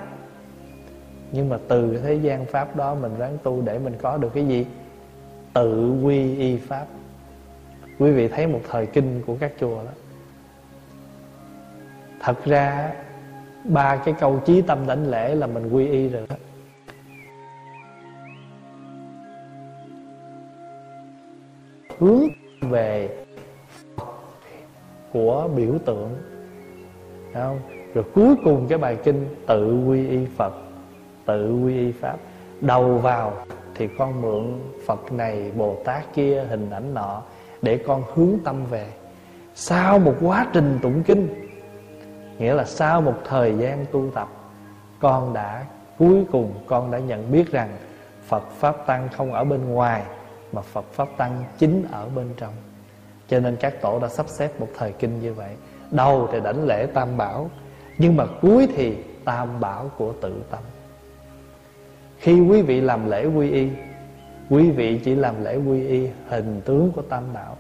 Nhưng 1.32 1.50
mà 1.50 1.58
từ 1.68 2.00
thế 2.04 2.14
gian 2.14 2.46
pháp 2.46 2.76
đó 2.76 2.96
mình 2.96 3.12
ráng 3.18 3.38
tu 3.44 3.62
để 3.62 3.80
mình 3.80 3.94
có 4.02 4.18
được 4.18 4.34
cái 4.34 4.48
gì? 4.48 4.66
Tự 5.54 5.92
quy 6.04 6.38
y 6.38 6.58
pháp. 6.58 6.86
Quý 8.00 8.12
vị 8.12 8.28
thấy 8.28 8.48
một 8.48 8.62
thời 8.70 8.86
kinh 8.86 9.22
của 9.26 9.36
các 9.40 9.52
chùa 9.60 9.76
đó. 9.76 9.92
Thật 12.20 12.46
ra 12.46 12.94
ba 13.68 14.02
cái 14.06 14.14
câu 14.20 14.40
chí 14.46 14.62
tâm 14.62 14.88
đảnh 14.88 15.08
lễ 15.08 15.36
là 15.36 15.48
mình 15.48 15.70
quy 15.70 15.88
y 15.88 16.10
rồi 16.10 16.28
đó. 16.30 16.36
Hướng 22.00 22.28
về 22.62 23.10
của 25.14 25.50
biểu 25.56 25.74
tượng. 25.86 26.10
Không? 27.34 27.60
rồi 27.94 28.06
cuối 28.16 28.36
cùng 28.44 28.68
cái 28.68 28.78
bài 28.78 28.98
kinh 29.04 29.26
tự 29.48 29.84
quy 29.88 30.08
y 30.08 30.26
phật, 30.26 30.54
tự 31.26 31.54
quy 31.64 31.80
y 31.80 31.92
pháp. 31.92 32.18
Đầu 32.62 32.98
vào 32.98 33.34
thì 33.76 33.88
con 33.98 34.22
mượn 34.22 34.60
phật 34.86 35.12
này, 35.12 35.52
bồ 35.56 35.78
tát 35.86 36.14
kia, 36.14 36.46
hình 36.50 36.70
ảnh 36.70 36.94
nọ 36.94 37.22
để 37.62 37.78
con 37.78 38.04
hướng 38.14 38.40
tâm 38.44 38.66
về. 38.66 38.88
Sau 39.56 40.00
một 40.00 40.16
quá 40.22 40.48
trình 40.54 40.80
tụng 40.82 41.04
kinh 41.04 41.47
nghĩa 42.40 42.54
là 42.54 42.66
sau 42.66 43.02
một 43.02 43.16
thời 43.26 43.58
gian 43.58 43.86
tu 43.92 44.12
tập, 44.16 44.28
con 45.00 45.34
đã, 45.34 45.66
cuối 45.98 46.26
cùng 46.32 46.54
con 46.66 46.92
đã 46.92 47.00
nhận 47.00 47.32
biết 47.32 47.52
rằng 47.52 47.70
phật 48.28 48.44
pháp 48.52 48.88
tăng 48.88 49.10
không 49.10 49.34
ở 49.34 49.44
bên 49.44 49.70
ngoài, 49.70 50.04
mà 50.52 50.62
phật 50.62 50.86
pháp 50.92 51.08
tăng 51.18 51.44
chính 51.58 51.86
ở 51.92 52.10
bên 52.16 52.30
trong. 52.38 52.54
Cho 53.28 53.40
nên 53.40 53.56
các 53.56 53.82
tổ 53.82 54.00
đã 54.00 54.08
sắp 54.08 54.26
xếp 54.30 54.60
một 54.60 54.68
thời 54.78 54.92
kinh 54.92 55.22
như 55.22 55.34
vậy. 55.34 55.56
Đầu 55.92 56.30
thì 56.32 56.40
đảnh 56.40 56.66
lễ 56.66 56.88
tam 56.94 57.18
bảo, 57.18 57.50
nhưng 57.98 58.18
mà 58.18 58.26
cuối 58.42 58.68
thì 58.76 58.98
tam 59.26 59.60
bảo 59.60 59.92
của 59.98 60.14
tự 60.22 60.44
tâm. 60.52 60.60
Khi 62.18 62.40
quý 62.40 62.62
vị 62.62 62.82
làm 62.82 63.10
lễ 63.10 63.26
quy 63.26 63.52
y, 63.52 63.70
quý 64.50 64.72
vị 64.72 65.02
chỉ 65.04 65.16
làm 65.16 65.44
lễ 65.44 65.56
quy 65.56 65.88
y 65.88 66.10
hình 66.28 66.62
tướng 66.66 66.92
của 66.92 67.02
tam 67.02 67.24
bảo, 67.34 67.58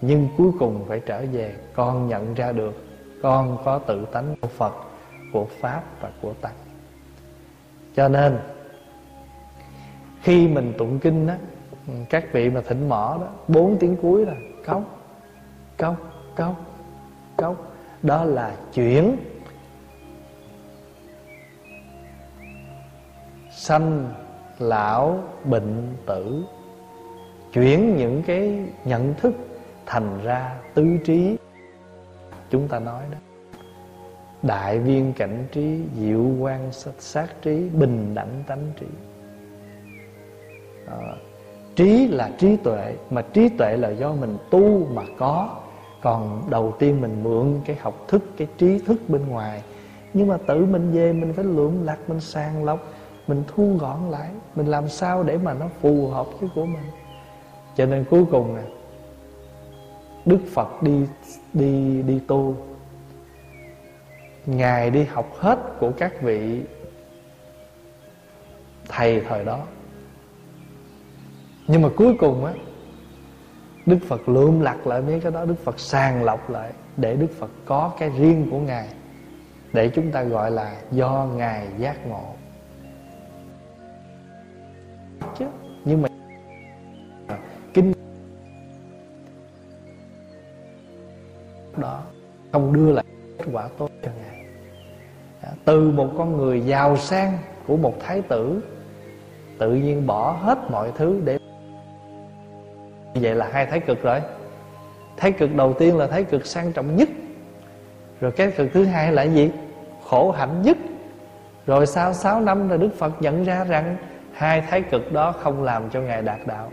nhưng 0.00 0.28
cuối 0.36 0.50
cùng 0.58 0.84
phải 0.88 1.00
trở 1.06 1.24
về 1.32 1.54
con 1.74 2.08
nhận 2.08 2.34
ra 2.34 2.52
được 2.52 2.84
con 3.22 3.58
có 3.64 3.78
tự 3.78 4.06
tánh 4.12 4.34
của 4.40 4.48
phật, 4.48 4.72
của 5.32 5.46
pháp 5.60 5.82
và 6.00 6.10
của 6.22 6.32
tăng 6.40 6.54
cho 7.96 8.08
nên, 8.08 8.38
khi 10.22 10.48
mình 10.48 10.72
tụng 10.78 10.98
kinh 10.98 11.26
đó 11.26 11.34
các 12.10 12.24
vị 12.32 12.50
mà 12.50 12.60
thỉnh 12.60 12.88
mỏ 12.88 13.18
đó, 13.20 13.28
bốn 13.48 13.76
tiếng 13.78 13.96
cuối 14.02 14.26
là 14.26 14.34
cốc 14.66 14.82
cốc 15.76 15.96
cốc 16.36 16.54
cốc 17.36 17.72
đó 18.02 18.24
là 18.24 18.56
chuyển 18.74 19.16
sanh 23.50 24.14
lão 24.58 25.22
bệnh 25.44 25.96
tử. 26.06 26.44
Chuyển 27.52 27.96
những 27.96 28.22
cái 28.22 28.64
nhận 28.84 29.14
thức 29.14 29.34
thành 29.86 30.18
ra 30.24 30.58
tứ 30.74 30.98
trí 31.04 31.36
chúng 32.52 32.68
ta 32.68 32.78
nói 32.78 33.02
đó. 33.10 33.18
Đại 34.42 34.78
viên 34.78 35.12
cảnh 35.12 35.44
trí 35.52 35.80
diệu 36.00 36.24
quan 36.40 36.72
sát 36.98 37.26
trí 37.42 37.68
bình 37.68 38.14
đẳng 38.14 38.44
tánh 38.46 38.72
trí. 38.80 38.86
À, 40.86 41.16
trí 41.76 42.08
là 42.08 42.30
trí 42.38 42.56
tuệ 42.56 42.94
mà 43.10 43.22
trí 43.22 43.48
tuệ 43.48 43.76
là 43.76 43.90
do 43.90 44.12
mình 44.12 44.36
tu 44.50 44.86
mà 44.94 45.02
có. 45.18 45.56
Còn 46.02 46.42
đầu 46.50 46.74
tiên 46.78 47.00
mình 47.00 47.22
mượn 47.22 47.60
cái 47.64 47.76
học 47.80 47.94
thức 48.08 48.22
cái 48.36 48.48
trí 48.58 48.78
thức 48.78 49.00
bên 49.08 49.28
ngoài. 49.28 49.62
Nhưng 50.14 50.28
mà 50.28 50.36
tự 50.36 50.66
mình 50.66 50.92
về 50.92 51.12
mình 51.12 51.32
phải 51.32 51.44
lượm 51.44 51.84
lặt 51.84 51.98
mình 52.08 52.20
sàng 52.20 52.64
lọc 52.64 52.80
mình 53.26 53.42
thu 53.46 53.76
gọn 53.80 54.10
lại. 54.10 54.30
Mình 54.54 54.66
làm 54.66 54.88
sao 54.88 55.22
để 55.22 55.38
mà 55.38 55.54
nó 55.54 55.66
phù 55.80 56.08
hợp 56.08 56.26
với 56.40 56.50
của 56.54 56.66
mình? 56.66 56.84
Cho 57.76 57.86
nên 57.86 58.04
cuối 58.10 58.24
cùng 58.30 58.56
nè 58.56 58.62
đức 60.24 60.40
phật 60.54 60.82
đi 60.82 61.06
đi 61.54 62.02
đi 62.02 62.20
tu. 62.26 62.56
Ngài 64.46 64.90
đi 64.90 65.04
học 65.04 65.32
hết 65.38 65.58
của 65.78 65.92
các 65.98 66.22
vị 66.22 66.60
thầy 68.88 69.20
thời 69.20 69.44
đó. 69.44 69.60
Nhưng 71.66 71.82
mà 71.82 71.88
cuối 71.96 72.16
cùng 72.18 72.44
á, 72.44 72.52
Đức 73.86 73.98
Phật 74.08 74.28
lượm 74.28 74.60
lặt 74.60 74.86
lại 74.86 75.00
mấy 75.00 75.20
cái 75.20 75.32
đó, 75.32 75.44
Đức 75.44 75.58
Phật 75.64 75.80
sàng 75.80 76.24
lọc 76.24 76.50
lại 76.50 76.72
Để 76.96 77.16
Đức 77.16 77.30
Phật 77.38 77.50
có 77.64 77.92
cái 77.98 78.10
riêng 78.18 78.48
của 78.50 78.58
Ngài 78.58 78.88
Để 79.72 79.88
chúng 79.88 80.10
ta 80.10 80.22
gọi 80.22 80.50
là 80.50 80.76
Do 80.90 81.28
Ngài 81.36 81.66
giác 81.78 82.06
ngộ. 82.06 82.34
Chứ, 85.38 85.46
Nhưng 85.84 86.02
mà 86.02 86.08
Kinh 87.74 87.92
quả 93.62 93.68
tốt 93.78 93.90
cho 94.02 94.10
Ngài. 94.22 94.44
À, 95.40 95.50
từ 95.64 95.90
một 95.90 96.08
con 96.18 96.36
người 96.36 96.60
giàu 96.60 96.96
sang 96.96 97.38
Của 97.66 97.76
một 97.76 97.94
thái 98.00 98.22
tử, 98.22 98.60
Tự 99.58 99.74
nhiên 99.74 100.06
bỏ 100.06 100.32
hết 100.32 100.58
mọi 100.70 100.92
thứ 100.96 101.20
để 101.24 101.38
như 103.14 103.20
vậy 103.22 103.34
là 103.34 103.48
hai 103.52 103.66
thái 103.66 103.80
cực 103.80 104.02
rồi. 104.02 104.20
Thái 105.16 105.32
cực 105.32 105.54
đầu 105.54 105.72
tiên 105.72 105.96
là 105.96 106.06
thái 106.06 106.24
cực 106.24 106.46
sang 106.46 106.72
trọng 106.72 106.96
nhất. 106.96 107.08
Rồi 108.20 108.32
cái 108.32 108.50
cực 108.50 108.68
thứ 108.72 108.84
hai 108.84 109.12
là 109.12 109.22
gì? 109.22 109.50
Khổ 110.04 110.30
hạnh 110.30 110.62
nhất. 110.62 110.76
Rồi 111.66 111.86
sau 111.86 112.14
6 112.14 112.40
năm 112.40 112.68
là 112.68 112.76
Đức 112.76 112.90
Phật 112.98 113.22
nhận 113.22 113.44
ra 113.44 113.64
rằng 113.64 113.96
Hai 114.32 114.60
thái 114.60 114.82
cực 114.82 115.12
đó 115.12 115.32
không 115.32 115.62
làm 115.62 115.90
cho 115.90 116.00
Ngài 116.00 116.22
đạt 116.22 116.38
đạo. 116.46 116.72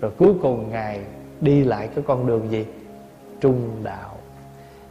Rồi 0.00 0.10
cuối 0.18 0.34
cùng 0.42 0.70
Ngài 0.70 1.00
đi 1.40 1.64
lại 1.64 1.88
cái 1.94 2.04
con 2.06 2.26
đường 2.26 2.50
gì? 2.50 2.66
Trung 3.40 3.70
đạo. 3.82 4.14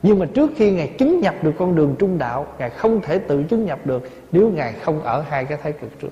Nhưng 0.04 0.20
mà 0.20 0.26
trước 0.26 0.51
khi 0.56 0.72
Ngài 0.72 0.88
chứng 0.88 1.20
nhập 1.20 1.36
được 1.41 1.51
con 1.58 1.76
đường 1.76 1.95
trung 1.99 2.18
đạo, 2.18 2.47
Ngài 2.60 2.70
không 2.70 3.01
thể 3.01 3.20
tự 3.20 3.43
chứng 3.43 3.66
nhập 3.66 3.80
được 3.86 4.10
Nếu 4.32 4.49
Ngài 4.49 4.74
không 4.74 5.01
ở 5.01 5.22
hai 5.22 5.45
cái 5.45 5.58
thái 5.64 5.72
cực 5.72 5.99
trước. 5.99 6.12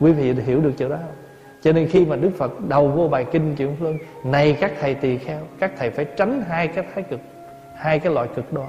Quý 0.00 0.12
vị 0.12 0.32
hiểu 0.32 0.60
được 0.60 0.72
chỗ 0.78 0.88
đó 0.88 0.96
không? 0.96 1.14
cho 1.62 1.72
nên 1.72 1.88
khi 1.88 2.04
mà 2.04 2.16
đức 2.16 2.30
phật 2.36 2.68
đầu 2.68 2.88
vô 2.88 3.08
bài 3.08 3.26
kinh 3.32 3.54
chuyển 3.56 3.76
phương, 3.80 3.98
này 4.24 4.56
các 4.60 4.72
thầy 4.80 4.94
tỳ 4.94 5.18
kheo, 5.18 5.40
các 5.58 5.72
thầy 5.78 5.90
phải 5.90 6.04
tránh 6.04 6.44
hai 6.48 6.68
cái 6.68 6.84
thái 6.94 7.04
cực, 7.04 7.20
hai 7.76 7.98
cái 7.98 8.12
loại 8.12 8.28
cực 8.36 8.52
đoan 8.52 8.68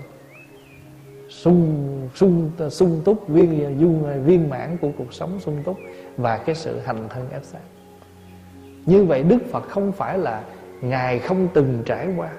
sung 1.30 2.10
sung 2.16 2.52
sung 2.70 3.02
túc, 3.06 3.28
viên 3.28 3.80
dung 3.80 4.24
viên 4.26 4.50
mãn 4.50 4.78
của 4.78 4.90
cuộc 4.98 5.14
sống 5.14 5.40
sung 5.40 5.58
túc 5.64 5.78
và 6.18 6.38
cái 6.38 6.56
sự 6.56 6.80
hành 6.80 7.08
thân 7.10 7.30
ép 7.32 7.44
sát. 7.44 7.60
Như 8.86 9.04
vậy 9.04 9.24
đức 9.24 9.40
phật 9.52 9.64
không 9.70 9.92
phải 9.92 10.18
là 10.18 10.44
ngài 10.82 11.20
không 11.20 11.48
từng 11.54 11.82
trải 11.86 12.08
qua 12.18 12.30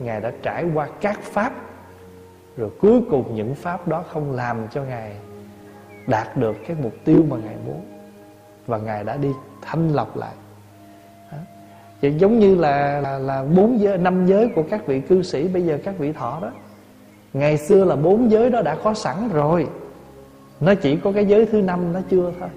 ngài 0.00 0.20
đã 0.20 0.32
trải 0.42 0.64
qua 0.74 0.88
các 1.00 1.20
pháp 1.22 1.52
rồi 2.56 2.70
cuối 2.80 3.00
cùng 3.10 3.34
những 3.34 3.54
pháp 3.54 3.88
đó 3.88 4.04
không 4.08 4.32
làm 4.32 4.56
cho 4.70 4.82
ngài 4.82 5.16
đạt 6.06 6.36
được 6.36 6.56
cái 6.66 6.76
mục 6.82 6.92
tiêu 7.04 7.24
mà 7.30 7.36
ngài 7.44 7.56
muốn. 7.66 7.80
Và 8.66 8.78
ngài 8.78 9.04
đã 9.04 9.16
đi 9.16 9.28
thanh 9.62 9.88
lọc 9.88 10.16
lại. 10.16 10.34
Vậy 12.02 12.14
giống 12.18 12.38
như 12.38 12.54
là 12.54 13.00
là, 13.00 13.18
là 13.18 13.44
bốn 13.56 13.80
giới 13.80 13.98
năm 13.98 14.26
giới 14.26 14.48
của 14.48 14.62
các 14.70 14.86
vị 14.86 15.00
cư 15.00 15.22
sĩ 15.22 15.48
bây 15.48 15.62
giờ 15.62 15.78
các 15.84 15.98
vị 15.98 16.12
thọ 16.12 16.38
đó 16.42 16.50
ngày 17.32 17.58
xưa 17.58 17.84
là 17.84 17.96
bốn 17.96 18.30
giới 18.30 18.50
đó 18.50 18.62
đã 18.62 18.76
có 18.84 18.94
sẵn 18.94 19.28
rồi. 19.32 19.68
Nó 20.60 20.74
chỉ 20.74 20.96
có 20.96 21.12
cái 21.12 21.26
giới 21.26 21.46
thứ 21.46 21.62
năm 21.62 21.92
nó 21.92 22.00
chưa 22.10 22.32
thôi. 22.40 22.48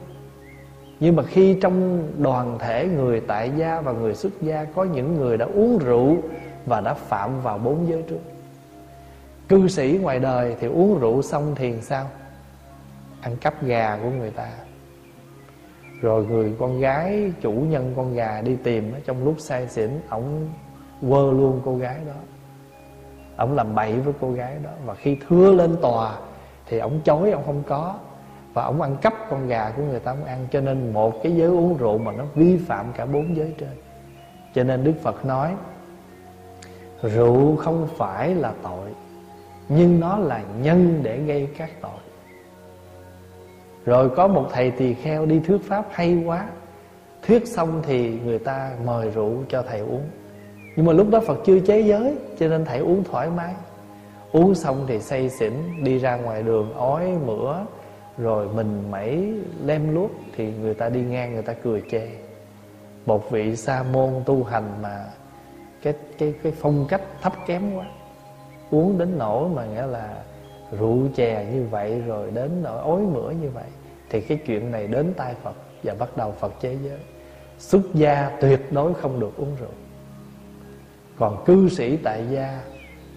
Nhưng 0.99 1.15
mà 1.15 1.23
khi 1.23 1.57
trong 1.61 2.07
đoàn 2.17 2.57
thể 2.59 2.87
người 2.95 3.19
tại 3.19 3.51
gia 3.57 3.81
và 3.81 3.91
người 3.91 4.15
xuất 4.15 4.41
gia 4.41 4.65
có 4.75 4.83
những 4.83 5.15
người 5.15 5.37
đã 5.37 5.45
uống 5.45 5.77
rượu 5.77 6.17
và 6.69 6.81
đã 6.81 6.93
phạm 6.93 7.41
vào 7.41 7.57
bốn 7.57 7.87
giới 7.89 8.01
trước. 8.01 8.19
Cư 9.49 9.67
sĩ 9.67 9.99
ngoài 10.01 10.19
đời 10.19 10.55
thì 10.59 10.67
uống 10.67 10.99
rượu 10.99 11.21
xong 11.21 11.55
thiền 11.55 11.81
sao? 11.81 12.05
Ăn 13.21 13.37
cắp 13.37 13.63
gà 13.63 13.99
của 14.03 14.09
người 14.09 14.31
ta. 14.31 14.49
Rồi 16.01 16.25
người 16.25 16.55
con 16.59 16.79
gái, 16.79 17.31
chủ 17.41 17.51
nhân 17.51 17.93
con 17.95 18.13
gà 18.13 18.41
đi 18.41 18.55
tìm 18.63 18.93
trong 19.05 19.23
lúc 19.23 19.35
say 19.39 19.67
xỉn, 19.67 19.89
ổng 20.09 20.47
quơ 21.01 21.31
luôn 21.31 21.61
cô 21.65 21.77
gái 21.77 21.95
đó. 22.07 22.13
Ổng 23.37 23.55
làm 23.55 23.75
bậy 23.75 23.93
với 23.93 24.13
cô 24.21 24.31
gái 24.31 24.57
đó. 24.63 24.69
Và 24.85 24.93
khi 24.93 25.17
thưa 25.29 25.51
lên 25.51 25.77
tòa 25.81 26.17
thì 26.65 26.79
ổng 26.79 26.99
chối, 27.03 27.31
ổng 27.31 27.43
không 27.45 27.63
có. 27.67 27.95
Và 28.53 28.63
ổng 28.63 28.81
ăn 28.81 28.97
cắp 29.01 29.13
con 29.29 29.47
gà 29.47 29.71
của 29.75 29.83
người 29.83 29.99
ta, 29.99 30.11
ổng 30.11 30.25
ăn. 30.25 30.47
Cho 30.51 30.61
nên 30.61 30.93
một 30.93 31.23
cái 31.23 31.35
giới 31.35 31.47
uống 31.47 31.77
rượu 31.77 31.97
mà 31.97 32.11
nó 32.11 32.23
vi 32.35 32.57
phạm 32.57 32.85
cả 32.93 33.05
bốn 33.05 33.35
giới 33.35 33.53
trên. 33.57 33.75
Cho 34.53 34.63
nên 34.63 34.83
đức 34.83 34.93
phật 35.03 35.25
nói 35.25 35.55
rượu 37.01 37.55
không 37.55 37.87
phải 37.97 38.35
là 38.35 38.53
tội, 38.63 38.89
nhưng 39.69 39.99
nó 39.99 40.17
là 40.17 40.43
nhân 40.61 40.99
để 41.03 41.17
gây 41.17 41.47
các 41.57 41.69
tội. 41.81 41.99
Rồi 43.85 44.09
có 44.09 44.27
một 44.27 44.49
thầy 44.51 44.71
tỳ 44.71 44.93
kheo 44.93 45.25
đi 45.25 45.39
thuyết 45.39 45.57
pháp 45.63 45.85
hay 45.91 46.23
quá. 46.25 46.45
Thuyết 47.27 47.47
xong 47.47 47.81
thì 47.85 48.19
người 48.25 48.39
ta 48.39 48.71
mời 48.85 49.09
rượu 49.09 49.33
cho 49.49 49.61
thầy 49.61 49.79
uống. 49.79 50.03
Nhưng 50.75 50.85
mà 50.85 50.93
lúc 50.93 51.09
đó 51.09 51.19
Phật 51.27 51.37
chưa 51.45 51.59
chế 51.59 51.79
giới, 51.81 52.15
Cho 52.39 52.47
nên 52.47 52.65
thầy 52.65 52.79
uống 52.79 53.03
thoải 53.03 53.29
mái. 53.29 53.53
Uống 54.31 54.55
xong 54.55 54.85
thì 54.87 54.99
say 54.99 55.29
xỉn, 55.29 55.53
Đi 55.83 55.97
ra 55.99 56.15
ngoài 56.15 56.43
đường 56.43 56.73
ói 56.73 57.11
mửa, 57.25 57.65
Rồi 58.17 58.47
mình 58.55 58.91
mẩy, 58.91 59.33
lem 59.65 59.95
luốc, 59.95 60.11
Thì 60.35 60.51
người 60.61 60.73
ta 60.73 60.89
đi 60.89 61.01
ngang, 61.01 61.33
người 61.33 61.43
ta 61.43 61.53
cười 61.53 61.83
chê. 61.91 62.09
Một 63.05 63.31
vị 63.31 63.55
sa 63.55 63.83
môn 63.83 64.09
tu 64.25 64.43
hành 64.43 64.81
mà 64.81 65.05
cái 66.19 66.33
cái 66.43 66.51
phong 66.51 66.85
cách 66.89 67.01
thấp 67.21 67.33
kém 67.47 67.75
quá. 67.75 67.85
Uống 68.71 68.97
đến 68.97 69.17
nỗi 69.17 69.49
mà 69.49 69.65
nghĩa 69.65 69.85
là 69.85 70.23
rượu 70.79 71.07
chè 71.15 71.45
như 71.53 71.63
vậy, 71.71 72.01
rồi 72.01 72.31
đến 72.31 72.63
nỗi 72.63 72.81
ối 72.81 73.01
mửa 73.01 73.31
như 73.31 73.49
vậy, 73.49 73.67
thì 74.09 74.21
cái 74.21 74.39
chuyện 74.45 74.71
này 74.71 74.87
đến 74.87 75.13
tai 75.17 75.33
Phật 75.43 75.55
và 75.83 75.95
bắt 75.99 76.17
đầu 76.17 76.31
Phật 76.31 76.53
chế 76.61 76.77
giới. 76.83 76.99
Xuất 77.59 77.81
gia 77.93 78.37
tuyệt 78.41 78.71
đối 78.71 78.93
không 78.93 79.19
được 79.19 79.37
uống 79.37 79.55
rượu. 79.59 79.69
Còn 81.17 81.43
cư 81.45 81.69
sĩ 81.69 81.97
tại 81.97 82.23
gia 82.31 82.61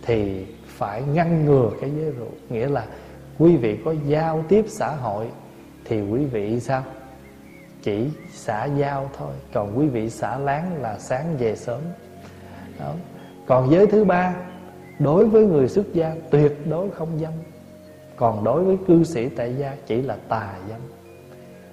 thì 0.03 0.47
phải 0.67 1.03
ngăn 1.03 1.45
ngừa 1.45 1.71
cái 1.81 1.91
giới 1.91 2.11
rượu. 2.11 2.31
Nghĩa 2.49 2.69
là 2.69 2.87
quý 3.39 3.57
vị 3.57 3.79
có 3.85 3.95
giao 4.07 4.45
tiếp 4.49 4.65
xã 4.69 4.91
hội 4.91 5.29
thì 5.85 6.03
quý 6.03 6.25
vị 6.25 6.61
sao? 6.61 6.85
Chỉ 7.83 8.11
xã 8.33 8.65
giao 8.65 9.11
thôi. 9.19 9.33
Còn 9.53 9.79
quý 9.79 9.87
vị 9.87 10.11
xã 10.11 10.39
láng 10.39 10.83
là 10.83 10.99
sáng 10.99 11.37
về 11.39 11.57
sớm 11.57 11.81
đó. 12.79 12.93
còn 13.47 13.71
giới 13.71 13.87
thứ 13.87 14.05
ba, 14.05 14.35
đối 14.99 15.27
với 15.27 15.47
người 15.47 15.69
xuất 15.69 15.95
gia 15.95 16.15
tuyệt 16.31 16.67
đối 16.71 16.91
không 16.91 17.09
dâm. 17.21 17.33
Còn 18.17 18.45
đối 18.45 18.65
với 18.65 18.77
cư 18.87 19.05
sĩ 19.05 19.29
tại 19.29 19.55
gia 19.59 19.77
chỉ 19.87 20.03
là 20.03 20.17
tà 20.29 20.55
dâm. 20.69 20.81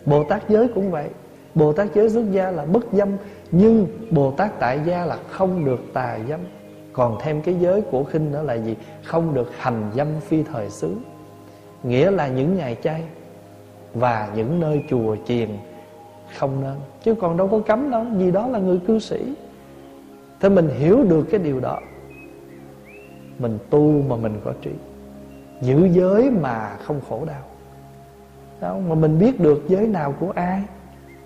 Bồ 0.05 0.23
Tát 0.23 0.49
giới 0.49 0.67
cũng 0.67 0.91
vậy. 0.91 1.09
Bồ 1.55 1.73
Tát 1.73 1.87
giới 1.93 2.09
xuất 2.09 2.31
gia 2.31 2.51
là 2.51 2.65
bất 2.65 2.85
dâm, 2.91 3.09
Nhưng 3.51 3.87
Bồ 4.11 4.31
Tát 4.31 4.59
tại 4.59 4.79
gia 4.85 5.05
là 5.05 5.17
không 5.29 5.65
được 5.65 5.79
tà 5.93 6.19
dâm. 6.29 6.39
Còn 6.93 7.17
thêm 7.21 7.41
cái 7.41 7.55
giới 7.59 7.81
của 7.81 8.03
khinh 8.03 8.31
đó 8.31 8.41
là 8.41 8.53
gì? 8.53 8.75
Không 9.03 9.33
được 9.33 9.51
hành 9.57 9.91
dâm 9.95 10.07
phi 10.21 10.43
thời 10.43 10.69
xứ. 10.69 10.95
Nghĩa 11.83 12.11
là 12.11 12.27
những 12.27 12.57
ngày 12.57 12.77
chay 12.83 13.03
và 13.93 14.29
những 14.35 14.59
nơi 14.59 14.83
chùa 14.89 15.15
chiền 15.27 15.49
không 16.37 16.61
nên. 16.61 16.75
Chứ 17.03 17.15
còn 17.15 17.37
đâu 17.37 17.47
có 17.47 17.59
cấm 17.59 17.91
đâu, 17.91 18.05
vì 18.15 18.31
đó 18.31 18.47
là 18.47 18.59
người 18.59 18.79
cư 18.87 18.99
sĩ 18.99 19.33
thế 20.39 20.49
mình 20.49 20.69
hiểu 20.69 21.03
được 21.03 21.23
cái 21.31 21.39
điều 21.39 21.59
đó. 21.59 21.79
Mình 23.39 23.57
tu 23.69 24.03
mà 24.07 24.15
mình 24.15 24.39
có 24.45 24.53
trí. 24.61 24.71
Giữ 25.61 25.89
giới 25.91 26.31
mà 26.31 26.77
không 26.83 27.01
khổ 27.09 27.25
đau. 27.25 27.43
Đó, 28.61 28.77
mà 28.87 28.95
mình 28.95 29.19
biết 29.19 29.39
được 29.39 29.63
giới 29.67 29.87
nào 29.87 30.15
của 30.19 30.31
ai 30.35 30.63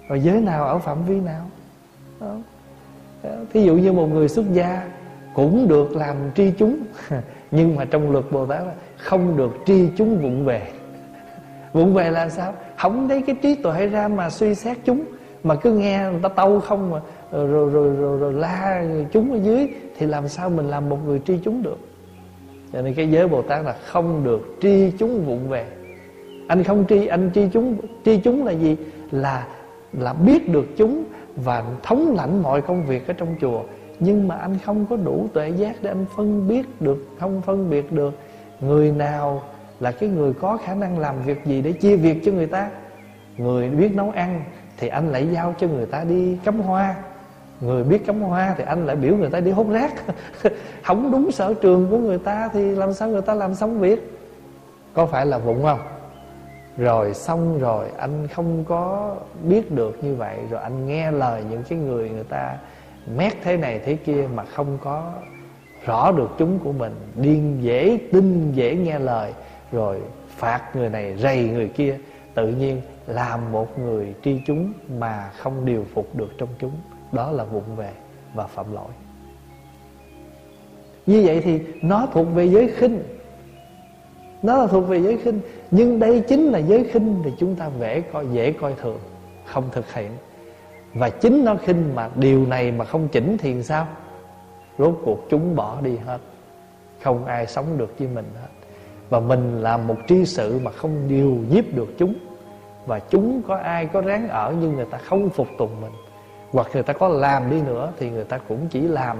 rồi 0.07 0.20
giới 0.20 0.41
nào 0.41 0.66
ở 0.66 0.80
phạm 0.80 1.05
vi 1.05 1.20
nào. 1.20 1.45
Đó. 2.20 2.36
thí 3.53 3.64
dụ 3.64 3.76
như 3.76 3.91
một 3.91 4.07
người 4.07 4.30
xuất 4.30 4.45
gia 4.53 4.89
cũng 5.34 5.68
được 5.68 5.95
làm 5.95 6.16
tri 6.36 6.51
chúng 6.57 6.78
nhưng 7.51 7.76
mà 7.76 7.86
trong 7.86 8.11
luật 8.11 8.26
bồ 8.32 8.45
tát 8.45 8.64
là 8.68 8.74
không 8.97 9.38
được 9.38 9.51
tri 9.66 9.89
chúng 9.97 10.22
vụng 10.22 10.45
về. 10.45 10.68
Vụng 11.74 11.93
về 11.93 12.11
là 12.11 12.30
sao? 12.30 12.53
Không 12.78 13.09
lấy 13.09 13.22
cái 13.22 13.36
trí 13.41 13.55
tuệ 13.55 13.88
ra 13.88 14.07
mà 14.07 14.30
suy 14.30 14.55
xét 14.55 14.78
chúng 14.86 15.05
mà 15.43 15.55
cứ 15.55 15.72
nghe 15.72 16.09
người 16.11 16.20
ta 16.24 16.30
tâu 16.30 16.59
không 16.59 16.91
mà 16.91 16.99
rồi 17.34 17.47
rồi 17.47 17.69
rồi, 17.69 17.95
rồi, 17.95 18.19
rồi 18.19 18.34
la 18.34 18.86
chúng 19.11 19.31
ở 19.31 19.39
dưới 19.43 19.67
thì 19.97 20.05
làm 20.05 20.27
sao 20.27 20.49
mình 20.49 20.67
làm 20.67 20.89
một 20.89 20.97
người 21.05 21.21
tri 21.25 21.38
chúng 21.43 21.63
được? 21.63 21.77
Cho 22.73 22.81
nên 22.81 22.93
cái 22.93 23.11
giới 23.11 23.27
bồ 23.27 23.41
tát 23.41 23.65
là 23.65 23.75
không 23.86 24.23
được 24.23 24.57
tri 24.61 24.91
chúng 24.97 25.25
vụng 25.25 25.49
về. 25.49 25.65
Anh 26.47 26.63
không 26.63 26.86
tri 26.89 27.07
anh 27.07 27.31
tri 27.34 27.47
chúng 27.53 27.77
tri 28.05 28.17
chúng 28.17 28.45
là 28.45 28.51
gì? 28.51 28.77
Là 29.11 29.47
là 29.93 30.13
biết 30.13 30.49
được 30.49 30.65
chúng 30.77 31.03
và 31.36 31.63
thống 31.84 32.13
lãnh 32.17 32.41
mọi 32.41 32.61
công 32.61 32.86
việc 32.86 33.07
ở 33.07 33.13
trong 33.13 33.36
chùa. 33.41 33.63
Nhưng 33.99 34.27
mà 34.27 34.36
anh 34.36 34.57
không 34.65 34.86
có 34.89 34.95
đủ 34.95 35.27
tuệ 35.34 35.49
giác 35.49 35.75
để 35.81 35.91
anh 35.91 36.05
phân 36.15 36.47
biết 36.47 36.81
được 36.81 37.07
không 37.19 37.41
phân 37.41 37.69
biệt 37.69 37.91
được 37.91 38.13
người 38.61 38.91
nào 38.91 39.43
là 39.79 39.91
cái 39.91 40.09
người 40.09 40.34
có 40.34 40.57
khả 40.57 40.75
năng 40.75 40.99
làm 40.99 41.15
việc 41.25 41.45
gì 41.45 41.61
để 41.61 41.71
chia 41.71 41.95
việc 41.95 42.21
cho 42.25 42.31
người 42.31 42.47
ta. 42.47 42.69
Người 43.38 43.69
biết 43.69 43.95
nấu 43.95 44.11
ăn 44.11 44.43
thì 44.77 44.88
anh 44.88 45.11
lại 45.11 45.27
giao 45.31 45.55
cho 45.59 45.67
người 45.67 45.86
ta 45.86 46.03
đi 46.03 46.38
cắm 46.43 46.59
hoa 46.59 46.95
người 47.66 47.84
biết 47.84 48.05
cắm 48.05 48.22
hoa 48.22 48.55
thì 48.57 48.64
anh 48.64 48.86
lại 48.86 48.95
biểu 48.95 49.16
người 49.16 49.30
ta 49.30 49.39
đi 49.39 49.51
hút 49.51 49.68
rác 49.70 49.93
không 50.84 51.11
đúng 51.11 51.32
sở 51.32 51.53
trường 51.53 51.88
của 51.89 51.97
người 51.97 52.18
ta 52.18 52.49
thì 52.53 52.76
làm 52.76 52.93
sao 52.93 53.09
người 53.09 53.22
ta 53.22 53.34
làm 53.34 53.55
xong 53.55 53.80
việc? 53.80 54.20
Có 54.93 55.05
phải 55.05 55.26
là 55.26 55.38
vụng 55.38 55.64
không? 55.64 55.80
Rồi 56.78 57.14
xong 57.14 57.59
rồi, 57.59 57.86
anh 57.97 58.28
không 58.28 58.64
có 58.68 59.16
biết 59.43 59.72
được 59.72 60.03
như 60.03 60.16
vậy, 60.16 60.38
rồi 60.49 60.61
anh 60.61 60.88
nghe 60.88 61.11
lời 61.11 61.43
những 61.49 61.64
cái 61.70 61.80
người 61.80 62.09
người 62.09 62.24
ta 62.24 62.57
mét 63.18 63.34
thế 63.43 63.57
này 63.57 63.80
thế 63.86 63.95
kia 63.95 64.28
mà 64.34 64.43
không 64.43 64.78
có 64.84 65.11
rõ 65.86 66.11
được 66.11 66.30
chúng 66.38 66.59
của 66.59 66.72
mình. 66.72 66.95
Điên 67.16 67.57
dễ 67.61 67.99
tin, 68.11 68.51
dễ 68.51 68.76
nghe 68.76 68.99
lời, 68.99 69.34
rồi 69.72 70.01
phạt 70.30 70.76
người 70.76 70.89
này, 70.89 71.18
rầy 71.18 71.43
người 71.43 71.68
kia. 71.68 71.97
Tự 72.34 72.47
nhiên 72.47 72.82
làm 73.07 73.51
một 73.51 73.80
người 73.80 74.14
tri 74.24 74.41
chúng 74.45 74.74
mà 74.99 75.30
không 75.38 75.66
điều 75.66 75.86
phục 75.93 76.16
được 76.16 76.30
trong 76.38 76.49
chúng 76.59 76.72
đó 77.14 77.32
là 77.32 77.43
vụng 77.43 77.76
về 77.76 77.91
và 78.34 78.47
phạm 78.47 78.74
lỗi. 78.74 78.89
Như 81.05 81.24
vậy 81.26 81.41
thì 81.41 81.59
nó 81.82 82.07
thuộc 82.14 82.28
về 82.34 82.49
giới 82.49 82.68
khinh. 82.68 83.03
Nó 84.41 84.57
là 84.57 84.68
thuộc 84.68 84.88
về 84.88 85.01
giới 85.01 85.18
khinh, 85.18 85.39
nhưng 85.72 85.99
đây 85.99 86.24
chính 86.28 86.45
là 86.45 86.59
giới 86.59 86.84
khinh 86.84 87.22
thì 87.24 87.32
chúng 87.39 87.55
ta 87.55 87.70
vẽ 87.70 88.01
coi, 88.01 88.26
dễ 88.32 88.51
coi 88.51 88.74
thường, 88.82 88.99
không 89.45 89.64
thực 89.72 89.93
hiện. 89.93 90.11
Và 90.93 91.09
chính 91.09 91.45
nó 91.45 91.55
khinh 91.55 91.95
mà 91.95 92.09
điều 92.16 92.45
này 92.45 92.72
mà 92.72 92.86
không 92.86 93.07
chỉnh 93.07 93.38
thì 93.38 93.64
sao? 93.64 93.88
Rốt 94.78 94.99
cuộc 95.05 95.26
chúng 95.30 95.55
bỏ 95.55 95.82
đi 95.82 95.97
hết. 95.97 96.18
Không 97.01 97.26
ai 97.26 97.47
sống 97.47 97.78
được 97.78 97.99
với 97.99 98.07
mình 98.07 98.26
hết. 98.41 98.49
Và 99.09 99.20
mình 99.20 99.61
làm 99.61 99.88
một 99.88 99.97
tri 100.07 100.26
sự 100.26 100.59
mà 100.64 100.72
không 100.72 101.07
điều 101.07 101.38
nhiếp 101.49 101.76
được 101.76 101.93
chúng. 101.97 102.14
Và 102.86 102.99
chúng 102.99 103.41
có 103.47 103.55
ai 103.55 103.86
có 103.86 104.01
ráng 104.01 104.30
ở 104.30 104.55
nhưng 104.61 104.76
người 104.76 104.86
ta 104.86 104.97
không 104.97 105.30
phục 105.30 105.47
tùng 105.57 105.82
mình? 105.82 105.91
Hoặc 106.54 106.68
người 106.74 106.84
ta 106.84 106.93
có 106.93 107.08
làm 107.08 107.49
đi 107.49 107.62
nữa 107.62 107.93
thì 107.99 108.10
người 108.10 108.24
ta 108.24 108.38
cũng 108.38 108.68
chỉ 108.70 108.82
làm 108.82 109.18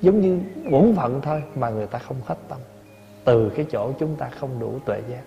giống 0.00 0.20
như 0.20 0.40
bổn 0.70 0.94
phận 0.96 1.20
thôi 1.20 1.42
mà 1.54 1.70
người 1.70 1.86
ta 1.86 1.98
không 1.98 2.16
hết 2.24 2.36
tâm. 2.48 2.58
Từ 3.24 3.52
cái 3.56 3.66
chỗ 3.70 3.92
chúng 3.98 4.16
ta 4.16 4.28
không 4.28 4.60
đủ 4.60 4.78
tuệ 4.84 5.00
giác. 5.08 5.22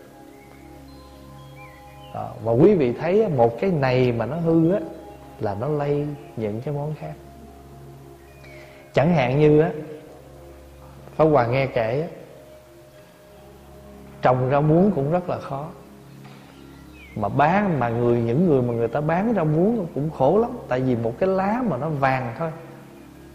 Đó. 2.14 2.34
và 2.44 2.52
quý 2.52 2.76
vị 2.76 2.94
thấy 2.94 3.28
một 3.30 3.60
cái 3.62 3.72
này 3.72 4.12
mà 4.12 4.26
nó 4.26 4.38
hư 4.38 4.72
á 4.72 4.80
là 5.40 5.56
nó 5.60 5.68
lây 5.68 6.08
những 6.36 6.62
cái 6.62 6.74
món 6.74 6.96
khác. 7.00 7.14
Chẳng 8.94 9.14
hạn 9.14 9.40
như 9.40 9.62
á 9.62 9.72
Pháp 11.16 11.26
Hòa 11.26 11.48
nghe 11.48 11.68
kể 11.68 12.02
á, 12.02 12.08
trồng 14.22 14.50
rau 14.52 14.62
muống 14.62 14.92
cũng 14.96 15.12
rất 15.12 15.30
là 15.30 15.40
khó 15.40 15.70
mà 17.16 17.30
bán 17.30 17.80
mà 17.80 17.90
người 17.90 18.22
những 18.22 18.48
người 18.48 18.62
mà 18.62 18.74
người 18.74 18.88
ta 18.88 19.02
bán 19.02 19.34
rau 19.36 19.46
muống 19.46 19.88
cũng 19.96 20.10
khổ 20.10 20.38
lắm. 20.38 20.52
Tại 20.68 20.82
vì 20.82 20.96
một 20.96 21.14
cái 21.20 21.30
lá 21.30 21.64
mà 21.70 21.78
nó 21.78 21.90
vàng 21.90 22.34
thôi 22.38 22.52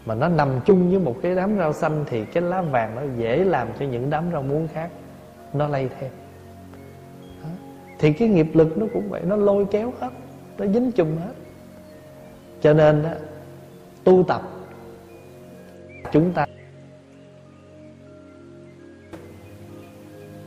mà 0.05 0.15
nó 0.15 0.27
nằm 0.27 0.49
chung 0.65 0.89
với 0.89 0.99
một 0.99 1.15
cái 1.21 1.35
đám 1.35 1.57
rau 1.57 1.73
xanh 1.73 2.03
thì 2.07 2.25
cái 2.25 2.43
lá 2.43 2.61
vàng 2.61 2.95
nó 2.95 3.01
dễ 3.17 3.43
làm 3.43 3.67
cho 3.79 3.85
những 3.85 4.09
đám 4.09 4.23
rau 4.31 4.43
muống 4.43 4.67
khác 4.67 4.89
nó 5.53 5.67
lây 5.67 5.89
theo. 5.99 6.09
Thì 7.99 8.13
cái 8.13 8.27
nghiệp 8.27 8.47
lực 8.53 8.77
nó 8.77 8.85
cũng 8.93 9.09
vậy 9.09 9.21
nó 9.25 9.35
lôi 9.35 9.65
kéo 9.65 9.93
hết 9.99 10.09
nó 10.57 10.65
dính 10.65 10.91
chung 10.91 11.17
hết. 11.17 11.33
Cho 12.61 12.73
nên 12.73 13.03
đó, 13.03 13.09
tu 14.03 14.23
tập 14.27 14.41
chúng 16.11 16.31
ta 16.33 16.45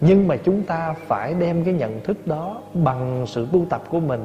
nhưng 0.01 0.29
mà 0.29 0.37
chúng 0.37 0.63
ta 0.63 0.95
phải 1.07 1.35
đem 1.35 1.65
cái 1.65 1.75
nhận 1.75 2.01
thức 2.01 2.27
đó 2.27 2.63
bằng 2.75 3.25
sự 3.27 3.49
tu 3.53 3.67
tập 3.71 3.83
của 3.89 4.01
mình 4.01 4.21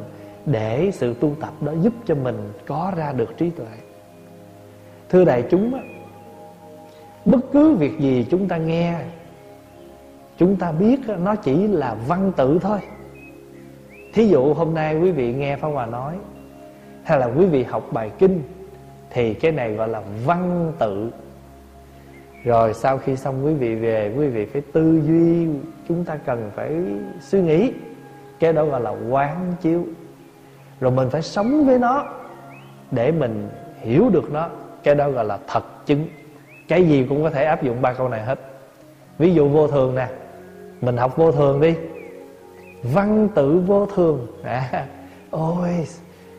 để 0.45 0.91
sự 0.93 1.13
tu 1.19 1.35
tập 1.41 1.53
đó 1.61 1.71
giúp 1.81 1.93
cho 2.05 2.15
mình 2.15 2.51
có 2.67 2.91
ra 2.97 3.11
được 3.11 3.37
trí 3.37 3.49
tuệ. 3.49 3.67
Thưa 5.09 5.25
đại 5.25 5.43
chúng 5.51 5.73
á, 5.73 5.81
bất 7.25 7.39
cứ 7.53 7.73
việc 7.73 7.99
gì 7.99 8.27
chúng 8.29 8.47
ta 8.47 8.57
nghe, 8.57 8.99
chúng 10.37 10.55
ta 10.55 10.71
biết 10.71 10.99
nó 11.23 11.35
chỉ 11.35 11.67
là 11.67 11.95
văn 12.07 12.31
tự 12.37 12.59
thôi. 12.61 12.79
Thí 14.13 14.27
dụ 14.27 14.53
hôm 14.53 14.73
nay 14.73 14.99
quý 14.99 15.11
vị 15.11 15.33
nghe 15.33 15.55
pháp 15.55 15.67
hòa 15.67 15.85
nói, 15.85 16.15
hay 17.03 17.19
là 17.19 17.25
quý 17.25 17.45
vị 17.45 17.63
học 17.63 17.83
bài 17.91 18.11
kinh, 18.19 18.43
thì 19.09 19.33
cái 19.33 19.51
này 19.51 19.73
gọi 19.73 19.87
là 19.87 20.01
văn 20.25 20.71
tự 20.79 21.11
rồi 22.43 22.73
sau 22.73 22.97
khi 22.97 23.15
xong 23.15 23.45
quý 23.45 23.53
vị 23.53 23.75
về 23.75 24.13
quý 24.17 24.27
vị 24.27 24.45
phải 24.45 24.61
tư 24.73 25.01
duy 25.07 25.47
chúng 25.87 26.05
ta 26.05 26.15
cần 26.15 26.51
phải 26.55 26.75
suy 27.21 27.41
nghĩ. 27.41 27.73
Cái 28.39 28.53
đó 28.53 28.65
gọi 28.65 28.81
là 28.81 28.95
quán 29.09 29.53
chiếu. 29.61 29.85
Rồi 30.79 30.91
mình 30.91 31.09
phải 31.09 31.21
sống 31.21 31.65
với 31.65 31.79
nó 31.79 32.05
để 32.91 33.11
mình 33.11 33.49
hiểu 33.79 34.09
được 34.09 34.31
nó. 34.31 34.49
Cái 34.83 34.95
đó 34.95 35.09
gọi 35.09 35.25
là 35.25 35.39
thật 35.47 35.85
chứng. 35.85 36.07
Cái 36.67 36.87
gì 36.87 37.05
cũng 37.09 37.23
có 37.23 37.29
thể 37.29 37.43
áp 37.45 37.63
dụng 37.63 37.81
ba 37.81 37.93
câu 37.93 38.09
này 38.09 38.23
hết. 38.23 38.39
Ví 39.17 39.33
dụ 39.33 39.49
vô 39.49 39.67
thường 39.67 39.95
nè. 39.95 40.07
Mình 40.81 40.97
học 40.97 41.17
vô 41.17 41.31
thường 41.31 41.61
đi. 41.61 41.75
Văn 42.83 43.27
tự 43.35 43.63
vô 43.67 43.85
thường. 43.85 44.27
À, 44.43 44.87
ôi 45.31 45.87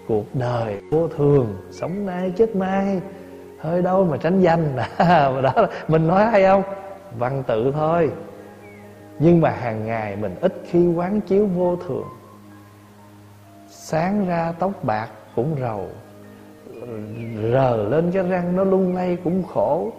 cuộc 0.09 0.25
đời 0.35 0.81
vô 0.91 1.09
thường 1.09 1.57
sống 1.71 2.07
nay 2.07 2.33
chết 2.37 2.57
mai 2.57 3.01
hơi 3.61 3.83
đâu 3.83 4.05
mà 4.05 4.17
tránh 4.17 4.41
danh. 4.41 4.77
Mà 4.99 5.41
đó, 5.43 5.67
mình 5.89 6.09
nói 6.09 6.25
hay 6.25 6.43
không? 6.45 6.63
Văn 7.19 7.43
tự 7.47 7.73
thôi. 7.73 8.11
Nhưng 9.19 9.41
mà 9.41 9.51
hàng 9.51 9.87
ngày 9.87 10.17
mình 10.17 10.35
ít 10.41 10.63
khi 10.71 10.87
quán 10.87 11.21
chiếu 11.21 11.47
vô 11.47 11.77
thường. 11.77 12.05
Sáng 13.69 14.27
ra 14.27 14.53
tóc 14.59 14.73
bạc 14.83 15.09
cũng 15.37 15.57
rầu. 15.61 15.89
Rờ 17.53 17.77
lên 17.77 18.11
cái 18.13 18.23
răng 18.23 18.57
nó 18.57 18.65
lung 18.65 18.97
lay 18.97 19.19
cũng 19.25 19.43
khổ. 19.43 19.93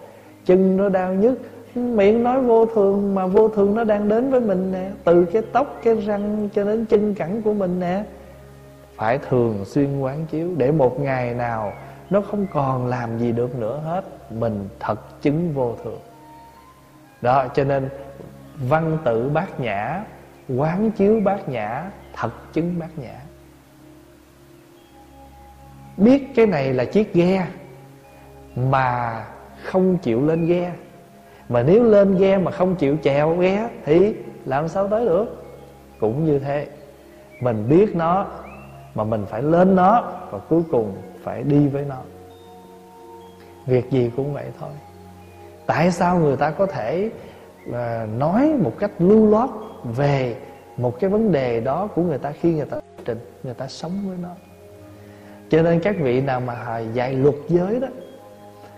Chân 0.44 0.76
nó 0.76 0.88
đau 0.88 1.14
nhức. 1.14 1.38
Miệng 1.74 2.22
nói 2.22 2.40
vô 2.40 2.66
thường 2.66 3.14
mà 3.14 3.26
vô 3.26 3.48
thường 3.48 3.74
nó 3.74 3.84
đang 3.84 4.08
đến 4.08 4.30
với 4.30 4.40
mình 4.40 4.72
nè. 4.72 4.90
Từ 5.04 5.24
cái 5.24 5.42
tóc, 5.52 5.80
cái 5.82 5.94
răng 5.94 6.48
cho 6.54 6.64
đến 6.64 6.84
chân 6.84 7.14
cẳng 7.14 7.42
của 7.42 7.52
mình 7.52 7.80
nè. 7.80 8.04
Phải 8.96 9.18
thường 9.28 9.64
xuyên 9.64 10.00
quán 10.00 10.26
chiếu 10.30 10.48
để 10.56 10.70
một 10.72 11.00
ngày 11.00 11.34
nào 11.34 11.72
nó 12.12 12.20
không 12.20 12.46
còn 12.52 12.86
làm 12.86 13.18
gì 13.18 13.32
được 13.32 13.54
nữa 13.54 13.80
hết. 13.84 14.04
Mình 14.30 14.68
thật 14.80 15.22
chứng 15.22 15.52
vô 15.54 15.76
thường. 15.84 16.00
Đó, 17.20 17.46
cho 17.54 17.64
nên 17.64 17.88
văn 18.68 18.98
tự 19.04 19.28
bát 19.28 19.60
nhã, 19.60 20.04
quán 20.56 20.90
chiếu 20.90 21.20
bát 21.24 21.48
nhã, 21.48 21.90
thật 22.12 22.30
chứng 22.52 22.78
bát 22.78 22.98
nhã. 22.98 23.14
Biết 25.96 26.32
cái 26.34 26.46
này 26.46 26.72
là 26.72 26.84
chiếc 26.84 27.14
ghe 27.14 27.46
mà 28.56 29.24
không 29.62 29.98
chịu 29.98 30.26
lên 30.26 30.46
ghe. 30.46 30.72
Mà 31.48 31.62
nếu 31.62 31.84
lên 31.84 32.16
ghe 32.18 32.38
mà 32.38 32.50
không 32.50 32.74
chịu 32.74 32.96
chèo 33.02 33.36
ghe 33.36 33.68
thì 33.84 34.14
làm 34.44 34.68
sao 34.68 34.88
tới 34.88 35.04
được? 35.04 35.44
Cũng 36.00 36.24
như 36.24 36.38
thế. 36.38 36.68
Mình 37.40 37.68
biết 37.68 37.96
nó 37.96 38.26
mà 38.94 39.04
mình 39.04 39.26
phải 39.28 39.42
lên 39.42 39.76
nó 39.76 40.12
và 40.30 40.38
cuối 40.38 40.62
cùng 40.70 40.96
phải 41.22 41.42
đi 41.42 41.68
với 41.68 41.84
nó. 41.88 41.98
Việc 43.66 43.90
gì 43.90 44.10
cũng 44.16 44.34
vậy 44.34 44.46
thôi. 44.60 44.70
Tại 45.66 45.90
sao 45.90 46.18
người 46.18 46.36
ta 46.36 46.50
có 46.50 46.66
thể 46.66 47.10
à, 47.72 48.06
nói 48.18 48.54
một 48.62 48.72
cách 48.78 48.90
lưu 48.98 49.30
loát 49.30 49.50
về 49.84 50.36
một 50.76 51.00
cái 51.00 51.10
vấn 51.10 51.32
đề 51.32 51.60
đó 51.60 51.88
của 51.94 52.02
người 52.02 52.18
ta 52.18 52.32
khi 52.32 52.52
người 52.54 52.66
ta 52.66 52.80
trình 53.04 53.18
người 53.42 53.54
ta 53.54 53.68
sống 53.68 53.92
với 54.08 54.16
nó? 54.22 54.28
Cho 55.50 55.62
nên 55.62 55.80
các 55.80 55.96
vị 56.00 56.20
nào 56.20 56.40
mà 56.40 56.78
dạy 56.78 57.14
luật 57.14 57.34
giới 57.48 57.80
đó 57.80 57.88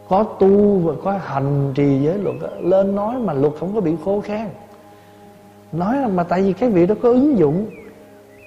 có 0.09 0.23
tu 0.23 0.79
và 0.79 0.95
có 1.05 1.13
hành 1.13 1.73
trì 1.75 2.01
giới 2.05 2.19
luật 2.19 2.37
đó, 2.41 2.49
lên 2.61 2.95
nói 2.95 3.19
mà 3.19 3.33
luật 3.33 3.53
không 3.61 3.75
có 3.75 3.81
bị 3.81 3.93
khô 4.05 4.21
khan. 4.21 4.49
Nói 5.73 6.09
mà 6.09 6.23
tại 6.23 6.43
vì 6.43 6.53
cái 6.53 6.71
vị 6.71 6.87
đó 6.87 6.95
có 7.03 7.09
ứng 7.09 7.39
dụng 7.39 7.67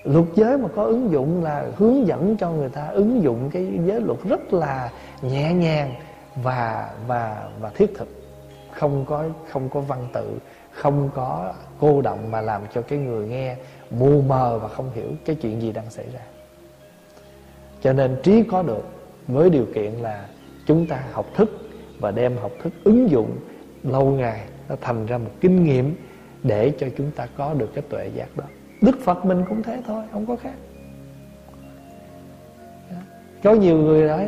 luật 0.07 0.25
giới 0.35 0.57
mà 0.57 0.67
có 0.75 0.83
ứng 0.83 1.11
dụng 1.11 1.43
là 1.43 1.67
hướng 1.75 2.07
dẫn 2.07 2.37
cho 2.39 2.51
người 2.51 2.69
ta 2.69 2.87
ứng 2.87 3.23
dụng 3.23 3.49
cái 3.53 3.67
giới 3.85 4.01
luật 4.01 4.19
rất 4.29 4.53
là 4.53 4.91
nhẹ 5.21 5.53
nhàng 5.53 5.93
và 6.35 6.89
và 7.07 7.49
và 7.59 7.69
thiết 7.69 7.91
thực. 7.95 8.07
Không 8.71 9.05
có 9.05 9.23
không 9.51 9.69
có 9.69 9.79
văn 9.79 10.07
tự, 10.13 10.37
không 10.71 11.09
có 11.15 11.53
cô 11.79 12.01
động 12.01 12.31
mà 12.31 12.41
làm 12.41 12.61
cho 12.73 12.81
cái 12.81 12.99
người 12.99 13.27
nghe 13.27 13.55
mù 13.89 14.21
mờ 14.21 14.59
và 14.59 14.67
không 14.67 14.91
hiểu 14.93 15.09
cái 15.25 15.35
chuyện 15.35 15.61
gì 15.61 15.71
đang 15.71 15.89
xảy 15.89 16.05
ra. 16.13 16.21
Cho 17.81 17.93
nên 17.93 18.17
trí 18.23 18.43
có 18.43 18.63
được 18.63 18.83
với 19.27 19.49
điều 19.49 19.65
kiện 19.75 19.91
là 19.91 20.25
chúng 20.67 20.87
ta 20.87 21.03
học 21.11 21.25
thức 21.35 21.49
và 21.99 22.11
đem 22.11 22.37
học 22.37 22.51
thức 22.63 22.73
ứng 22.83 23.09
dụng 23.09 23.37
lâu 23.83 24.05
ngày, 24.05 24.41
nó 24.69 24.75
thành 24.81 25.05
ra 25.05 25.17
một 25.17 25.31
kinh 25.41 25.63
nghiệm 25.63 25.95
để 26.43 26.73
cho 26.79 26.87
chúng 26.97 27.11
ta 27.11 27.27
có 27.37 27.53
được 27.53 27.69
cái 27.73 27.83
tuệ 27.89 28.07
giác 28.15 28.37
đó 28.37 28.45
đức 28.82 28.99
phật 29.03 29.25
mình 29.25 29.43
cũng 29.49 29.63
thế 29.63 29.82
thôi, 29.88 30.03
không 30.11 30.25
có 30.25 30.36
khác. 30.36 30.53
Có 33.43 33.53
nhiều 33.53 33.78
người 33.78 34.07
nói, 34.07 34.28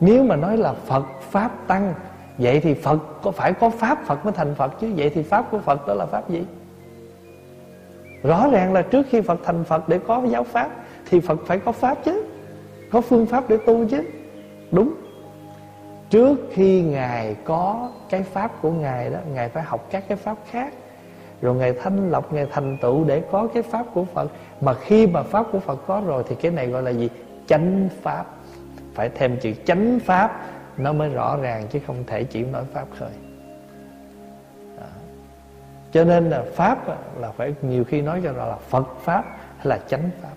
nếu 0.00 0.24
mà 0.24 0.36
nói 0.36 0.56
là 0.56 0.72
phật 0.72 1.04
pháp 1.20 1.50
tăng, 1.66 1.94
vậy 2.38 2.60
thì 2.60 2.74
phật 2.74 2.98
có 3.22 3.30
phải 3.30 3.52
có 3.52 3.70
pháp, 3.70 4.04
phật 4.04 4.24
mới 4.24 4.32
thành 4.32 4.54
phật 4.54 4.80
chứ? 4.80 4.92
Vậy 4.96 5.10
thì 5.10 5.22
pháp 5.22 5.50
của 5.50 5.58
phật 5.58 5.86
đó 5.86 5.94
là 5.94 6.06
pháp 6.06 6.30
gì? 6.30 6.44
Rõ 8.22 8.48
ràng 8.50 8.72
là 8.72 8.82
trước 8.82 9.06
khi 9.10 9.20
phật 9.20 9.40
thành 9.44 9.64
phật 9.64 9.88
để 9.88 9.98
có 9.98 10.22
giáo 10.28 10.44
pháp, 10.44 10.70
thì 11.10 11.20
phật 11.20 11.38
phải 11.46 11.58
có 11.58 11.72
pháp 11.72 11.98
chứ, 12.04 12.24
có 12.90 13.00
phương 13.00 13.26
pháp 13.26 13.44
để 13.48 13.56
tu 13.66 13.88
chứ. 13.88 14.04
Đúng. 14.70 14.94
Trước 16.10 16.38
khi 16.52 16.82
ngài 16.82 17.36
có 17.44 17.90
cái 18.10 18.22
pháp 18.22 18.62
của 18.62 18.70
ngài 18.70 19.10
đó, 19.10 19.18
ngài 19.34 19.48
phải 19.48 19.62
học 19.62 19.86
các 19.90 20.04
cái 20.08 20.16
pháp 20.16 20.36
khác 20.50 20.72
rồi 21.42 21.54
ngài 21.54 21.72
thanh 21.72 22.10
lọc 22.10 22.32
ngài 22.32 22.46
thành 22.50 22.76
tựu 22.78 23.04
để 23.04 23.22
có 23.30 23.48
cái 23.54 23.62
pháp 23.62 23.86
của 23.94 24.04
phật. 24.04 24.30
Mà 24.60 24.74
khi 24.74 25.06
mà 25.06 25.22
pháp 25.22 25.46
của 25.52 25.60
phật 25.60 25.78
có 25.86 26.02
rồi 26.06 26.24
thì 26.28 26.34
cái 26.34 26.52
này 26.52 26.66
gọi 26.66 26.82
là 26.82 26.90
gì? 26.90 27.08
Chánh 27.46 27.88
pháp. 28.02 28.24
Phải 28.94 29.08
thêm 29.08 29.36
chữ 29.40 29.52
chánh 29.66 29.98
pháp 30.04 30.40
nó 30.76 30.92
mới 30.92 31.08
rõ 31.08 31.36
ràng 31.36 31.66
chứ 31.70 31.80
không 31.86 32.04
thể 32.06 32.24
chỉ 32.24 32.42
nói 32.42 32.64
pháp 32.72 32.84
khởi. 32.98 33.10
Đó. 34.76 34.86
cho 35.92 36.04
nên 36.04 36.30
là 36.30 36.44
pháp 36.54 36.78
là 37.20 37.30
phải 37.30 37.54
nhiều 37.62 37.84
khi 37.84 38.00
nói 38.00 38.20
cho 38.24 38.32
là 38.32 38.56
phật 38.68 38.88
pháp 39.04 39.24
hay 39.56 39.66
là 39.66 39.78
chánh 39.88 40.10
pháp. 40.22 40.34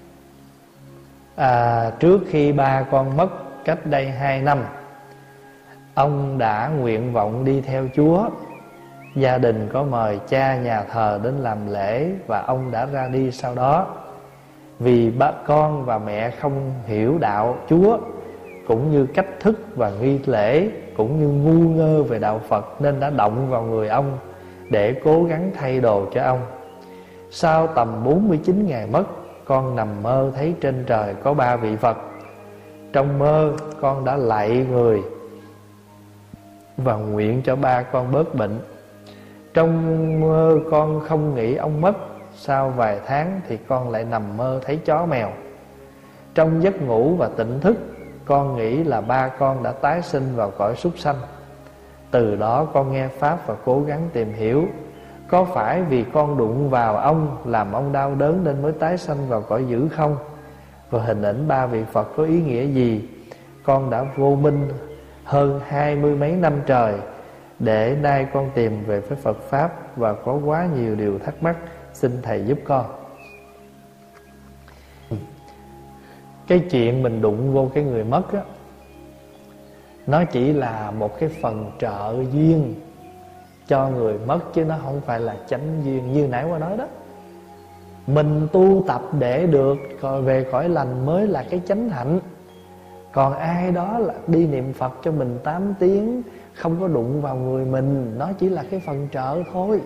À, 1.36 1.92
trước 2.00 2.22
khi 2.28 2.52
ba 2.52 2.86
con 2.92 3.18
mất 3.18 3.28
cách 3.66 3.86
đây 3.86 4.10
hai 4.10 4.42
năm 4.42 4.64
ông 5.94 6.38
đã 6.38 6.68
nguyện 6.68 7.14
vọng 7.14 7.46
đi 7.46 7.62
theo 7.62 7.88
chúa 7.96 8.30
gia 9.16 9.38
đình 9.38 9.70
có 9.74 9.84
mời 9.84 10.20
cha 10.28 10.58
nhà 10.58 10.84
thờ 10.92 11.20
đến 11.24 11.34
làm 11.34 11.58
lễ 11.68 12.10
và 12.28 12.44
ông 12.48 12.72
đã 12.72 12.86
ra 12.86 13.08
đi 13.08 13.32
sau 13.32 13.56
đó. 13.56 13.88
Vì 14.80 15.10
ba 15.10 15.32
con 15.48 15.86
và 15.86 15.98
mẹ 15.98 16.30
không 16.30 16.72
hiểu 16.86 17.18
đạo 17.18 17.58
chúa, 17.70 17.98
cũng 18.68 18.92
như 18.92 19.06
cách 19.06 19.40
thức 19.40 19.60
và 19.76 19.92
nghi 20.02 20.20
lễ, 20.26 20.70
cũng 20.98 21.20
như 21.20 21.28
ngu 21.28 21.70
ngơ 21.70 22.04
về 22.04 22.20
đạo 22.20 22.42
phật, 22.48 22.82
nên 22.82 23.00
đã 23.00 23.10
động 23.10 23.50
vào 23.50 23.64
người 23.64 23.88
ông 23.88 24.18
để 24.70 25.02
cố 25.04 25.24
gắng 25.24 25.52
thay 25.56 25.80
đồ 25.80 26.06
cho 26.14 26.24
ông. 26.24 26.40
Sau 27.32 27.68
tầm 27.68 28.04
49 28.04 28.68
ngày 28.68 28.88
mất, 28.88 29.04
con 29.46 29.76
nằm 29.76 30.04
mơ 30.04 30.32
thấy 30.36 30.56
trên 30.62 30.84
trời 30.88 31.14
có 31.24 31.34
ba 31.34 31.56
vị 31.56 31.76
Phật. 31.76 31.98
Trong 32.94 33.20
mơ, 33.20 33.52
con 33.82 34.06
đã 34.06 34.18
lạy 34.18 34.66
người 34.72 35.02
Và 36.78 36.96
nguyện 36.96 37.42
cho 37.46 37.56
ba 37.56 37.82
con 37.82 38.12
bớt 38.12 38.36
bệnh. 38.36 38.60
Trong 39.56 40.20
mơ 40.20 40.60
con 40.72 41.00
không 41.00 41.36
nghĩ 41.36 41.56
ông 41.56 41.82
mất, 41.82 41.96
Sau 42.38 42.70
vài 42.70 43.00
tháng 43.06 43.42
thì 43.48 43.58
con 43.68 43.90
lại 43.90 44.06
nằm 44.06 44.38
mơ 44.38 44.60
thấy 44.66 44.80
chó 44.86 45.06
mèo. 45.06 45.32
Trong 46.34 46.64
giấc 46.64 46.82
ngủ 46.82 47.16
và 47.16 47.30
tỉnh 47.38 47.60
thức, 47.60 47.78
Con 48.26 48.56
nghĩ 48.56 48.84
là 48.84 49.02
ba 49.02 49.28
con 49.28 49.64
đã 49.64 49.72
tái 49.72 50.02
sinh 50.02 50.36
vào 50.36 50.52
cõi 50.58 50.76
súc 50.76 50.98
sanh. 50.98 51.16
Từ 52.12 52.36
đó 52.36 52.68
con 52.74 52.92
nghe 52.92 53.08
Pháp 53.08 53.48
và 53.48 53.56
cố 53.66 53.82
gắng 53.82 54.10
tìm 54.14 54.34
hiểu, 54.34 54.66
có 55.30 55.44
phải 55.44 55.82
vì 55.82 56.06
con 56.14 56.38
đụng 56.38 56.70
vào 56.70 56.98
ông 56.98 57.38
Làm 57.46 57.72
ông 57.72 57.92
đau 57.92 58.16
đớn 58.16 58.44
nên 58.44 58.62
mới 58.62 58.72
tái 58.72 58.98
sanh 58.98 59.30
vào 59.30 59.42
cõi 59.42 59.66
dữ 59.68 59.88
không? 59.88 60.18
Và 60.90 61.04
hình 61.04 61.22
ảnh 61.22 61.48
ba 61.48 61.66
vị 61.66 61.84
Phật 61.92 62.08
có 62.18 62.24
ý 62.24 62.42
nghĩa 62.42 62.66
gì? 62.66 63.10
Con 63.64 63.90
đã 63.90 64.06
vô 64.16 64.36
minh 64.36 64.70
hơn 65.24 65.62
hai 65.68 65.96
mươi 65.96 66.16
mấy 66.16 66.32
năm 66.32 66.54
trời 66.66 66.94
để 67.60 67.98
nay 68.02 68.28
con 68.34 68.50
tìm 68.54 68.84
về 68.84 69.00
với 69.00 69.18
Phật 69.18 69.38
Pháp 69.42 69.98
Và 69.98 70.14
có 70.14 70.40
quá 70.46 70.68
nhiều 70.76 70.96
điều 70.96 71.20
thắc 71.20 71.44
mắc, 71.44 71.56
Xin 71.94 72.12
Thầy 72.22 72.46
giúp 72.46 72.60
con. 72.64 72.86
Cái 76.48 76.60
chuyện 76.72 77.04
mình 77.04 77.22
đụng 77.22 77.54
vô 77.54 77.72
cái 77.74 77.84
người 77.84 78.04
mất 78.04 78.34
á, 78.34 78.42
Nó 80.08 80.24
chỉ 80.24 80.54
là 80.54 80.92
một 80.92 81.20
cái 81.20 81.30
phần 81.42 81.72
trợ 81.80 82.16
duyên 82.32 82.76
cho 83.68 83.90
người 83.90 84.18
mất 84.26 84.40
chứ 84.54 84.66
nó 84.66 84.76
không 84.84 85.02
phải 85.02 85.20
là 85.20 85.36
chánh 85.48 85.82
duyên 85.84 86.14
như 86.14 86.28
nãy 86.28 86.46
qua 86.50 86.60
nói 86.60 86.78
đó. 86.78 86.88
Mình 88.08 88.48
tu 88.52 88.84
tập 88.88 89.02
để 89.20 89.48
được 89.48 89.78
về 90.24 90.46
khỏi 90.52 90.70
lành 90.70 91.06
mới 91.06 91.28
là 91.28 91.46
cái 91.50 91.62
chánh 91.66 91.90
hạnh. 91.90 92.20
Còn 93.12 93.34
ai 93.34 93.72
đó 93.72 94.00
là 94.00 94.14
đi 94.28 94.48
niệm 94.48 94.74
phật 94.74 94.94
cho 95.04 95.12
mình 95.12 95.40
8 95.44 95.74
tiếng 95.80 96.22
không 96.56 96.78
có 96.82 96.88
đụng 96.88 97.22
vào 97.22 97.36
người 97.36 97.66
mình 97.66 98.16
nó 98.18 98.30
chỉ 98.40 98.50
là 98.50 98.64
cái 98.72 98.80
phần 98.80 99.08
trợ 99.12 99.44
thôi. 99.54 99.82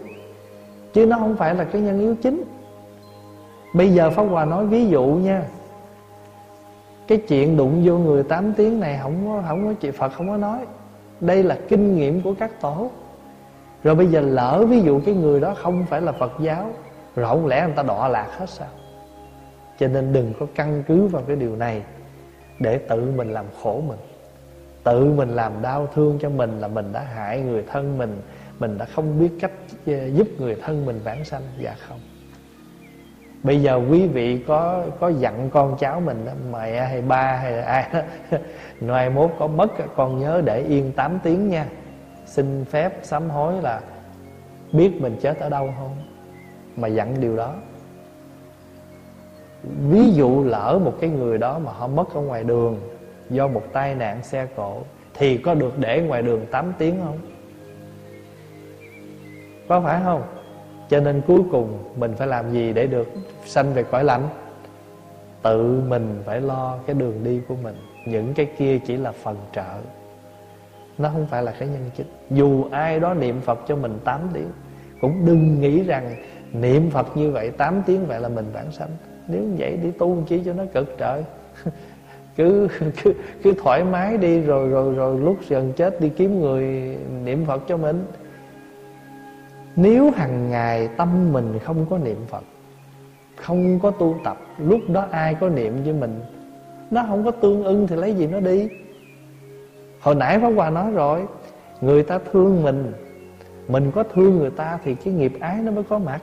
Chứ 0.94 1.06
nó 1.06 1.18
không 1.18 1.36
phải 1.36 1.56
là 1.56 1.64
cái 1.64 1.82
nhân 1.82 2.00
yếu 2.00 2.16
chính. 2.16 2.44
Bây 3.74 3.90
giờ 3.90 4.10
pháp 4.10 4.24
hòa 4.24 4.46
nói 4.46 4.66
ví 4.66 4.88
dụ 4.88 5.06
nha. 5.06 5.44
Cái 7.08 7.18
chuyện 7.18 7.58
đụng 7.58 7.82
vô 7.86 7.98
người 7.98 8.24
8 8.24 8.54
tiếng 8.54 8.80
này 8.80 9.00
không 9.04 9.16
có 9.26 9.44
không 9.48 9.66
có 9.66 9.74
chị 9.80 9.92
phật 9.92 10.10
không 10.10 10.28
có 10.28 10.38
nói. 10.38 10.60
Đây 11.20 11.44
là 11.44 11.58
kinh 11.68 11.96
nghiệm 11.96 12.22
của 12.22 12.34
các 12.40 12.62
tổ. 12.62 12.90
Rồi 13.84 13.96
bây 13.96 14.08
giờ 14.08 14.22
lỡ 14.22 14.66
ví 14.70 14.82
dụ 14.82 15.02
cái 15.06 15.16
người 15.16 15.40
đó 15.40 15.54
không 15.58 15.86
phải 15.90 16.02
là 16.02 16.12
Phật 16.12 16.32
giáo 16.40 16.72
Rồi 17.16 17.28
không 17.28 17.48
lẽ 17.48 17.64
người 17.66 17.76
ta 17.76 17.84
đọa 17.84 18.08
lạc 18.08 18.28
hết 18.38 18.50
sao? 18.50 18.68
Cho 19.80 19.88
nên 19.88 20.14
đừng 20.14 20.34
có 20.40 20.46
căn 20.56 20.84
cứ 20.88 21.08
vào 21.08 21.24
cái 21.28 21.36
điều 21.36 21.56
này 21.56 21.84
Để 22.60 22.78
tự 22.78 23.12
mình 23.16 23.34
làm 23.34 23.46
khổ 23.64 23.82
mình. 23.88 24.00
Tự 24.90 25.06
mình 25.06 25.30
làm 25.30 25.62
đau 25.62 25.88
thương 25.94 26.20
cho 26.22 26.30
mình 26.30 26.60
là 26.60 26.68
mình 26.68 26.94
đã 26.94 27.02
hại 27.02 27.42
người 27.42 27.64
thân 27.72 27.98
mình 27.98 28.22
Mình 28.60 28.78
đã 28.78 28.86
không 28.86 29.20
biết 29.20 29.30
cách 29.40 29.52
ờ, 29.86 30.08
giúp 30.08 30.28
người 30.38 30.56
thân 30.56 30.86
mình 30.86 31.00
vãng 31.04 31.26
sanh 31.26 31.42
Dạ 31.60 31.76
không? 31.88 32.00
Bây 33.44 33.62
giờ 33.62 33.82
quý 33.90 34.08
vị 34.08 34.44
có 34.48 34.86
có 35.00 35.10
dặn 35.10 35.50
con 35.50 35.76
cháu 35.80 36.00
mình 36.00 36.26
đó, 36.26 36.32
Mẹ 36.52 36.86
hay 36.86 37.02
ba 37.02 37.36
hay 37.36 37.52
là 37.52 37.64
ai 37.64 37.90
đó 37.94 38.00
Ngoài 38.80 39.10
mốt 39.10 39.32
có 39.40 39.48
mất 39.48 39.72
con 39.96 40.20
nhớ 40.20 40.42
để 40.46 40.62
yên 40.62 40.92
8 40.92 41.20
tiếng 41.24 41.50
nha. 41.50 41.66
Xin 42.26 42.66
phép 42.66 43.00
sám 43.02 43.30
hối 43.30 43.62
là 43.62 43.82
biết 44.72 45.02
mình 45.02 45.18
chết 45.22 45.40
ở 45.40 45.50
đâu 45.50 45.74
không? 45.80 45.96
Mà 46.76 46.88
dặn 46.88 47.22
điều 47.22 47.38
đó. 47.38 47.54
Ví 49.64 50.12
dụ 50.12 50.44
lỡ 50.44 50.80
một 50.84 50.94
cái 51.02 51.10
người 51.10 51.38
đó 51.38 51.60
mà 51.60 51.72
họ 51.72 51.88
mất 51.88 52.14
ở 52.14 52.22
ngoài 52.22 52.44
đường 52.44 52.80
do 53.30 53.48
một 53.48 53.64
tai 53.74 53.96
nạn 53.96 54.24
xe 54.24 54.48
cộ, 54.56 54.82
thì 55.14 55.38
có 55.38 55.54
được 55.54 55.80
để 55.80 56.02
ngoài 56.02 56.22
đường 56.22 56.46
8 56.52 56.74
tiếng 56.78 56.96
không? 57.04 57.18
Có 59.68 59.82
phải 59.82 60.02
không? 60.04 60.24
Cho 60.90 61.00
nên 61.00 61.22
cuối 61.28 61.42
cùng 61.52 61.84
mình 61.96 62.14
phải 62.18 62.28
làm 62.28 62.52
gì 62.52 62.74
để 62.74 62.88
được 62.88 63.08
sanh 63.46 63.74
về 63.74 63.84
cõi 63.84 64.04
lạnh 64.04 64.30
tự 65.42 65.82
mình 65.88 66.22
phải 66.26 66.42
lo 66.42 66.78
cái 66.86 66.94
đường 66.94 67.24
đi 67.24 67.42
của 67.48 67.56
mình. 67.64 67.76
Những 68.06 68.34
cái 68.34 68.46
kia 68.58 68.80
chỉ 68.86 68.98
là 68.98 69.12
phần 69.12 69.36
trợ. 69.54 69.80
Nó 70.98 71.10
không 71.10 71.28
phải 71.28 71.44
là 71.44 71.54
cái 71.60 71.68
nhân 71.68 71.90
chính 71.98 72.08
dù 72.30 72.66
ai 72.72 73.00
đó 73.00 73.14
niệm 73.14 73.42
phật 73.42 73.60
cho 73.68 73.76
mình 73.76 74.00
8 74.04 74.20
tiếng, 74.34 74.52
cũng 75.02 75.26
đừng 75.26 75.62
nghĩ 75.62 75.84
rằng 75.84 76.16
niệm 76.54 76.90
phật 76.92 77.18
như 77.18 77.32
vậy 77.32 77.52
8 77.52 77.84
tiếng 77.86 78.06
vậy 78.06 78.20
là 78.20 78.30
mình 78.30 78.46
vãng 78.54 78.72
sanh. 78.72 78.90
Nếu 79.28 79.44
vậy 79.58 79.78
đi 79.84 79.92
tu 79.92 80.24
chi 80.28 80.42
cho 80.46 80.54
nó 80.54 80.64
cực 80.74 80.98
trời. 80.98 81.24
cứ, 82.40 82.68
cứ 83.04 83.14
cứ 83.44 83.54
thoải 83.64 83.84
mái 83.84 84.18
đi 84.18 84.42
rồi 84.42 84.70
rồi 84.70 84.96
rồi 84.96 85.20
lúc 85.20 85.38
gần 85.50 85.74
chết 85.76 86.02
đi 86.02 86.10
kiếm 86.10 86.42
người 86.42 86.64
niệm 87.24 87.46
phật 87.46 87.62
cho 87.68 87.78
mình. 87.78 88.06
Nếu 89.76 90.12
hàng 90.12 90.50
ngày 90.50 90.90
tâm 90.98 91.34
mình 91.34 91.60
không 91.64 91.86
có 91.90 91.98
niệm 91.98 92.18
phật 92.28 92.44
không 93.36 93.80
có 93.80 93.92
tu 93.92 94.16
tập 94.24 94.38
lúc 94.58 94.80
đó 94.88 95.08
ai 95.12 95.36
có 95.36 95.50
niệm 95.50 95.84
với 95.84 95.94
mình? 95.94 96.20
Nó 96.92 97.06
không 97.08 97.26
có 97.26 97.32
tương 97.32 97.64
ưng 97.64 97.88
thì 97.88 97.96
lấy 97.96 98.14
gì 98.14 98.28
nó 98.28 98.40
đi? 98.40 98.70
Hồi 100.00 100.16
nãy 100.16 100.40
Pháp 100.40 100.50
Hòa 100.50 100.70
nói 100.70 100.92
rồi 100.92 101.22
người 101.82 102.04
ta 102.04 102.20
thương 102.32 102.64
mình 102.64 102.92
mình 103.68 103.92
có 103.96 104.04
thương 104.04 104.38
người 104.38 104.52
ta 104.52 104.80
thì 104.84 104.96
cái 104.96 105.14
nghiệp 105.14 105.34
ái 105.40 105.58
nó 105.62 105.72
mới 105.72 105.84
có 105.84 106.00
mặt 106.00 106.22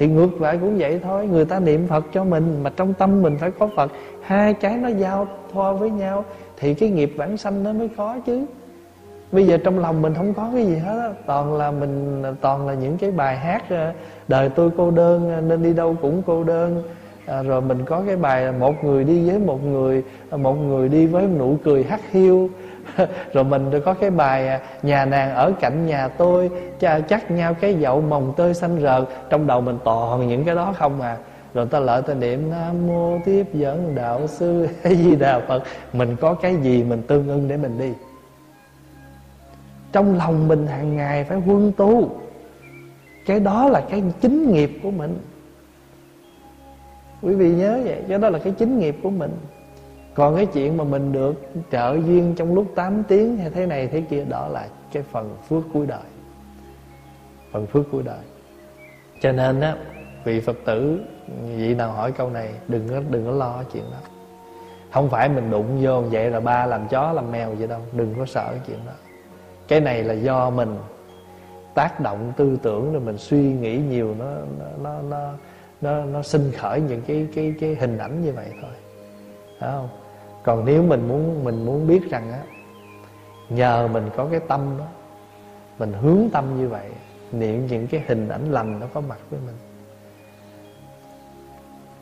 thì 0.00 0.06
ngược 0.06 0.40
lại 0.40 0.58
cũng 0.60 0.78
vậy 0.78 1.00
thôi 1.02 1.26
người 1.26 1.44
ta 1.44 1.60
niệm 1.60 1.86
phật 1.88 2.04
cho 2.12 2.24
mình 2.24 2.60
mà 2.62 2.70
trong 2.76 2.94
tâm 2.94 3.22
mình 3.22 3.36
phải 3.40 3.50
có 3.50 3.68
phật. 3.76 3.92
Hai 4.22 4.54
cái 4.54 4.76
nó 4.76 4.88
giao 4.88 5.28
thoa 5.52 5.72
với 5.72 5.90
nhau 5.90 6.24
thì 6.56 6.74
cái 6.74 6.90
nghiệp 6.90 7.12
vãng 7.16 7.36
sanh 7.36 7.64
nó 7.64 7.72
mới 7.72 7.88
có 7.96 8.18
chứ. 8.26 8.44
Bây 9.32 9.46
giờ 9.46 9.58
trong 9.64 9.78
lòng 9.78 10.02
mình 10.02 10.14
không 10.14 10.34
có 10.34 10.50
cái 10.54 10.66
gì 10.66 10.76
hết 10.76 10.98
á 11.00 11.10
toàn 11.26 11.54
là 11.54 11.70
mình 11.70 12.22
toàn 12.40 12.66
là 12.66 12.74
những 12.74 12.98
cái 12.98 13.10
bài 13.10 13.36
hát 13.36 13.64
ờ, 13.68 13.92
đời 14.28 14.48
tôi 14.48 14.70
cô 14.76 14.90
đơn 14.90 15.30
ờ, 15.34 15.40
nên 15.40 15.62
đi 15.62 15.72
đâu 15.72 15.96
cũng 16.02 16.22
cô 16.26 16.44
đơn. 16.44 16.82
À, 17.26 17.42
rồi 17.42 17.60
mình 17.60 17.84
có 17.84 18.02
cái 18.06 18.16
bài 18.16 18.52
một 18.52 18.84
người 18.84 19.04
đi 19.04 19.30
với 19.30 19.38
một 19.38 19.64
người 19.64 20.02
ờ, 20.30 20.38
một 20.38 20.54
người 20.54 20.88
đi 20.88 21.06
với 21.06 21.26
nụ 21.38 21.56
cười 21.64 21.84
hắt 21.84 22.00
hiu. 22.10 22.50
rồi 23.32 23.44
mình 23.44 23.70
có 23.84 23.94
cái 23.94 24.10
bài 24.10 24.48
à, 24.48 24.60
nhà 24.82 25.04
nàng 25.04 25.34
ở 25.34 25.52
cạnh 25.60 25.86
nhà 25.86 26.08
tôi 26.08 26.50
chắc 27.08 27.30
nhau 27.30 27.54
cái 27.60 27.74
dậu 27.74 28.00
mồng 28.00 28.32
tơi 28.36 28.54
xanh 28.54 28.82
rợt 28.82 29.04
trong 29.30 29.46
đầu 29.46 29.60
mình 29.60 29.78
toàn 29.84 30.28
những 30.28 30.44
cái 30.44 30.54
đó 30.54 30.74
không 30.78 31.00
à. 31.00 31.16
Rồi 31.54 31.66
ta 31.66 31.80
lợi 31.80 32.02
ta 32.02 32.14
niệm 32.14 32.50
nam 32.50 32.86
mô 32.86 33.18
tiếp 33.24 33.46
dẫn 33.52 33.94
đạo 33.94 34.26
sư. 34.26 34.68
Hay 34.82 34.96
gì 34.96 35.16
đà 35.16 35.40
phật. 35.40 35.62
Mình 35.92 36.16
có 36.20 36.34
cái 36.34 36.56
gì 36.56 36.82
mình 36.82 37.02
tương 37.02 37.28
ưng 37.28 37.48
để 37.48 37.56
mình 37.56 37.78
đi. 37.78 37.92
Trong 39.92 40.16
lòng 40.16 40.48
mình 40.48 40.66
hàng 40.66 40.96
ngày 40.96 41.24
phải 41.24 41.38
quân 41.46 41.72
tu. 41.76 42.10
Cái 43.26 43.40
đó 43.40 43.68
là 43.68 43.80
cái 43.90 44.02
chính 44.20 44.52
nghiệp 44.52 44.70
của 44.82 44.90
mình. 44.90 45.18
Quý 47.22 47.34
vị 47.34 47.50
nhớ 47.50 47.80
vậy, 47.84 48.02
cái 48.08 48.18
đó 48.18 48.28
là 48.28 48.38
cái 48.38 48.52
chính 48.58 48.78
nghiệp 48.78 48.96
của 49.02 49.10
mình 49.10 49.30
còn 50.14 50.36
cái 50.36 50.46
chuyện 50.46 50.76
mà 50.76 50.84
mình 50.84 51.12
được 51.12 51.34
trợ 51.70 51.96
duyên 52.06 52.34
trong 52.36 52.54
lúc 52.54 52.66
8 52.74 53.02
tiếng 53.08 53.36
hay 53.36 53.50
thế 53.50 53.66
này 53.66 53.86
thế 53.86 54.00
kia, 54.00 54.24
đó 54.24 54.48
là 54.48 54.68
cái 54.92 55.02
phần 55.02 55.36
phước 55.48 55.62
cuối 55.72 55.86
đời. 55.86 56.02
Phần 57.52 57.66
phước 57.66 57.86
cuối 57.92 58.02
đời. 58.02 58.24
Cho 59.20 59.32
nên 59.32 59.60
á, 59.60 59.76
vị 60.24 60.40
phật 60.40 60.56
tử, 60.64 61.00
vị 61.56 61.74
nào 61.74 61.92
hỏi 61.92 62.12
câu 62.12 62.30
này, 62.30 62.54
đừng 62.68 62.88
có 62.88 63.00
đừng 63.10 63.26
có 63.26 63.32
lo 63.32 63.62
chuyện 63.72 63.84
đó. 63.92 63.98
Không 64.92 65.10
phải 65.10 65.28
mình 65.28 65.50
đụng 65.50 65.78
vô 65.82 66.00
vậy 66.00 66.30
là 66.30 66.40
ba 66.40 66.66
làm 66.66 66.88
chó, 66.88 67.12
làm 67.12 67.32
mèo 67.32 67.54
vậy 67.54 67.68
đâu. 67.68 67.80
Đừng 67.92 68.14
có 68.18 68.26
sợ 68.26 68.48
cái 68.50 68.60
chuyện 68.66 68.78
đó. 68.86 68.92
Cái 69.68 69.80
này 69.80 70.02
là 70.02 70.14
do 70.14 70.50
mình 70.50 70.76
tác 71.74 72.00
động 72.00 72.32
tư 72.36 72.58
tưởng 72.62 72.92
rồi 72.92 73.00
mình 73.00 73.18
suy 73.18 73.42
nghĩ 73.42 73.78
nhiều 73.78 74.14
nó 74.18 74.26
nó 74.82 75.02
nó 75.02 75.32
nó 75.80 76.04
nó 76.04 76.22
sinh 76.22 76.52
khởi 76.58 76.80
những 76.80 77.02
cái 77.06 77.28
cái 77.34 77.54
cái 77.60 77.74
hình 77.74 77.98
ảnh 77.98 78.22
như 78.22 78.32
vậy 78.32 78.46
thôi. 78.62 78.70
Phải 79.60 79.70
không? 79.70 79.88
Còn 80.42 80.64
nếu 80.64 80.82
mình 80.82 81.08
muốn 81.08 81.44
mình 81.44 81.64
muốn 81.64 81.86
biết 81.86 82.10
rằng 82.10 82.32
á 82.32 82.42
nhờ 83.48 83.88
mình 83.92 84.10
có 84.16 84.28
cái 84.30 84.40
tâm 84.40 84.60
đó 84.78 84.86
mình 85.78 85.92
hướng 85.92 86.28
tâm 86.32 86.58
như 86.58 86.68
vậy 86.68 86.90
niệm 87.32 87.66
những 87.66 87.86
cái 87.86 88.04
hình 88.06 88.28
ảnh 88.28 88.52
lành 88.52 88.80
nó 88.80 88.86
có 88.94 89.00
mặt 89.00 89.18
với 89.30 89.40
mình. 89.46 89.56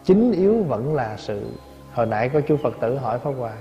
Chính 0.04 0.32
yếu 0.32 0.62
vẫn 0.62 0.94
là 0.94 1.16
sự 1.16 1.50
hồi 1.92 2.06
nãy 2.06 2.28
có 2.28 2.40
chú 2.48 2.56
phật 2.56 2.74
tử 2.80 2.96
hỏi 2.96 3.18
pháp 3.18 3.30
hòa 3.30 3.52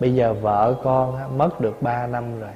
bây 0.00 0.14
giờ 0.14 0.34
vợ 0.34 0.76
con 0.84 1.16
á, 1.16 1.28
mất 1.28 1.60
được 1.60 1.82
3 1.82 2.06
năm 2.06 2.40
rồi 2.40 2.50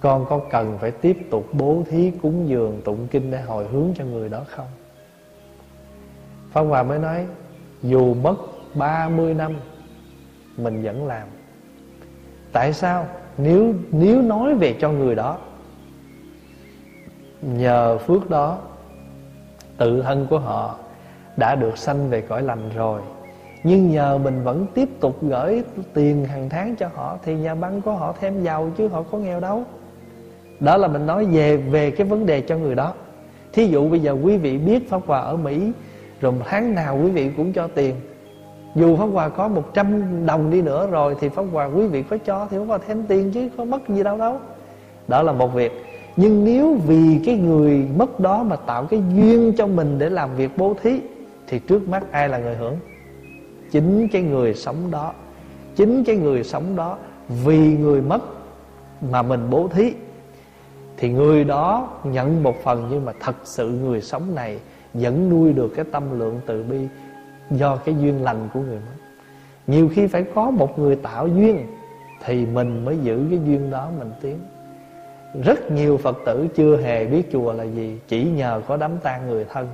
con 0.00 0.26
có 0.28 0.40
cần 0.50 0.78
phải 0.80 0.90
tiếp 0.90 1.18
tục 1.30 1.46
bố 1.52 1.82
thí 1.90 2.12
cúng 2.22 2.48
dường 2.48 2.82
tụng 2.84 3.08
kinh 3.10 3.30
để 3.30 3.40
hồi 3.40 3.66
hướng 3.68 3.92
cho 3.96 4.04
người 4.04 4.28
đó 4.28 4.44
không? 4.48 4.66
Pháp 6.52 6.60
Hòa 6.60 6.82
mới 6.82 6.98
nói 6.98 7.26
Dù 7.82 8.14
mất 8.14 8.34
30 8.74 9.34
năm 9.34 9.54
mình 10.56 10.82
vẫn 10.82 11.06
làm. 11.06 11.28
Tại 12.52 12.72
sao? 12.72 13.06
Nếu 13.38 13.74
nếu 13.90 14.22
nói 14.22 14.54
về 14.54 14.76
cho 14.80 14.90
người 14.90 15.14
đó, 15.14 15.38
Nhờ 17.42 17.98
phước 17.98 18.30
đó, 18.30 18.58
Tự 19.76 20.02
thân 20.02 20.26
của 20.30 20.38
họ 20.38 20.76
Đã 21.36 21.54
được 21.54 21.78
sanh 21.78 22.10
về 22.10 22.20
cõi 22.20 22.42
lành 22.42 22.70
rồi, 22.74 23.00
Nhưng 23.64 23.90
nhờ 23.90 24.18
mình 24.18 24.42
vẫn 24.44 24.66
tiếp 24.74 24.88
tục 25.00 25.18
gửi 25.22 25.62
tiền 25.94 26.24
hàng 26.24 26.48
tháng 26.48 26.76
cho 26.76 26.88
họ, 26.94 27.18
Thì 27.24 27.34
nhà 27.34 27.54
băng 27.54 27.80
của 27.80 27.92
họ 27.92 28.14
thêm 28.20 28.42
giàu 28.42 28.70
chứ 28.76 28.88
họ 28.88 29.02
có 29.02 29.18
nghèo 29.18 29.40
đâu. 29.40 29.64
Đó 30.60 30.76
là 30.76 30.88
mình 30.88 31.06
nói 31.06 31.26
về 31.26 31.56
về 31.56 31.90
cái 31.90 32.06
vấn 32.06 32.26
đề 32.26 32.40
cho 32.40 32.56
người 32.56 32.74
đó. 32.74 32.94
Thí 33.52 33.66
dụ 33.66 33.88
bây 33.88 34.00
giờ 34.00 34.16
quý 34.22 34.36
vị 34.36 34.58
biết 34.58 34.90
Pháp 34.90 35.02
Hòa 35.06 35.20
ở 35.20 35.36
Mỹ, 35.36 35.72
Rồi 36.20 36.34
tháng 36.44 36.74
nào 36.74 37.00
quý 37.02 37.10
vị 37.10 37.30
cũng 37.36 37.52
cho 37.52 37.68
tiền 37.74 37.94
dù 38.74 38.96
Pháp 38.96 39.04
Hòa 39.04 39.28
có 39.28 39.48
100 39.48 40.26
đồng 40.26 40.50
đi 40.50 40.62
nữa 40.62 40.88
rồi 40.90 41.16
Thì 41.20 41.28
Pháp 41.28 41.44
Hòa 41.52 41.64
quý 41.64 41.86
vị 41.86 42.02
phải 42.02 42.18
cho 42.18 42.46
Thì 42.50 42.58
Pháp 42.58 42.64
Hòa 42.64 42.78
thêm 42.86 43.04
tiền 43.08 43.30
chứ 43.32 43.48
có 43.56 43.64
mất 43.64 43.88
gì 43.88 44.02
đâu 44.02 44.18
đâu. 44.18 44.38
Đó 45.08 45.22
là 45.22 45.32
một 45.32 45.54
việc. 45.54 45.84
Nhưng 46.16 46.44
nếu 46.44 46.76
vì 46.86 47.20
cái 47.26 47.36
người 47.36 47.86
mất 47.96 48.20
đó 48.20 48.42
Mà 48.42 48.56
tạo 48.56 48.84
cái 48.84 49.02
duyên 49.14 49.52
cho 49.56 49.66
mình 49.66 49.98
để 49.98 50.10
làm 50.10 50.36
việc 50.36 50.50
bố 50.56 50.74
thí, 50.82 51.00
Thì 51.46 51.58
trước 51.58 51.88
mắt 51.88 52.12
ai 52.12 52.28
là 52.28 52.38
người 52.38 52.56
hưởng? 52.56 52.76
Chính 53.70 54.08
cái 54.08 54.22
người 54.22 54.54
sống 54.54 54.90
đó. 54.90 55.12
Chính 55.76 56.04
cái 56.04 56.16
người 56.16 56.44
sống 56.44 56.76
đó 56.76 56.96
Vì 57.44 57.58
người 57.58 58.02
mất 58.02 58.22
Mà 59.10 59.22
mình 59.22 59.40
bố 59.50 59.68
thí. 59.68 59.92
Thì 60.96 61.10
người 61.10 61.44
đó 61.44 61.88
nhận 62.04 62.42
một 62.42 62.54
phần 62.64 62.88
Nhưng 62.90 63.04
mà 63.04 63.12
thật 63.20 63.36
sự 63.44 63.68
người 63.68 64.00
sống 64.00 64.34
này 64.34 64.58
Vẫn 64.94 65.30
nuôi 65.30 65.52
được 65.52 65.68
cái 65.76 65.84
tâm 65.92 66.18
lượng 66.18 66.40
từ 66.46 66.62
bi 66.62 66.78
do 67.50 67.76
cái 67.76 67.94
duyên 68.00 68.22
lành 68.22 68.48
của 68.52 68.60
người 68.60 68.76
mất 68.76 69.04
nhiều 69.66 69.88
khi 69.94 70.06
phải 70.06 70.24
có 70.34 70.50
một 70.50 70.78
người 70.78 70.96
tạo 70.96 71.28
duyên 71.28 71.66
thì 72.24 72.46
mình 72.46 72.84
mới 72.84 72.98
giữ 72.98 73.26
cái 73.30 73.40
duyên 73.44 73.70
đó 73.70 73.90
mình 73.98 74.10
tiến. 74.20 74.38
Rất 75.44 75.70
nhiều 75.70 75.96
phật 75.96 76.16
tử 76.26 76.46
chưa 76.54 76.76
hề 76.76 77.06
biết 77.06 77.22
chùa 77.32 77.52
là 77.52 77.64
gì, 77.64 78.00
chỉ 78.08 78.24
nhờ 78.24 78.62
có 78.68 78.76
đám 78.76 78.90
tang 79.02 79.28
người 79.28 79.44
thân, 79.44 79.68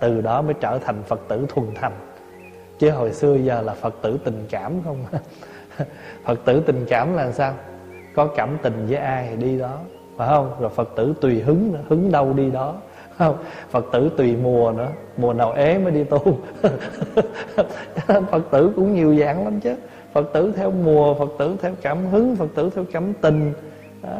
từ 0.00 0.20
đó 0.20 0.42
mới 0.42 0.54
trở 0.60 0.78
thành 0.78 1.02
phật 1.02 1.20
tử 1.28 1.46
thuần 1.48 1.66
thành. 1.74 1.92
Chứ 2.78 2.90
hồi 2.90 3.12
xưa 3.12 3.36
giờ 3.36 3.62
là 3.62 3.74
phật 3.74 3.94
tử 4.02 4.18
tình 4.24 4.46
cảm 4.50 4.72
không? 4.84 5.04
Phật 6.24 6.40
tử 6.44 6.62
tình 6.66 6.86
cảm 6.88 7.14
là 7.14 7.32
sao? 7.32 7.54
Có 8.14 8.26
cảm 8.26 8.58
tình 8.62 8.86
với 8.88 8.96
ai 8.96 9.26
thì 9.30 9.36
đi 9.36 9.58
đó, 9.58 9.78
phải 10.16 10.28
không? 10.28 10.56
Rồi 10.60 10.70
phật 10.70 10.90
tử 10.96 11.14
tùy 11.20 11.40
hứng 11.40 11.72
nữa, 11.72 11.80
hứng 11.88 12.12
đâu 12.12 12.32
đi 12.32 12.50
đó 12.50 12.74
không? 13.26 13.36
Phật 13.70 13.86
tử 13.92 14.10
tùy 14.16 14.36
mùa 14.42 14.72
nữa, 14.72 14.88
mùa 15.16 15.32
nào 15.32 15.52
ế 15.52 15.78
mới 15.78 15.92
đi 15.92 16.04
tu. 16.04 16.38
Phật 18.06 18.50
tử 18.50 18.72
cũng 18.76 18.94
nhiều 18.94 19.16
dạng 19.16 19.44
lắm 19.44 19.60
chứ. 19.60 19.74
Phật 20.12 20.32
tử 20.32 20.52
theo 20.56 20.70
mùa, 20.70 21.14
phật 21.14 21.30
tử 21.38 21.56
theo 21.62 21.72
cảm 21.82 22.06
hứng, 22.06 22.36
phật 22.36 22.48
tử 22.54 22.70
theo 22.74 22.84
cảm 22.92 23.12
tình. 23.20 23.52
Đó. 24.02 24.18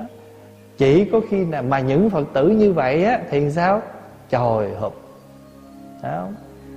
chỉ 0.79 1.05
có 1.05 1.21
khi 1.31 1.45
nào 1.45 1.63
mà 1.63 1.81
những 1.81 2.11
phật 2.11 2.25
tử 2.33 2.49
như 2.49 2.73
vậy 2.73 3.05
á, 3.05 3.21
thì 3.31 3.51
sao? 3.51 3.83
Trời 4.31 4.75
hợp 4.81 4.93
không? 6.03 6.35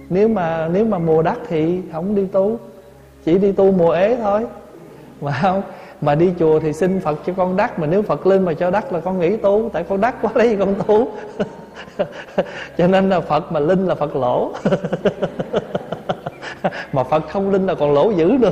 nếu 0.10 0.28
mà 0.28 0.70
nếu 0.74 0.86
mà 0.86 0.98
mùa 0.98 1.22
đất 1.22 1.38
thì 1.48 1.82
không 1.92 2.16
đi 2.16 2.26
tu. 2.26 2.60
Chỉ 3.26 3.38
đi 3.38 3.52
tu 3.52 3.72
mùa 3.72 3.92
ế 3.92 4.16
thôi. 4.16 4.46
Mà 5.22 5.40
không, 5.42 5.62
mà 6.02 6.16
đi 6.16 6.34
chùa 6.40 6.60
thì 6.60 6.74
xin 6.74 7.00
phật 7.00 7.20
cho 7.26 7.34
con 7.38 7.58
đắc 7.58 7.80
mà 7.80 7.88
nếu 7.88 8.02
phật 8.02 8.28
lên 8.28 8.46
mà 8.46 8.54
cho 8.54 8.72
đắc 8.72 8.94
là 8.94 9.00
con 9.00 9.20
nghỉ 9.20 9.38
tu. 9.38 9.70
Tại 9.74 9.84
con 9.90 10.02
đắc 10.02 10.16
quá, 10.22 10.32
lấy 10.36 10.56
con 10.60 10.76
tu. 10.88 11.08
cho 12.78 12.88
nên 12.88 13.10
là 13.10 13.20
phật 13.20 13.52
mà 13.52 13.60
linh 13.60 13.88
là 13.88 13.96
phật 13.96 14.16
lỗ. 14.16 14.54
Mà 16.94 17.04
phật 17.04 17.30
không 17.30 17.52
linh 17.52 17.66
là 17.66 17.76
còn 17.76 17.94
lỗ 17.94 18.12
dữ 18.12 18.38
nữa. 18.42 18.52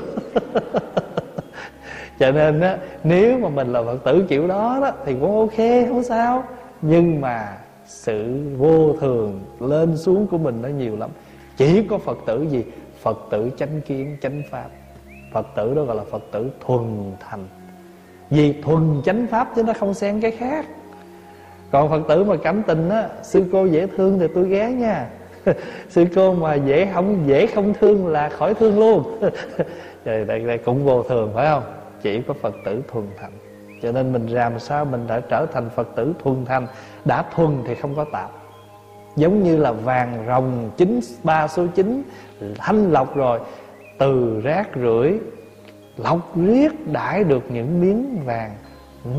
Cho 2.19 2.32
nên 2.32 2.61
á, 2.61 2.78
nếu 3.03 3.38
mà 3.39 3.49
mình 3.49 3.74
là 3.74 3.84
phật 3.84 3.97
tử 4.03 4.26
kiểu 4.30 4.47
đó 4.47 4.80
đó, 4.82 4.91
thì 5.05 5.15
cũng 5.21 5.39
ok, 5.39 5.88
không 5.89 6.03
sao. 6.03 6.43
Nhưng 6.82 7.21
mà 7.21 7.57
sự 7.86 8.41
vô 8.57 8.95
thường 9.01 9.41
lên 9.59 9.97
xuống 9.97 10.28
của 10.28 10.38
mình 10.38 10.61
nó 10.61 10.69
nhiều 10.69 10.97
lắm. 10.97 11.09
Chỉ 11.57 11.84
có 11.89 11.97
phật 11.97 12.17
tử 12.26 12.47
gì? 12.49 12.63
Phật 13.01 13.17
tử 13.30 13.49
chánh 13.57 13.82
kiến, 13.82 14.17
chánh 14.21 14.43
pháp. 14.51 14.67
Phật 15.34 15.47
tử 15.55 15.74
đó 15.76 15.84
gọi 15.84 15.95
là 15.95 16.03
phật 16.11 16.24
tử 16.32 16.49
thuần 16.65 17.11
thành. 17.19 17.47
Vì 18.30 18.53
thuần 18.61 19.01
chánh 19.05 19.28
pháp 19.28 19.47
chứ 19.55 19.63
nó 19.63 19.74
không 19.80 19.93
xen 19.93 20.21
cái 20.21 20.32
khác 20.32 20.65
còn 21.74 21.89
phật 21.89 22.01
tử 22.07 22.24
mà 22.24 22.36
cảm 22.43 22.63
tình 22.63 22.89
á 22.89 23.07
sư 23.24 23.43
cô 23.51 23.65
dễ 23.65 23.88
thương 23.97 24.19
thì 24.19 24.28
tôi 24.36 24.49
ghé 24.49 24.71
nha. 24.71 25.07
Sư 25.89 26.05
cô 26.15 26.34
mà 26.34 26.55
dễ 26.55 26.89
không 26.93 27.24
dễ 27.28 27.47
không 27.47 27.74
thương 27.74 28.07
là 28.07 28.30
khỏi 28.30 28.53
thương 28.53 28.80
luôn. 28.80 29.19
Rồi 30.05 30.26
đây, 30.26 30.39
đây 30.39 30.57
cũng 30.57 30.86
vô 30.86 31.03
thường 31.03 31.32
phải 31.36 31.47
không? 31.47 31.63
Chỉ 32.01 32.21
có 32.21 32.34
phật 32.41 32.55
tử 32.65 32.82
thuần 32.91 33.05
thành. 33.19 33.32
Cho 33.82 33.91
nên 33.91 34.13
mình 34.13 34.28
làm 34.28 34.59
sao 34.59 34.86
mình 34.86 35.07
đã 35.07 35.19
trở 35.19 35.45
thành 35.53 35.69
phật 35.76 35.88
tử 35.95 36.13
thuần 36.24 36.45
thành? 36.45 36.67
Đã 37.05 37.26
thuần 37.36 37.57
thì 37.67 37.76
không 37.76 37.95
có 37.95 38.05
tạp. 38.11 38.32
Giống 39.15 39.43
như 39.43 39.57
là 39.57 39.71
vàng 39.71 40.24
rồng 40.28 40.71
chín 40.78 40.99
ba 41.24 41.47
số 41.47 41.65
chín 41.76 42.03
thanh 42.57 42.91
lọc 42.91 43.15
rồi. 43.15 43.39
Từ 43.97 44.41
rác 44.43 44.69
rưởi 44.76 45.19
lọc 45.97 46.36
riết 46.36 46.88
đãi 46.91 47.24
được 47.24 47.43
những 47.49 47.82
miếng 47.82 48.19
vàng 48.26 48.51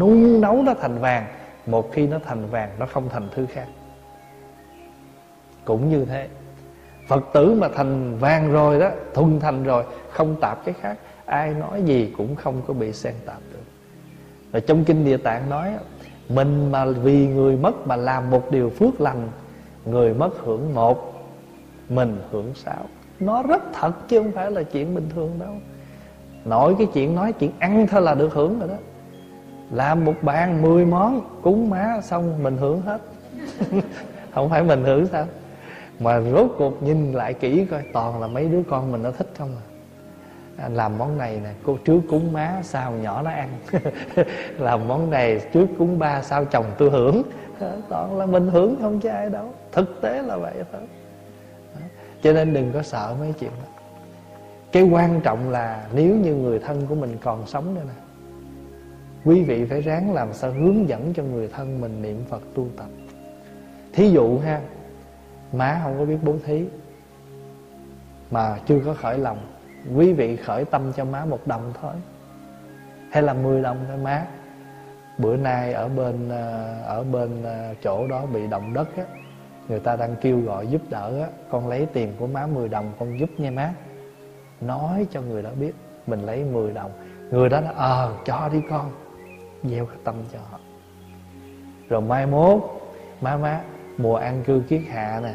nung 0.00 0.40
nấu 0.40 0.62
nó 0.62 0.74
thành 0.80 0.98
vàng 0.98 1.26
một 1.66 1.92
khi 1.92 2.06
nó 2.06 2.18
thành 2.24 2.50
vàng, 2.50 2.70
nó 2.78 2.86
không 2.86 3.08
thành 3.08 3.28
thứ 3.34 3.46
khác. 3.46 3.66
Cũng 5.64 5.88
như 5.90 6.04
thế. 6.04 6.28
Phật 7.08 7.24
tử 7.32 7.54
mà 7.60 7.68
thành 7.74 8.18
vàng 8.18 8.52
rồi 8.52 8.80
đó, 8.80 8.90
thuần 9.14 9.40
thành 9.40 9.64
rồi, 9.64 9.84
không 10.10 10.36
tạp 10.40 10.64
cái 10.64 10.74
khác. 10.80 10.98
Ai 11.26 11.54
nói 11.54 11.82
gì 11.82 12.14
cũng 12.16 12.36
không 12.36 12.62
có 12.66 12.74
bị 12.74 12.92
xen 12.92 13.14
tạp 13.26 13.38
được. 13.52 13.64
Rồi 14.52 14.60
trong 14.60 14.84
kinh 14.84 15.04
địa 15.04 15.16
tạng 15.16 15.50
nói, 15.50 15.72
mình 16.28 16.72
mà 16.72 16.86
vì 16.86 17.26
người 17.26 17.56
mất 17.56 17.86
mà 17.86 17.96
làm 17.96 18.30
một 18.30 18.50
điều 18.50 18.70
phước 18.70 19.00
lành, 19.00 19.28
người 19.84 20.14
mất 20.14 20.30
hưởng 20.38 20.74
một, 20.74 21.24
mình 21.88 22.18
hưởng 22.30 22.54
sáu. 22.54 22.86
Nó 23.20 23.42
rất 23.42 23.62
thật 23.72 23.92
chứ 24.08 24.18
không 24.18 24.32
phải 24.32 24.50
là 24.50 24.62
chuyện 24.62 24.94
bình 24.94 25.08
thường 25.14 25.38
đâu. 25.38 25.54
Nói 26.44 26.74
cái 26.78 26.86
chuyện 26.92 27.14
nói, 27.14 27.32
chuyện 27.32 27.52
ăn 27.58 27.86
thôi 27.90 28.02
là 28.02 28.14
được 28.14 28.32
hưởng 28.32 28.58
rồi 28.58 28.68
đó 28.68 28.76
làm 29.70 30.04
một 30.04 30.14
bàn 30.22 30.62
10 30.62 30.84
món 30.84 31.40
cúng 31.42 31.70
má 31.70 32.00
xong 32.02 32.42
mình 32.42 32.56
hưởng 32.56 32.80
hết. 32.80 32.98
Không 34.34 34.50
phải 34.50 34.62
mình 34.62 34.84
hưởng 34.84 35.06
sao? 35.06 35.26
Mà 36.00 36.20
rốt 36.20 36.50
cuộc 36.58 36.82
nhìn 36.82 37.12
lại 37.12 37.34
kỹ 37.34 37.66
coi 37.70 37.82
toàn 37.92 38.20
là 38.20 38.26
mấy 38.26 38.48
đứa 38.48 38.62
con 38.70 38.92
mình 38.92 39.02
nó 39.02 39.10
thích 39.10 39.28
không 39.38 39.50
à. 39.56 39.64
Anh 40.56 40.74
làm 40.74 40.98
món 40.98 41.18
này 41.18 41.40
nè 41.44 41.50
cô 41.66 41.76
trước 41.84 42.00
cúng 42.10 42.32
má 42.32 42.60
sao 42.62 42.92
nhỏ 42.92 43.22
nó 43.22 43.30
ăn. 43.30 43.48
Làm 44.58 44.88
món 44.88 45.10
này 45.10 45.40
trước 45.52 45.66
cúng 45.78 45.98
ba 45.98 46.22
sao 46.22 46.44
chồng 46.44 46.64
tôi 46.78 46.90
hưởng. 46.90 47.22
Toàn 47.88 48.18
là 48.18 48.26
mình 48.26 48.48
hưởng 48.48 48.76
không 48.80 49.00
chứ 49.00 49.08
ai 49.08 49.30
đâu. 49.30 49.54
Thực 49.72 50.00
tế 50.02 50.22
là 50.22 50.36
vậy 50.36 50.54
thôi. 50.72 50.80
Cho 52.22 52.32
nên 52.32 52.54
đừng 52.54 52.72
có 52.72 52.82
sợ 52.82 53.14
mấy 53.20 53.34
chuyện 53.40 53.50
đó. 53.50 53.82
Cái 54.72 54.82
quan 54.82 55.20
trọng 55.20 55.50
là 55.50 55.86
nếu 55.94 56.14
như 56.16 56.34
người 56.34 56.58
thân 56.58 56.86
của 56.86 56.94
mình 56.94 57.16
còn 57.22 57.46
sống 57.46 57.74
nữa 57.74 57.82
nè 57.86 58.03
quý 59.24 59.42
vị 59.42 59.64
phải 59.64 59.80
ráng 59.80 60.14
làm 60.14 60.32
sao 60.32 60.50
hướng 60.50 60.88
dẫn 60.88 61.12
cho 61.14 61.22
người 61.22 61.48
thân 61.48 61.80
mình 61.80 62.02
niệm 62.02 62.24
phật 62.28 62.42
tu 62.54 62.66
tập. 62.76 62.88
Thí 63.92 64.10
dụ 64.10 64.38
ha, 64.38 64.60
má 65.52 65.80
không 65.82 65.98
có 65.98 66.04
biết 66.04 66.18
bố 66.22 66.34
thí, 66.44 66.64
mà 68.30 68.58
chưa 68.66 68.80
có 68.86 68.94
khởi 68.94 69.18
lòng, 69.18 69.38
quý 69.96 70.12
vị 70.12 70.36
khởi 70.36 70.64
tâm 70.64 70.92
cho 70.96 71.04
má 71.04 71.24
một 71.24 71.46
đồng 71.46 71.72
thôi. 71.80 71.92
Hay 73.10 73.22
là 73.22 73.34
10 73.34 73.62
đồng 73.62 73.84
thôi 73.88 73.96
má. 73.96 74.26
Bữa 75.18 75.36
nay 75.36 75.72
ở 75.72 75.88
bên 75.88 76.28
ờ, 76.28 76.80
ở 76.84 77.04
bên 77.04 77.42
ờ, 77.42 77.74
chỗ 77.82 78.06
đó 78.08 78.26
bị 78.26 78.46
động 78.46 78.74
đất 78.74 78.96
á, 78.96 79.04
người 79.68 79.80
ta 79.80 79.96
đang 79.96 80.16
kêu 80.20 80.40
gọi 80.40 80.66
giúp 80.66 80.82
đỡ 80.90 81.20
á, 81.20 81.28
con 81.50 81.68
lấy 81.68 81.86
tiền 81.92 82.12
của 82.18 82.26
má 82.26 82.46
10 82.46 82.68
đồng 82.68 82.92
con 82.98 83.20
giúp 83.20 83.30
nha 83.38 83.50
má. 83.50 83.74
Nói 84.60 85.06
cho 85.10 85.20
người 85.20 85.42
đó 85.42 85.50
biết, 85.60 85.74
mình 86.06 86.20
lấy 86.20 86.44
10 86.44 86.72
đồng. 86.72 86.90
Người 87.30 87.48
đó 87.48 87.60
nói 87.60 87.74
ờ 87.76 88.12
cho 88.24 88.48
đi 88.52 88.60
con 88.70 88.90
gieo 89.64 89.86
cái 89.86 89.96
tâm 90.04 90.14
cho 90.32 90.38
họ. 90.50 90.58
Rồi 91.88 92.00
mai 92.00 92.26
mốt 92.26 92.62
má 93.20 93.36
má 93.36 93.60
mùa 93.98 94.16
an 94.16 94.42
cư 94.46 94.62
kiết 94.68 94.82
hạ 94.90 95.20
nè 95.22 95.34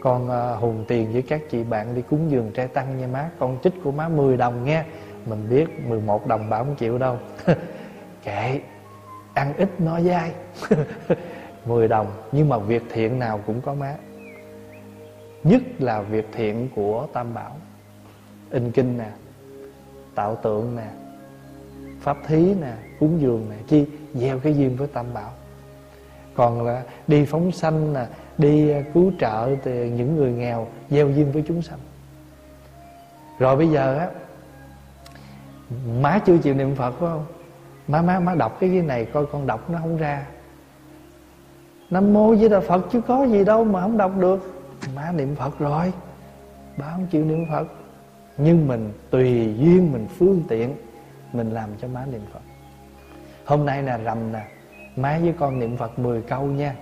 con 0.00 0.28
uh, 0.28 0.60
hùng 0.60 0.84
tiền 0.88 1.12
với 1.12 1.22
các 1.22 1.40
chị 1.50 1.64
bạn 1.64 1.94
đi 1.94 2.02
cúng 2.02 2.30
dường 2.30 2.50
trai 2.54 2.68
tăng 2.68 2.98
nha 2.98 3.06
má 3.06 3.30
con 3.38 3.58
trích 3.62 3.72
của 3.84 3.92
má 3.92 4.08
10 4.08 4.36
đồng 4.36 4.64
nghe 4.64 4.84
mình 5.26 5.48
biết 5.50 5.66
11 5.88 6.26
đồng 6.26 6.50
bà 6.50 6.58
không 6.58 6.74
chịu 6.74 6.98
đâu. 6.98 7.18
Kệ 8.24 8.60
ăn 9.34 9.54
ít 9.56 9.80
nói 9.80 10.02
dai. 10.02 10.32
10 11.64 11.88
đồng 11.88 12.06
nhưng 12.32 12.48
mà 12.48 12.58
việc 12.58 12.82
thiện 12.92 13.18
nào 13.18 13.40
cũng 13.46 13.60
có 13.60 13.74
má. 13.74 13.94
Nhất 15.44 15.62
là 15.78 16.00
việc 16.00 16.28
thiện 16.32 16.68
của 16.74 17.06
tam 17.12 17.34
bảo. 17.34 17.56
In 18.50 18.72
kinh 18.72 18.98
nè 18.98 19.10
tạo 20.14 20.36
tượng 20.36 20.76
nè 20.76 20.86
pháp 22.00 22.16
thí 22.26 22.54
nè, 22.54 22.72
cúng 23.00 23.20
dường 23.20 23.46
nè, 23.50 23.56
chi 23.68 23.86
gieo 24.14 24.38
cái 24.38 24.56
duyên 24.56 24.76
với 24.76 24.88
tam 24.88 25.06
bảo. 25.14 25.30
Còn 26.34 26.66
là 26.66 26.82
đi 27.06 27.24
phóng 27.24 27.52
sanh 27.52 27.92
nè, 27.92 28.06
đi 28.38 28.70
à, 28.70 28.82
cứu 28.94 29.12
trợ 29.20 29.56
từ 29.62 29.84
những 29.84 30.16
người 30.16 30.32
nghèo, 30.32 30.66
gieo 30.90 31.10
duyên 31.10 31.32
với 31.32 31.44
chúng 31.48 31.62
sanh. 31.62 31.78
Rồi 33.38 33.56
bây 33.56 33.68
giờ 33.68 33.98
á, 33.98 34.08
má 36.00 36.20
chưa 36.26 36.38
chịu 36.38 36.54
niệm 36.54 36.74
phật, 36.74 36.90
phải 36.90 37.10
không? 37.10 37.24
Má 37.88 38.02
má 38.02 38.20
má 38.20 38.34
đọc 38.34 38.56
cái 38.60 38.70
cái 38.70 38.82
này 38.82 39.04
coi 39.04 39.26
con 39.26 39.46
đọc 39.46 39.70
nó 39.70 39.78
không 39.78 39.96
ra. 39.96 40.26
Nam 41.90 42.12
mô 42.12 42.34
với 42.34 42.48
đà 42.48 42.60
phật, 42.60 42.86
chứ 42.92 43.00
có 43.00 43.24
gì 43.24 43.44
đâu 43.44 43.64
mà 43.64 43.80
không 43.80 43.96
đọc 43.96 44.12
được. 44.18 44.62
Má 44.94 45.12
niệm 45.12 45.34
phật 45.34 45.58
rồi 45.58 45.92
bà 46.76 46.90
không 46.90 47.06
chịu 47.10 47.24
niệm 47.24 47.46
phật. 47.50 47.66
Nhưng 48.36 48.68
mình 48.68 48.92
tùy 49.10 49.54
duyên, 49.58 49.92
mình 49.92 50.06
phương 50.18 50.42
tiện 50.48 50.74
mình 51.32 51.50
làm 51.50 51.70
cho 51.80 51.88
má 51.88 52.06
niệm 52.12 52.22
phật. 52.32 52.40
Hôm 53.44 53.66
nay 53.66 53.82
là 53.82 53.98
rằm 53.98 54.32
nè 54.32 54.46
má 54.96 55.18
với 55.22 55.34
con 55.38 55.58
niệm 55.58 55.76
phật 55.76 55.98
10 55.98 56.22
câu 56.22 56.42
nha. 56.42 56.74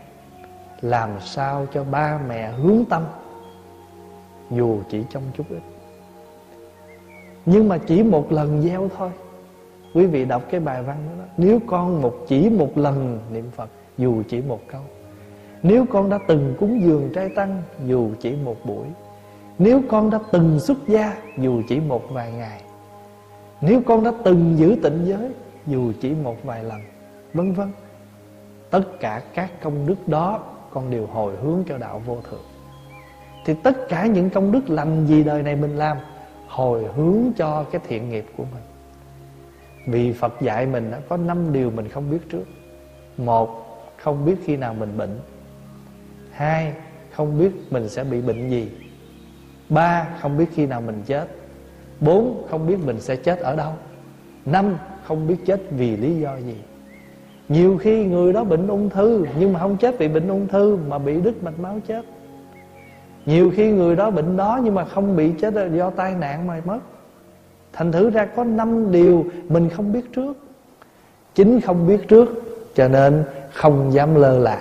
Làm 0.81 1.11
sao 1.21 1.67
cho 1.73 1.85
ba 1.85 2.19
mẹ 2.29 2.51
hướng 2.51 2.85
tâm 2.91 3.05
dù 4.51 4.81
chỉ 4.89 5.05
trong 5.11 5.23
chút 5.37 5.45
ít. 5.51 5.63
Nhưng 7.47 7.69
mà 7.69 7.79
chỉ 7.79 8.03
một 8.03 8.33
lần 8.33 8.63
gieo 8.63 8.89
thôi. 8.97 9.11
Quý 9.95 10.07
vị 10.07 10.25
đọc 10.25 10.43
cái 10.51 10.61
bài 10.61 10.83
văn 10.83 10.97
đó, 11.07 11.25
đó. 11.25 11.29
Nếu 11.37 11.61
con 11.67 12.03
một 12.03 12.15
chỉ 12.29 12.51
một 12.51 12.79
lần 12.79 13.21
niệm 13.33 13.51
phật 13.57 13.71
dù 13.99 14.23
chỉ 14.29 14.41
một 14.41 14.61
câu. 14.73 14.83
Nếu 15.63 15.85
con 15.91 16.11
đã 16.11 16.19
từng 16.29 16.55
cúng 16.59 16.81
dường 16.83 17.11
trai 17.15 17.29
tăng 17.29 17.63
dù 17.87 18.11
chỉ 18.21 18.33
một 18.45 18.57
buổi. 18.65 18.87
Nếu 19.59 19.83
con 19.89 20.11
đã 20.11 20.19
từng 20.33 20.61
xuất 20.61 20.79
gia 20.87 21.17
dù 21.39 21.63
chỉ 21.69 21.81
một 21.81 22.03
vài 22.11 22.33
ngày 22.33 22.61
nếu 23.61 23.83
con 23.87 24.05
đã 24.05 24.13
từng 24.25 24.55
giữ 24.59 24.77
tịnh 24.83 25.07
giới, 25.07 25.31
dù 25.67 25.93
chỉ 26.01 26.11
một 26.11 26.37
vài 26.45 26.65
lần, 26.65 26.81
vân 27.35 27.53
vân, 27.53 27.73
tất 28.71 28.83
cả 29.01 29.23
các 29.35 29.51
công 29.63 29.87
đức 29.87 30.09
đó 30.09 30.41
con 30.71 30.91
đều 30.91 31.07
hồi 31.07 31.37
hướng 31.43 31.63
cho 31.69 31.79
đạo 31.79 32.03
vô 32.07 32.19
thượng. 32.31 32.45
Thì 33.45 33.55
tất 33.63 33.89
cả 33.89 34.07
những 34.07 34.31
công 34.31 34.53
đức 34.53 34.71
lành 34.71 35.07
gì 35.07 35.25
đời 35.25 35.43
này 35.43 35.57
mình 35.57 35.77
làm, 35.77 35.97
hồi 36.47 36.85
hướng 36.97 37.33
cho 37.37 37.65
cái 37.73 37.81
thiện 37.89 38.11
nghiệp 38.11 38.27
của 38.37 38.45
mình. 38.45 38.63
Vì 39.87 40.13
Phật 40.13 40.41
dạy 40.41 40.67
mình 40.67 40.91
đã 40.91 41.01
có 41.09 41.17
năm 41.17 41.53
điều 41.53 41.71
mình 41.71 41.89
không 41.89 42.11
biết 42.11 42.19
trước. 42.31 42.45
Một, 43.17 43.63
không 43.97 44.25
biết 44.25 44.37
khi 44.45 44.57
nào 44.57 44.75
mình 44.75 44.99
bệnh. 44.99 45.19
Hai, 46.31 46.73
không 47.13 47.39
biết 47.39 47.51
mình 47.71 47.89
sẽ 47.89 48.05
bị 48.05 48.21
bệnh 48.21 48.51
gì. 48.51 48.71
Ba, 49.69 50.09
không 50.21 50.39
biết 50.39 50.47
khi 50.55 50.67
nào 50.67 50.81
mình 50.81 51.03
chết 51.07 51.29
bốn, 52.01 52.47
không 52.51 52.67
biết 52.67 52.77
mình 52.85 53.01
sẽ 53.01 53.17
chết 53.17 53.39
ở 53.39 53.57
đâu. 53.57 53.73
Năm, 54.45 54.77
không 55.07 55.27
biết 55.27 55.37
chết 55.47 55.61
vì 55.71 55.97
lý 55.97 56.17
do 56.17 56.37
gì. 56.37 56.57
Nhiều 57.49 57.79
khi 57.79 58.05
người 58.05 58.33
đó 58.33 58.45
bệnh 58.45 58.69
ung 58.69 58.91
thư, 58.91 59.27
Nhưng 59.39 59.53
mà 59.53 59.61
không 59.61 59.77
chết 59.77 59.99
vì 59.99 60.09
bệnh 60.09 60.29
ung 60.29 60.49
thư, 60.49 60.79
Mà 60.89 60.99
bị 60.99 61.21
đứt 61.21 61.43
mạch 61.43 61.61
máu 61.61 61.81
chết. 61.87 62.05
Nhiều 63.27 63.53
khi 63.57 63.71
người 63.71 63.97
đó 63.97 64.11
bệnh 64.11 64.37
đó, 64.37 64.61
Nhưng 64.63 64.75
mà 64.75 64.85
không 64.85 65.17
bị 65.17 65.33
chết 65.41 65.55
do 65.75 65.91
tai 65.91 66.15
nạn 66.15 66.47
mà 66.47 66.61
mất. 66.65 66.79
Thành 67.73 67.93
thử 67.93 68.11
ra 68.11 68.25
có 68.25 68.45
năm 68.45 68.93
điều 68.93 69.25
Mình 69.49 69.69
không 69.69 69.93
biết 69.93 70.13
trước. 70.15 70.37
Chính 71.35 71.61
không 71.61 71.87
biết 71.87 72.09
trước, 72.09 72.29
Cho 72.75 72.89
nên 72.89 73.25
không 73.53 73.93
dám 73.93 74.15
lơ 74.15 74.39
là. 74.39 74.59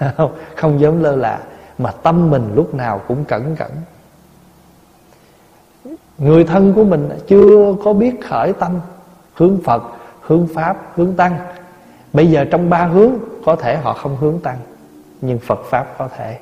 Không 0.56 0.80
dám 0.80 1.02
lơ 1.02 1.16
là, 1.16 1.40
Mà 1.78 1.90
tâm 1.90 2.30
mình 2.30 2.42
lúc 2.54 2.74
nào 2.74 3.00
cũng 3.08 3.24
cẩn 3.24 3.56
cẩn. 3.56 3.70
Người 6.18 6.44
thân 6.44 6.72
của 6.74 6.84
mình 6.84 7.08
chưa 7.26 7.74
có 7.84 7.92
biết 7.92 8.12
khởi 8.28 8.52
tâm 8.52 8.72
Hướng 9.34 9.58
Phật, 9.64 9.82
hướng 10.20 10.48
Pháp, 10.54 10.76
hướng 10.94 11.12
Tăng. 11.12 11.38
Bây 12.12 12.26
giờ 12.26 12.44
trong 12.44 12.70
ba 12.70 12.84
hướng 12.84 13.12
Có 13.44 13.56
thể 13.56 13.76
họ 13.76 13.92
không 13.92 14.16
hướng 14.16 14.38
tăng 14.38 14.58
Nhưng 15.20 15.38
Phật 15.38 15.60
Pháp 15.64 15.94
có 15.98 16.08
thể. 16.16 16.38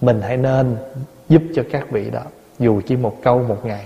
Mình 0.00 0.20
hãy 0.22 0.36
nên 0.36 0.76
giúp 1.28 1.42
cho 1.54 1.62
các 1.72 1.90
vị 1.90 2.10
đó 2.10 2.20
Dù 2.58 2.80
chỉ 2.86 2.96
một 2.96 3.22
câu 3.22 3.42
một 3.48 3.66
ngày. 3.66 3.84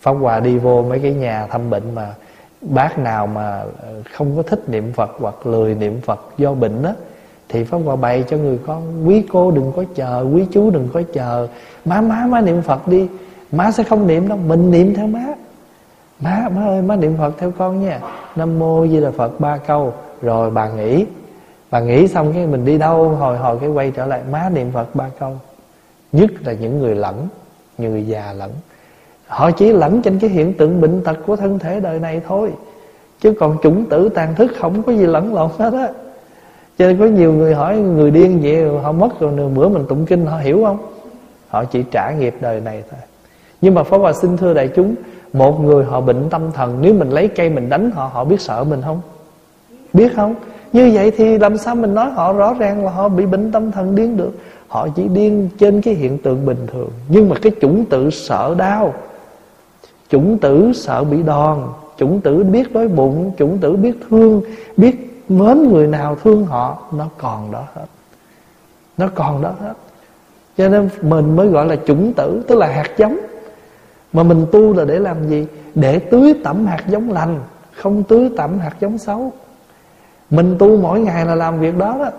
Pháp 0.00 0.12
Hòa 0.12 0.40
đi 0.40 0.58
vô 0.58 0.82
mấy 0.82 0.98
cái 0.98 1.12
nhà 1.12 1.46
thăm 1.50 1.70
bệnh 1.70 1.94
mà 1.94 2.14
Bác 2.60 2.98
nào 2.98 3.26
mà 3.26 3.64
không 4.12 4.36
có 4.36 4.42
thích 4.42 4.68
niệm 4.68 4.92
Phật 4.92 5.10
Hoặc 5.18 5.46
lười 5.46 5.74
niệm 5.74 6.00
Phật 6.00 6.20
do 6.38 6.54
bệnh 6.54 6.82
á 6.82 6.92
Thì 7.48 7.64
Pháp 7.64 7.78
Hòa 7.84 7.96
bày 7.96 8.24
cho 8.28 8.36
người 8.36 8.58
con 8.66 9.08
Quý 9.08 9.26
cô 9.32 9.50
đừng 9.50 9.72
có 9.76 9.84
chờ 9.94 10.26
Quý 10.34 10.46
chú 10.52 10.70
đừng 10.70 10.88
có 10.92 11.02
chờ. 11.12 11.48
Má 11.84 12.00
má 12.00 12.26
má 12.28 12.40
niệm 12.40 12.62
Phật 12.62 12.88
đi. 12.88 13.08
Má 13.52 13.72
sẽ 13.72 13.84
không 13.84 14.06
niệm 14.06 14.28
đâu, 14.28 14.38
Mình 14.46 14.70
niệm 14.70 14.94
theo 14.94 15.06
má. 15.06 15.24
Má 16.20 16.48
má 16.54 16.64
ơi, 16.64 16.82
má 16.82 16.96
niệm 16.96 17.16
Phật 17.18 17.38
theo 17.38 17.50
con 17.58 17.82
nha. 17.82 18.00
Nam 18.36 18.58
mô 18.58 18.86
Di 18.86 19.00
Đà 19.00 19.10
Phật 19.10 19.40
ba 19.40 19.56
câu. 19.56 19.94
Rồi 20.22 20.50
bà 20.50 20.68
nghỉ 20.68 21.06
bà 21.72 21.80
nghỉ 21.80 22.08
xong 22.08 22.32
cái 22.32 22.46
mình 22.46 22.64
đi 22.64 22.78
đâu, 22.78 23.08
hồi 23.08 23.38
hồi 23.38 23.58
cái 23.60 23.68
quay 23.68 23.90
trở 23.90 24.06
lại, 24.06 24.20
má 24.30 24.50
niệm 24.54 24.70
phật 24.72 24.94
ba 24.94 25.10
câu. 25.18 25.36
Nhất 26.12 26.30
là 26.44 26.52
những 26.52 26.78
người 26.78 26.94
lẫn, 26.94 27.28
người 27.78 28.06
già 28.06 28.32
lẫn. 28.32 28.50
Họ 29.26 29.50
chỉ 29.50 29.72
lẫn 29.72 30.02
trên 30.02 30.18
cái 30.18 30.30
hiện 30.30 30.54
tượng 30.54 30.80
bệnh 30.80 31.04
tật 31.04 31.18
của 31.26 31.36
thân 31.36 31.58
thể 31.58 31.80
đời 31.80 31.98
này 31.98 32.20
thôi. 32.28 32.52
Chứ 33.20 33.34
còn 33.40 33.56
chủng 33.62 33.84
tử 33.90 34.08
tàn 34.08 34.34
thức 34.34 34.52
không 34.60 34.82
có 34.82 34.92
gì 34.92 35.06
lẫn 35.06 35.34
lộn 35.34 35.50
hết 35.58 35.72
á. 35.72 35.88
Cho 36.78 36.86
nên 36.86 36.98
có 36.98 37.04
nhiều 37.04 37.32
người 37.32 37.54
hỏi, 37.54 37.78
người 37.78 38.10
điên 38.10 38.40
vậy, 38.42 38.78
họ 38.82 38.92
mất 38.92 39.20
rồi, 39.20 39.32
nửa 39.32 39.48
bữa 39.48 39.68
mình 39.68 39.84
tụng 39.88 40.06
kinh, 40.06 40.26
họ 40.26 40.38
hiểu 40.38 40.64
không? 40.64 40.78
Họ 41.48 41.64
chỉ 41.64 41.84
trả 41.90 42.10
nghiệp 42.10 42.34
đời 42.40 42.60
này 42.60 42.82
thôi 42.90 43.00
nhưng 43.62 43.74
mà 43.74 43.82
Pháp 43.82 43.96
Hòa 43.96 44.12
xin 44.12 44.36
thưa 44.36 44.54
đại 44.54 44.68
chúng, 44.76 44.94
Một 45.32 45.60
người 45.60 45.84
họ 45.84 46.00
bệnh 46.00 46.30
tâm 46.30 46.42
thần, 46.54 46.78
Nếu 46.80 46.94
mình 46.94 47.10
lấy 47.10 47.28
cây 47.28 47.50
mình 47.50 47.68
đánh 47.68 47.90
họ 47.90 48.10
Họ 48.12 48.24
biết 48.24 48.40
sợ 48.40 48.64
mình 48.64 48.82
không? 48.82 49.00
Biết 49.92 50.12
không? 50.16 50.34
Như 50.72 50.90
vậy 50.94 51.10
thì 51.10 51.38
làm 51.38 51.58
sao 51.58 51.74
mình 51.74 51.94
nói 51.94 52.10
họ 52.10 52.32
rõ 52.32 52.54
ràng 52.54 52.84
là 52.84 52.90
họ 52.90 53.08
bị 53.08 53.26
bệnh 53.26 53.52
tâm 53.52 53.72
thần 53.72 53.94
điên 53.94 54.16
được? 54.16 54.38
Họ 54.68 54.88
chỉ 54.96 55.08
điên 55.08 55.48
trên 55.58 55.82
cái 55.82 55.94
hiện 55.94 56.18
tượng 56.18 56.46
bình 56.46 56.66
thường. 56.72 56.90
Nhưng 57.08 57.28
mà 57.28 57.36
cái 57.42 57.52
chủng 57.60 57.84
tử 57.84 58.10
sợ 58.10 58.54
đau, 58.58 58.94
Chủng 60.08 60.38
tử 60.38 60.72
sợ 60.74 61.04
bị 61.04 61.22
đòn, 61.22 61.58
chủng 61.96 62.20
tử 62.20 62.44
biết 62.44 62.72
đói 62.72 62.88
bụng, 62.88 63.32
chủng 63.38 63.58
tử 63.58 63.76
biết 63.76 63.92
thương, 64.10 64.42
biết 64.76 65.24
mến 65.28 65.72
người 65.72 65.86
nào 65.86 66.16
thương 66.24 66.44
họ, 66.44 66.78
nó 66.92 67.06
còn 67.18 67.52
đó 67.52 67.64
hết. 67.74 67.84
Nó 68.96 69.08
còn 69.14 69.42
đó 69.42 69.52
hết. 69.60 69.72
Cho 70.56 70.68
nên 70.68 70.88
mình 71.02 71.36
mới 71.36 71.48
gọi 71.48 71.66
là 71.66 71.76
chủng 71.86 72.12
tử, 72.12 72.42
tức 72.48 72.58
là 72.58 72.66
hạt 72.66 72.90
giống 72.96 73.18
mà 74.12 74.22
mình 74.22 74.46
tu 74.52 74.72
là 74.72 74.84
để 74.84 74.98
làm 74.98 75.28
gì? 75.28 75.46
Để 75.74 75.98
tưới 75.98 76.34
tẩm 76.44 76.66
hạt 76.66 76.84
giống 76.88 77.12
lành, 77.12 77.40
không 77.72 78.02
tưới 78.02 78.30
tẩm 78.36 78.58
hạt 78.58 78.76
giống 78.80 78.98
xấu. 78.98 79.32
Mình 80.30 80.56
tu 80.58 80.76
mỗi 80.76 81.00
ngày 81.00 81.26
là 81.26 81.34
làm 81.34 81.60
việc 81.60 81.78
đó 81.78 81.96
đó. 81.98 82.10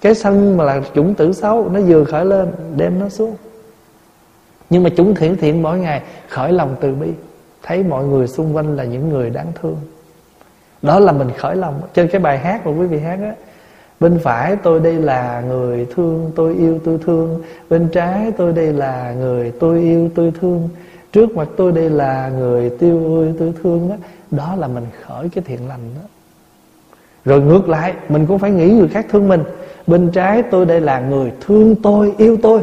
Cái 0.00 0.14
sân 0.14 0.56
mà 0.56 0.64
là 0.64 0.80
chủng 0.94 1.14
tử 1.14 1.32
xấu, 1.32 1.68
nó 1.68 1.80
vừa 1.80 2.04
khởi 2.04 2.24
lên, 2.24 2.48
đem 2.76 2.98
nó 2.98 3.08
xuống. 3.08 3.36
Nhưng 4.70 4.82
mà 4.82 4.90
chúng 4.96 5.14
thiện 5.14 5.36
thiện 5.36 5.62
mỗi 5.62 5.78
ngày, 5.78 6.02
khởi 6.28 6.52
lòng 6.52 6.76
từ 6.80 6.94
bi. 6.94 7.08
Thấy 7.62 7.82
mọi 7.82 8.04
người 8.04 8.26
xung 8.26 8.56
quanh 8.56 8.76
là 8.76 8.84
những 8.84 9.08
người 9.08 9.30
đáng 9.30 9.52
thương. 9.62 9.76
Đó 10.82 10.98
là 10.98 11.12
mình 11.12 11.28
khởi 11.38 11.56
lòng. 11.56 11.80
Trên 11.94 12.08
cái 12.08 12.20
bài 12.20 12.38
hát 12.38 12.66
mà 12.66 12.72
quý 12.72 12.86
vị 12.86 12.98
hát 12.98 13.18
á, 13.22 13.34
bên 14.00 14.18
phải 14.22 14.56
tôi 14.56 14.80
đây 14.80 14.92
là 14.92 15.40
người 15.40 15.86
thương, 15.94 16.32
tôi 16.36 16.54
yêu, 16.54 16.78
tôi 16.84 16.98
thương. 17.04 17.42
Bên 17.70 17.88
trái 17.88 18.32
tôi 18.36 18.52
đây 18.52 18.72
là 18.72 19.14
người 19.18 19.52
tôi 19.60 19.78
yêu, 19.78 20.10
tôi 20.14 20.32
thương 20.40 20.68
trước 21.12 21.36
mặt 21.36 21.48
tôi 21.56 21.72
đây 21.72 21.90
là 21.90 22.28
người 22.38 22.70
tiêu 22.70 22.98
vui 22.98 23.26
tôi 23.38 23.52
thương 23.62 23.88
đó 23.88 23.96
đó 24.30 24.56
là 24.58 24.68
mình 24.68 24.86
khởi 25.06 25.28
cái 25.28 25.44
thiện 25.46 25.68
lành 25.68 25.80
đó. 25.96 26.08
Rồi 27.24 27.40
ngược 27.40 27.68
lại, 27.68 27.94
mình 28.08 28.26
cũng 28.26 28.38
phải 28.38 28.50
nghĩ 28.50 28.70
người 28.70 28.88
khác 28.88 29.06
thương 29.10 29.28
mình. 29.28 29.42
Bên 29.86 30.10
trái 30.10 30.42
tôi 30.42 30.66
đây 30.66 30.80
là 30.80 31.00
người 31.00 31.32
thương 31.40 31.76
tôi, 31.82 32.12
yêu 32.18 32.36
tôi. 32.42 32.62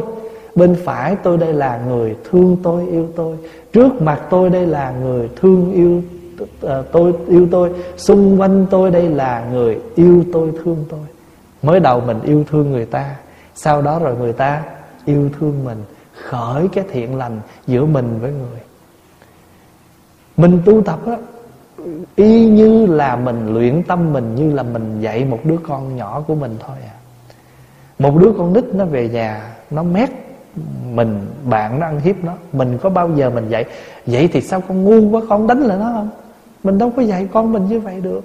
Bên 0.54 0.76
phải 0.84 1.16
tôi 1.22 1.36
đây 1.36 1.52
là 1.52 1.80
người 1.88 2.16
thương 2.30 2.56
tôi, 2.62 2.86
yêu 2.86 3.08
tôi. 3.16 3.36
Trước 3.72 4.02
mặt 4.02 4.20
tôi 4.30 4.50
đây 4.50 4.66
là 4.66 4.94
người 5.02 5.28
thương 5.36 5.72
yêu 5.72 6.02
ờ, 6.60 6.84
tôi 6.92 7.12
yêu 7.28 7.48
tôi. 7.50 7.70
Xung 7.96 8.40
quanh 8.40 8.66
tôi 8.70 8.90
đây 8.90 9.08
là 9.08 9.44
người 9.52 9.78
yêu 9.94 10.24
tôi, 10.32 10.52
thương 10.64 10.84
tôi. 10.88 11.00
Mới 11.62 11.80
đầu 11.80 12.00
mình 12.00 12.20
yêu 12.24 12.44
thương 12.50 12.70
người 12.72 12.84
ta, 12.84 13.16
sau 13.54 13.82
đó 13.82 13.98
rồi 13.98 14.16
người 14.16 14.32
ta 14.32 14.62
yêu 15.04 15.30
thương 15.40 15.64
mình 15.64 15.78
khởi 16.24 16.68
cái 16.68 16.84
thiện 16.92 17.16
lành 17.16 17.40
giữa 17.66 17.84
mình 17.84 18.18
với 18.20 18.30
người. 18.30 18.60
Mình 20.36 20.62
tu 20.64 20.82
tập 20.82 21.06
đó, 21.06 21.16
y 22.16 22.46
như 22.46 22.86
là 22.86 23.16
mình 23.16 23.54
luyện 23.54 23.82
tâm 23.82 24.12
mình, 24.12 24.34
như 24.34 24.52
là 24.52 24.62
mình 24.62 25.00
dạy 25.00 25.24
một 25.24 25.40
đứa 25.44 25.56
con 25.68 25.96
nhỏ 25.96 26.24
của 26.26 26.34
mình 26.34 26.56
thôi 26.66 26.76
à. 26.86 26.94
Một 27.98 28.16
đứa 28.16 28.32
con 28.38 28.52
nít 28.52 28.64
nó 28.74 28.84
về 28.84 29.08
nhà, 29.08 29.54
nó 29.70 29.82
mét 29.82 30.10
mình, 30.92 31.26
bạn 31.44 31.80
nó 31.80 31.86
ăn 31.86 32.00
hiếp 32.00 32.24
nó. 32.24 32.32
Mình 32.52 32.78
có 32.82 32.90
bao 32.90 33.10
giờ 33.14 33.30
mình 33.30 33.48
dạy, 33.48 33.64
vậy 34.06 34.28
thì 34.32 34.40
sao 34.40 34.60
con 34.60 34.84
ngu 34.84 35.10
quá, 35.10 35.22
con 35.28 35.46
đánh 35.46 35.60
lại 35.60 35.78
nó 35.78 35.92
không? 35.94 36.10
Mình 36.64 36.78
đâu 36.78 36.92
có 36.96 37.02
dạy 37.02 37.28
con 37.32 37.52
mình 37.52 37.68
như 37.68 37.80
vậy 37.80 38.00
được 38.00 38.20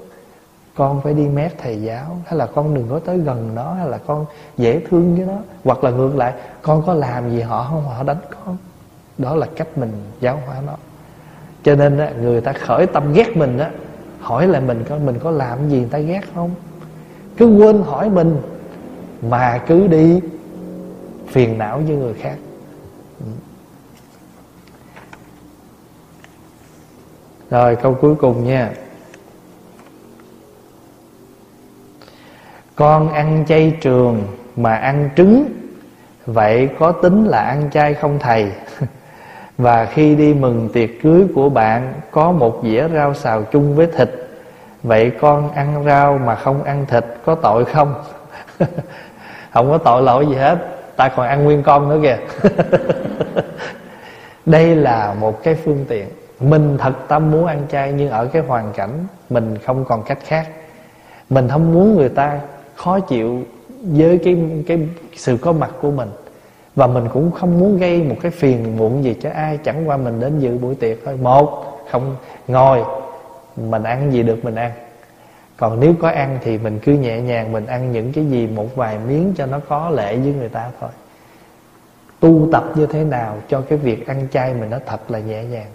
con 0.76 1.02
phải 1.02 1.14
đi 1.14 1.28
mép 1.28 1.58
thầy 1.58 1.82
giáo 1.82 2.18
hay 2.26 2.38
là 2.38 2.46
con 2.46 2.74
đừng 2.74 2.88
có 2.90 3.00
tới 3.00 3.18
gần 3.18 3.56
nó 3.56 3.74
hay 3.74 3.90
là 3.90 3.98
con 3.98 4.26
dễ 4.58 4.82
thương 4.90 5.16
với 5.16 5.26
nó 5.26 5.38
hoặc 5.64 5.84
là 5.84 5.92
ngược 5.92 6.16
lại 6.16 6.34
con 6.62 6.84
có 6.86 6.94
làm 6.94 7.32
gì 7.32 7.42
họ 7.42 7.68
không 7.70 7.86
họ 7.86 8.04
đánh 8.04 8.18
con. 8.30 8.58
Đó 9.18 9.36
là 9.36 9.48
cách 9.56 9.78
mình 9.78 9.92
giáo 10.20 10.40
hóa 10.46 10.56
nó. 10.68 10.74
Cho 11.64 11.76
nên 11.76 11.98
á, 11.98 12.12
người 12.22 12.42
ta 12.42 12.54
khởi 12.54 12.86
tâm 12.88 13.14
ghét 13.14 13.38
mình 13.38 13.58
á 13.58 13.72
hỏi 14.20 14.48
lại 14.48 14.62
mình 14.62 14.84
coi 14.90 15.00
mình 15.00 15.20
có 15.20 15.32
làm 15.32 15.70
gì 15.70 15.78
người 15.78 15.90
ta 15.90 16.00
ghét 16.00 16.22
không? 16.36 16.52
Cứ 17.38 17.46
quên 17.46 17.82
hỏi 17.82 18.10
mình 18.10 18.42
mà 19.22 19.64
cứ 19.68 19.88
đi 19.88 20.22
phiền 21.28 21.58
não 21.58 21.82
với 21.88 21.96
người 21.96 22.14
khác. 22.14 22.38
Ừ. 23.20 23.26
Rồi 27.50 27.76
câu 27.76 27.98
cuối 28.02 28.16
cùng 28.16 28.44
nha. 28.44 28.74
Con 32.76 33.14
ăn 33.14 33.46
chay 33.48 33.78
trường 33.82 34.28
mà 34.56 34.76
ăn 34.76 35.10
trứng, 35.18 35.46
vậy 36.26 36.70
có 36.80 36.92
tính 36.92 37.26
là 37.26 37.40
ăn 37.40 37.70
chay 37.72 37.94
không 37.94 38.20
thầy? 38.20 38.52
Và 39.58 39.86
khi 39.86 40.16
đi 40.16 40.34
mừng 40.34 40.70
tiệc 40.74 40.90
cưới 41.04 41.26
của 41.36 41.50
bạn, 41.50 41.94
có 42.12 42.32
một 42.32 42.62
dĩa 42.64 42.88
rau 42.94 43.14
xào 43.14 43.44
chung 43.44 43.76
với 43.76 43.88
thịt, 43.88 44.10
vậy 44.84 45.12
con 45.22 45.52
ăn 45.52 45.84
rau 45.86 46.18
mà 46.18 46.36
không 46.36 46.64
ăn 46.64 46.86
thịt 46.86 47.06
có 47.26 47.36
tội 47.36 47.66
không? 47.66 47.94
Không 49.54 49.72
có 49.72 49.78
tội 49.78 50.02
lỗi 50.02 50.26
gì 50.28 50.36
hết, 50.36 50.58
ta 50.96 51.10
còn 51.10 51.28
ăn 51.28 51.44
nguyên 51.44 51.64
con 51.64 51.90
nữa 51.90 52.00
kìa. 52.04 52.50
Đây 54.46 54.76
là 54.76 55.14
một 55.20 55.44
cái 55.44 55.56
phương 55.56 55.86
tiện. 55.90 56.08
Mình 56.40 56.78
thật 56.78 56.94
tâm 57.08 57.32
muốn 57.32 57.46
ăn 57.46 57.66
chay 57.72 57.92
nhưng 57.92 58.10
ở 58.10 58.26
cái 58.26 58.42
hoàn 58.42 58.74
cảnh 58.74 59.06
mình 59.30 59.58
không 59.66 59.86
còn 59.86 60.04
cách 60.04 60.18
khác. 60.28 60.48
Mình 61.30 61.50
không 61.50 61.74
muốn 61.74 61.96
người 61.96 62.10
ta 62.10 62.40
khó 62.76 63.00
chịu 63.00 63.44
với 63.84 64.18
cái 64.24 64.38
cái 64.68 64.80
sự 65.16 65.38
có 65.42 65.52
mặt 65.52 65.72
của 65.82 65.92
mình. 65.92 66.10
Và 66.76 66.88
mình 66.88 67.08
cũng 67.14 67.32
không 67.32 67.60
muốn 67.60 67.78
gây 67.78 68.04
một 68.04 68.16
cái 68.22 68.32
phiền 68.32 68.78
muộn 68.78 69.04
gì 69.04 69.16
cho 69.22 69.30
ai 69.30 69.58
chẳng 69.58 69.90
qua 69.90 69.98
mình 69.98 70.20
đến 70.20 70.40
dự 70.40 70.58
buổi 70.58 70.76
tiệc 70.76 70.98
thôi. 71.06 71.18
Một 71.22 71.80
không 71.92 72.16
ngồi 72.48 72.84
mình 73.56 73.84
ăn 73.84 74.14
gì 74.14 74.24
được 74.24 74.46
mình 74.46 74.56
ăn. 74.56 74.72
Còn 75.58 75.80
nếu 75.80 75.94
có 76.02 76.10
ăn 76.10 76.40
thì 76.44 76.58
mình 76.58 76.80
cứ 76.84 76.94
nhẹ 76.94 77.22
nhàng 77.22 77.52
mình 77.52 77.66
ăn 77.66 77.92
những 77.92 78.14
cái 78.14 78.26
gì 78.26 78.48
một 78.48 78.76
vài 78.76 78.98
miếng 79.08 79.34
cho 79.38 79.46
nó 79.46 79.60
có 79.68 79.90
lệ 79.90 80.16
với 80.16 80.34
người 80.34 80.50
ta 80.50 80.70
thôi. 80.80 80.90
Tu 82.20 82.48
tập 82.52 82.64
như 82.76 82.86
thế 82.86 83.04
nào 83.04 83.38
cho 83.48 83.62
cái 83.62 83.78
việc 83.78 84.08
ăn 84.08 84.28
chay 84.32 84.54
mình 84.54 84.70
nó 84.70 84.78
thật 84.86 85.12
là 85.12 85.20
nhẹ 85.20 85.44
nhàng. 85.44 85.68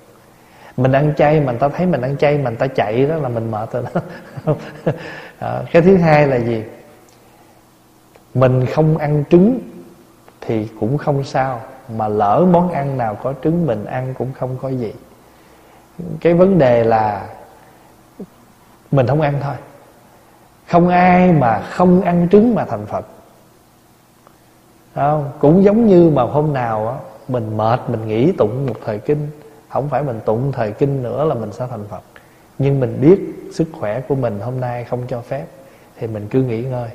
Mình 0.77 0.93
ăn 0.93 1.13
chay 1.17 1.41
mà 1.41 1.53
người 1.53 1.61
ta 1.61 1.69
thấy 1.69 1.87
mình 1.87 2.01
ăn 2.01 2.17
chay 2.17 2.39
mà 2.39 2.51
người 2.51 2.59
ta 2.59 2.67
chạy 2.67 3.07
đó 3.07 3.17
là 3.17 3.29
mình 3.29 3.51
mệt 3.51 3.73
rồi 3.73 3.83
đó. 3.95 4.01
À, 5.39 5.63
cái 5.73 5.83
thứ 5.83 5.97
hai 5.97 6.27
là 6.27 6.37
gì? 6.37 6.63
Mình 8.39 8.67
không 8.67 8.99
ăn 8.99 9.25
trứng 9.31 9.59
thì 10.41 10.69
cũng 10.81 10.99
không 10.99 11.25
sao, 11.25 11.61
mà 11.97 12.09
lỡ 12.09 12.47
món 12.51 12.71
ăn 12.71 12.99
nào 12.99 13.15
có 13.15 13.35
trứng 13.45 13.67
mình 13.67 13.85
ăn 13.85 14.15
cũng 14.19 14.33
không 14.33 14.57
có 14.63 14.69
gì. 14.69 14.93
Cái 16.21 16.35
vấn 16.35 16.59
đề 16.59 16.85
là 16.85 17.27
mình 18.91 19.07
không 19.07 19.21
ăn 19.21 19.35
thôi. 19.43 19.55
Không 20.67 20.89
ai 20.89 21.33
mà 21.33 21.61
không 21.61 22.01
ăn 22.01 22.29
trứng 22.33 22.55
mà 22.55 22.65
thành 22.65 22.87
phật. 22.87 23.07
Không? 24.95 25.31
cũng 25.39 25.65
giống 25.65 25.87
như 25.87 26.11
mà 26.11 26.23
hôm 26.23 26.53
nào 26.53 26.89
á, 26.89 26.97
mình 27.29 27.57
mệt, 27.57 27.81
mình 27.89 28.09
nghỉ 28.09 28.33
tụng 28.33 28.67
một 28.67 28.77
thời 28.85 28.99
kinh. 28.99 29.29
Không 29.69 29.89
phải 29.89 30.03
mình 30.03 30.21
tụng 30.25 30.53
thời 30.53 30.73
kinh 30.73 31.03
nữa 31.03 31.25
là 31.25 31.35
mình 31.35 31.53
sẽ 31.53 31.67
thành 31.71 31.85
phật. 31.89 32.03
Nhưng 32.59 32.81
mình 32.81 32.99
biết 33.01 33.21
sức 33.53 33.69
khỏe 33.81 34.01
của 34.01 34.15
mình 34.15 34.41
hôm 34.41 34.61
nay 34.61 34.85
không 34.85 35.03
cho 35.09 35.21
phép, 35.21 35.47
thì 35.99 36.07
mình 36.07 36.27
cứ 36.31 36.43
nghỉ 36.43 36.63
ngơi 36.63 36.89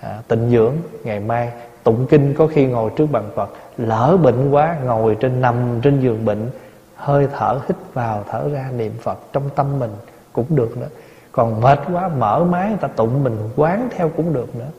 à, 0.00 0.22
tịnh 0.28 0.50
dưỡng 0.50 0.74
ngày 1.04 1.20
mai 1.20 1.52
tụng 1.82 2.06
kinh 2.10 2.34
có 2.34 2.46
khi 2.46 2.66
ngồi 2.66 2.90
trước 2.96 3.06
bàn 3.12 3.30
phật 3.34 3.50
lỡ 3.78 4.18
bệnh 4.22 4.50
quá 4.50 4.76
ngồi 4.84 5.16
trên 5.20 5.40
nằm 5.40 5.80
trên 5.82 6.00
giường 6.00 6.24
bệnh 6.24 6.50
hơi 6.98 7.28
thở 7.38 7.60
hít 7.68 7.76
vào 7.94 8.24
thở 8.30 8.48
ra 8.52 8.70
niệm 8.76 8.92
phật 9.02 9.18
trong 9.32 9.50
tâm 9.54 9.78
mình 9.78 9.90
cũng 10.32 10.56
được 10.56 10.76
nữa. 10.76 10.88
Còn 11.32 11.60
mệt 11.60 11.78
quá 11.92 12.08
mở 12.08 12.44
máy 12.44 12.68
người 12.68 12.78
ta 12.80 12.88
tụng 12.88 13.24
mình 13.24 13.36
quán 13.56 13.88
theo 13.96 14.08
cũng 14.16 14.32
được 14.32 14.56
nữa. 14.56 14.70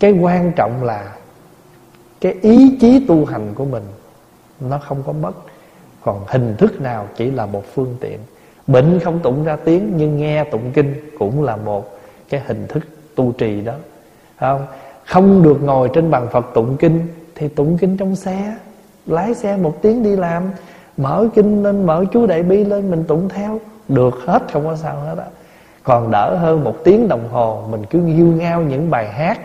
Cái 0.00 0.12
quan 0.12 0.52
trọng 0.56 0.84
là 0.84 1.16
cái 2.20 2.32
ý 2.42 2.78
chí 2.80 3.04
tu 3.08 3.24
hành 3.24 3.54
của 3.54 3.64
mình 3.64 3.82
nó 4.60 4.78
không 4.78 5.02
có 5.06 5.12
mất. 5.12 5.32
Còn 6.02 6.24
hình 6.28 6.54
thức 6.58 6.80
nào 6.80 7.06
chỉ 7.16 7.30
là 7.30 7.46
một 7.46 7.64
phương 7.74 7.96
tiện. 8.00 8.18
Bệnh 8.66 9.00
không 9.04 9.18
tụng 9.18 9.44
ra 9.44 9.56
tiếng 9.56 9.92
nhưng 9.96 10.16
nghe 10.16 10.44
tụng 10.44 10.72
kinh 10.74 10.94
cũng 11.18 11.42
là 11.42 11.56
một 11.56 11.98
cái 12.28 12.42
hình 12.46 12.66
thức 12.68 12.82
tu 13.14 13.32
trì 13.32 13.60
đó 13.60 13.74
không? 14.40 14.66
Không 15.06 15.42
được 15.42 15.62
ngồi 15.62 15.88
trên 15.92 16.10
bàn 16.10 16.26
phật 16.32 16.46
tụng 16.54 16.76
kinh, 16.76 17.06
thì 17.34 17.48
tụng 17.48 17.78
kinh 17.78 17.96
trong 17.96 18.16
xe, 18.16 18.54
lái 19.06 19.34
xe 19.34 19.56
một 19.56 19.82
tiếng 19.82 20.02
đi 20.02 20.16
làm, 20.16 20.42
mở 20.96 21.28
kinh 21.34 21.62
lên, 21.62 21.86
mở 21.86 22.04
chú 22.12 22.26
đại 22.26 22.42
bi 22.42 22.64
lên, 22.64 22.90
mình 22.90 23.04
tụng 23.04 23.28
theo. 23.28 23.58
Được 23.88 24.14
hết, 24.26 24.42
không 24.52 24.64
có 24.64 24.76
sao 24.76 24.96
hết 25.00 25.18
á. 25.18 25.24
Còn 25.82 26.10
đỡ 26.10 26.36
hơn 26.36 26.64
một 26.64 26.76
tiếng 26.84 27.08
đồng 27.08 27.28
hồ, 27.28 27.62
mình 27.70 27.84
cứ 27.90 27.98
nghiêu 27.98 28.26
ngao 28.26 28.60
những 28.60 28.90
bài 28.90 29.08
hát. 29.08 29.38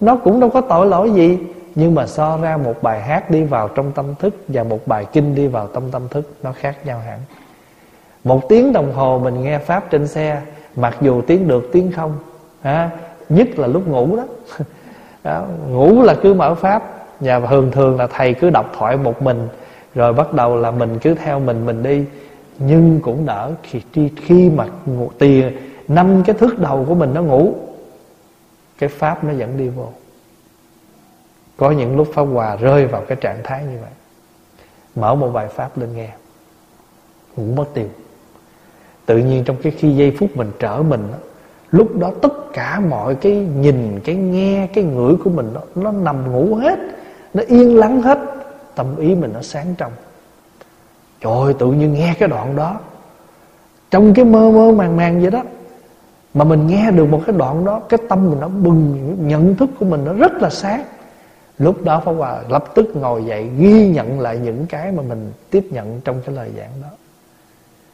Nó 0.00 0.16
cũng 0.16 0.40
đâu 0.40 0.50
có 0.50 0.60
tội 0.60 0.86
lỗi 0.86 1.10
gì, 1.10 1.38
nhưng 1.74 1.94
mà 1.94 2.06
so 2.06 2.38
ra 2.42 2.56
một 2.56 2.82
bài 2.82 3.00
hát 3.00 3.30
đi 3.30 3.44
vào 3.44 3.68
trong 3.68 3.92
tâm 3.92 4.14
thức 4.18 4.34
và 4.48 4.62
một 4.62 4.86
bài 4.86 5.06
kinh 5.12 5.34
đi 5.34 5.46
vào 5.46 5.66
tâm 5.66 5.90
tâm 5.90 6.08
thức, 6.08 6.32
nó 6.42 6.52
khác 6.52 6.86
nhau 6.86 6.98
hẳn. 7.06 7.18
Một 8.24 8.48
tiếng 8.48 8.72
đồng 8.72 8.92
hồ 8.92 9.20
mình 9.24 9.42
nghe 9.42 9.58
pháp 9.58 9.90
trên 9.90 10.06
xe, 10.06 10.40
mặc 10.76 10.96
dù 11.00 11.22
tiếng 11.22 11.48
được, 11.48 11.68
tiếng 11.72 11.92
không, 11.92 12.14
ha 12.62 12.90
nhất 13.34 13.58
là 13.58 13.66
lúc 13.66 13.88
ngủ 13.88 14.16
đó, 14.16 14.24
đó 15.24 15.46
ngủ 15.68 16.02
là 16.02 16.14
cứ 16.22 16.34
mở 16.34 16.54
pháp. 16.54 16.82
Và 17.20 17.40
thường 17.40 17.70
thường 17.70 17.98
là 17.98 18.06
thầy 18.06 18.34
cứ 18.34 18.50
đọc 18.50 18.72
thoại 18.78 18.96
một 18.96 19.22
mình 19.22 19.48
rồi 19.94 20.12
bắt 20.12 20.32
đầu 20.32 20.56
là 20.56 20.70
mình 20.70 20.98
cứ 20.98 21.14
theo 21.14 21.40
mình 21.40 21.66
mình 21.66 21.82
đi. 21.82 22.04
Nhưng 22.58 23.00
cũng 23.00 23.26
đỡ 23.26 23.50
khi 23.62 24.10
khi 24.16 24.50
mà 24.50 24.66
ngủ 24.86 25.10
tiền 25.18 25.56
năm 25.88 26.22
cái 26.26 26.36
thước 26.38 26.58
đầu 26.58 26.84
của 26.88 26.94
mình 26.94 27.14
nó 27.14 27.22
ngủ 27.22 27.54
cái 28.78 28.88
pháp 28.88 29.24
nó 29.24 29.32
vẫn 29.32 29.56
đi 29.56 29.68
vô. 29.68 29.88
Có 31.56 31.70
những 31.70 31.96
lúc 31.96 32.08
pháp 32.14 32.22
hòa 32.22 32.56
rơi 32.56 32.86
vào 32.86 33.02
cái 33.08 33.16
trạng 33.20 33.40
thái 33.44 33.64
như 33.64 33.78
vậy. 33.80 33.90
Mở 34.96 35.14
một 35.14 35.28
bài 35.28 35.48
pháp 35.48 35.78
lên 35.78 35.96
nghe. 35.96 36.08
Ngủ 37.36 37.54
mất 37.56 37.64
tiêu. 37.74 37.88
Tự 39.06 39.18
nhiên 39.18 39.44
trong 39.44 39.56
cái 39.62 39.72
khi 39.78 39.96
giây 39.96 40.16
phút 40.18 40.36
mình 40.36 40.50
trở 40.58 40.82
mình 40.82 41.08
đó, 41.12 41.18
lúc 41.72 41.96
đó 41.98 42.10
tất 42.22 42.52
cả 42.52 42.80
mọi 42.80 43.14
cái 43.14 43.32
nhìn 43.36 44.00
cái 44.04 44.14
nghe 44.14 44.68
cái 44.74 44.84
ngửi 44.84 45.14
của 45.24 45.30
mình 45.30 45.50
nó, 45.54 45.60
nó 45.74 45.92
nằm 45.92 46.32
ngủ 46.32 46.54
hết 46.54 46.78
nó 47.34 47.42
yên 47.46 47.76
lắng 47.76 48.02
hết 48.02 48.18
tâm 48.74 48.96
ý 48.96 49.14
mình 49.14 49.30
nó 49.34 49.42
sáng 49.42 49.74
trong. 49.78 49.92
Trời 51.20 51.32
ơi 51.32 51.54
tự 51.58 51.66
nhiên 51.66 51.94
nghe 51.94 52.14
cái 52.18 52.28
đoạn 52.28 52.56
đó. 52.56 52.80
Trong 53.90 54.14
cái 54.14 54.24
mơ 54.24 54.50
mơ 54.50 54.72
màng 54.72 54.96
màng 54.96 55.20
vậy 55.20 55.30
đó 55.30 55.42
mà 56.34 56.44
mình 56.44 56.66
nghe 56.66 56.90
được 56.90 57.06
một 57.10 57.20
cái 57.26 57.36
đoạn 57.38 57.64
đó 57.64 57.80
cái 57.88 58.00
tâm 58.08 58.30
mình 58.30 58.40
nó 58.40 58.48
bừng 58.48 59.16
nhận 59.28 59.56
thức 59.56 59.70
của 59.78 59.86
mình 59.86 60.04
nó 60.04 60.12
rất 60.12 60.32
là 60.32 60.50
sáng. 60.50 60.84
Lúc 61.58 61.84
đó 61.84 62.02
Pháp 62.04 62.12
Hòa 62.12 62.42
lập 62.48 62.64
tức 62.74 62.96
ngồi 62.96 63.24
dậy 63.24 63.50
ghi 63.58 63.88
nhận 63.88 64.20
lại 64.20 64.38
những 64.38 64.66
cái 64.66 64.92
mà 64.92 65.02
mình 65.08 65.32
tiếp 65.50 65.64
nhận 65.70 66.00
trong 66.04 66.20
cái 66.26 66.34
lời 66.34 66.50
giảng 66.56 66.70
đó. 66.82 66.88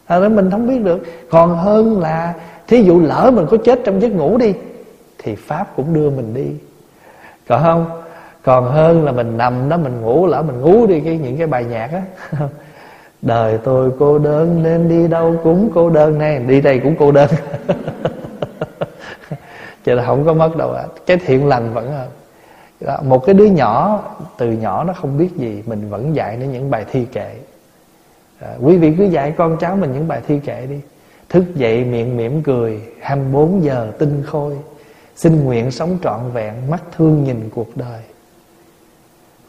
À, 0.07 0.20
đó 0.20 0.29
mình 0.29 0.51
không 0.51 0.68
biết 0.68 0.83
được. 0.83 1.03
Còn 1.31 1.57
hơn 1.57 2.01
là 2.01 2.35
thí 2.68 2.82
dụ 2.82 3.00
lỡ 3.00 3.30
mình 3.34 3.46
có 3.50 3.56
chết 3.64 3.80
trong 3.84 4.02
giấc 4.02 4.12
ngủ 4.12 4.38
đi 4.38 4.54
thì 5.18 5.34
pháp 5.34 5.76
cũng 5.76 5.94
đưa 5.94 6.10
mình 6.10 6.34
đi. 6.34 6.46
Còn 7.48 7.62
không? 7.62 8.02
Còn 8.42 8.64
hơn 8.72 9.04
là 9.04 9.12
mình 9.12 9.38
nằm 9.38 9.68
đó 9.68 9.76
mình 9.76 10.00
ngủ 10.00 10.26
lỡ 10.26 10.42
mình 10.42 10.60
ngủ 10.60 10.86
đi 10.86 11.00
cái 11.00 11.18
những 11.18 11.36
cái 11.36 11.46
bài 11.46 11.64
nhạc 11.64 11.90
á. 11.92 12.02
Đời 13.22 13.58
tôi 13.64 13.90
cô 13.98 14.18
đơn 14.18 14.62
nên 14.62 14.88
đi 14.88 15.08
đâu 15.08 15.36
cũng 15.44 15.70
cô 15.74 15.90
đơn 15.90 16.18
nè, 16.18 16.38
đi 16.46 16.60
đây 16.60 16.78
cũng 16.78 16.96
cô 16.98 17.12
đơn. 17.12 17.30
Chứ 19.84 19.94
là 19.94 20.06
không 20.06 20.24
có 20.24 20.32
mất 20.32 20.56
đâu 20.56 20.72
ạ. 20.72 20.82
À. 20.82 20.86
cái 21.06 21.16
thiện 21.16 21.46
lành 21.46 21.74
vẫn 21.74 21.92
hơn 21.92 22.08
đó, 22.80 22.98
một 23.02 23.26
cái 23.26 23.34
đứa 23.34 23.44
nhỏ 23.44 24.02
từ 24.38 24.52
nhỏ 24.52 24.84
nó 24.84 24.92
không 24.92 25.18
biết 25.18 25.28
gì 25.36 25.62
mình 25.66 25.90
vẫn 25.90 26.14
dạy 26.14 26.36
nó 26.36 26.46
những 26.46 26.70
bài 26.70 26.84
thi 26.92 27.06
kệ. 27.12 27.34
À, 28.40 28.54
quý 28.60 28.76
vị 28.76 28.94
cứ 28.98 29.04
dạy 29.04 29.34
con 29.36 29.56
cháu 29.60 29.76
mình 29.76 29.92
những 29.92 30.08
bài 30.08 30.20
thi 30.26 30.40
kệ 30.44 30.66
đi 30.66 30.80
thức 31.29 31.45
dậy 31.55 31.85
miệng 31.85 32.16
mỉm 32.16 32.43
cười 32.43 32.83
24 33.01 33.64
giờ 33.64 33.93
tinh 33.99 34.22
khôi. 34.26 34.57
Xin 35.16 35.45
nguyện 35.45 35.70
sống 35.70 35.99
trọn 36.03 36.20
vẹn 36.33 36.55
mắt 36.70 36.83
thương 36.97 37.24
nhìn 37.24 37.51
cuộc 37.55 37.76
đời. 37.76 38.03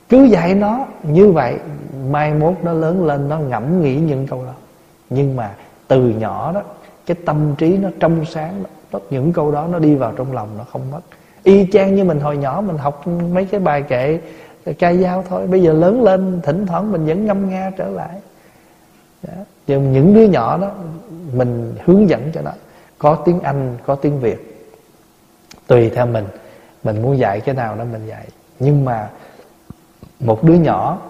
Cứ 0.10 0.24
dạy 0.24 0.56
nó 0.56 0.86
như 1.04 1.32
vậy 1.32 1.56
mai 2.10 2.34
mốt 2.34 2.54
nó 2.64 2.74
lớn 2.74 3.06
lên 3.06 3.30
nó 3.30 3.40
ngẫm 3.40 3.82
nghĩ 3.82 3.96
những 3.96 4.28
câu 4.28 4.46
đó. 4.46 4.54
Nhưng 5.10 5.36
mà 5.36 5.56
từ 5.88 6.10
nhỏ 6.10 6.52
đó 6.52 6.62
cái 7.06 7.18
tâm 7.26 7.56
trí 7.58 7.78
nó 7.78 7.90
trong 8.00 8.26
sáng 8.26 8.64
đó, 8.92 9.00
những 9.10 9.34
câu 9.34 9.52
đó 9.52 9.68
nó 9.72 9.80
đi 9.80 9.96
vào 9.96 10.14
trong 10.18 10.34
lòng 10.34 10.50
nó 10.58 10.64
không 10.64 10.92
mất. 10.92 11.02
Y 11.44 11.68
chang 11.72 11.96
như 11.96 12.04
mình 12.04 12.20
hồi 12.20 12.38
nhỏ 12.38 12.64
mình 12.68 12.78
học 12.78 13.08
mấy 13.08 13.46
cái 13.46 13.60
bài 13.60 13.82
kệ 13.82 14.20
ca 14.80 14.94
dao 14.94 15.24
thôi. 15.30 15.48
Bây 15.48 15.64
giờ 15.64 15.74
lớn 15.74 16.04
lên 16.04 16.40
thỉnh 16.44 16.66
thoảng 16.66 16.92
mình 16.92 17.06
vẫn 17.06 17.26
ngâm 17.26 17.50
nga 17.50 17.72
trở 17.78 17.90
lại. 17.90 18.20
Dạ. 19.24 19.34
Đó. 19.68 19.76
những 19.76 20.14
đứa 20.14 20.24
nhỏ 20.24 20.58
đó 20.58 20.72
mình 21.34 21.76
hướng 21.86 22.10
dẫn 22.10 22.32
cho 22.34 22.42
nó. 22.42 22.52
Có 22.98 23.16
tiếng 23.16 23.40
anh, 23.42 23.78
có 23.86 23.96
tiếng 23.96 24.20
việt. 24.20 24.70
Tùy 25.68 25.90
theo 25.90 26.06
mình. 26.06 26.26
Mình 26.84 27.02
muốn 27.02 27.18
dạy 27.18 27.42
cái 27.42 27.56
nào 27.56 27.76
đó 27.76 27.84
mình 27.92 28.08
dạy. 28.08 28.28
Nhưng 28.60 28.86
mà 28.86 29.10
một 30.20 30.44
đứa 30.44 30.54
nhỏ, 30.54 31.02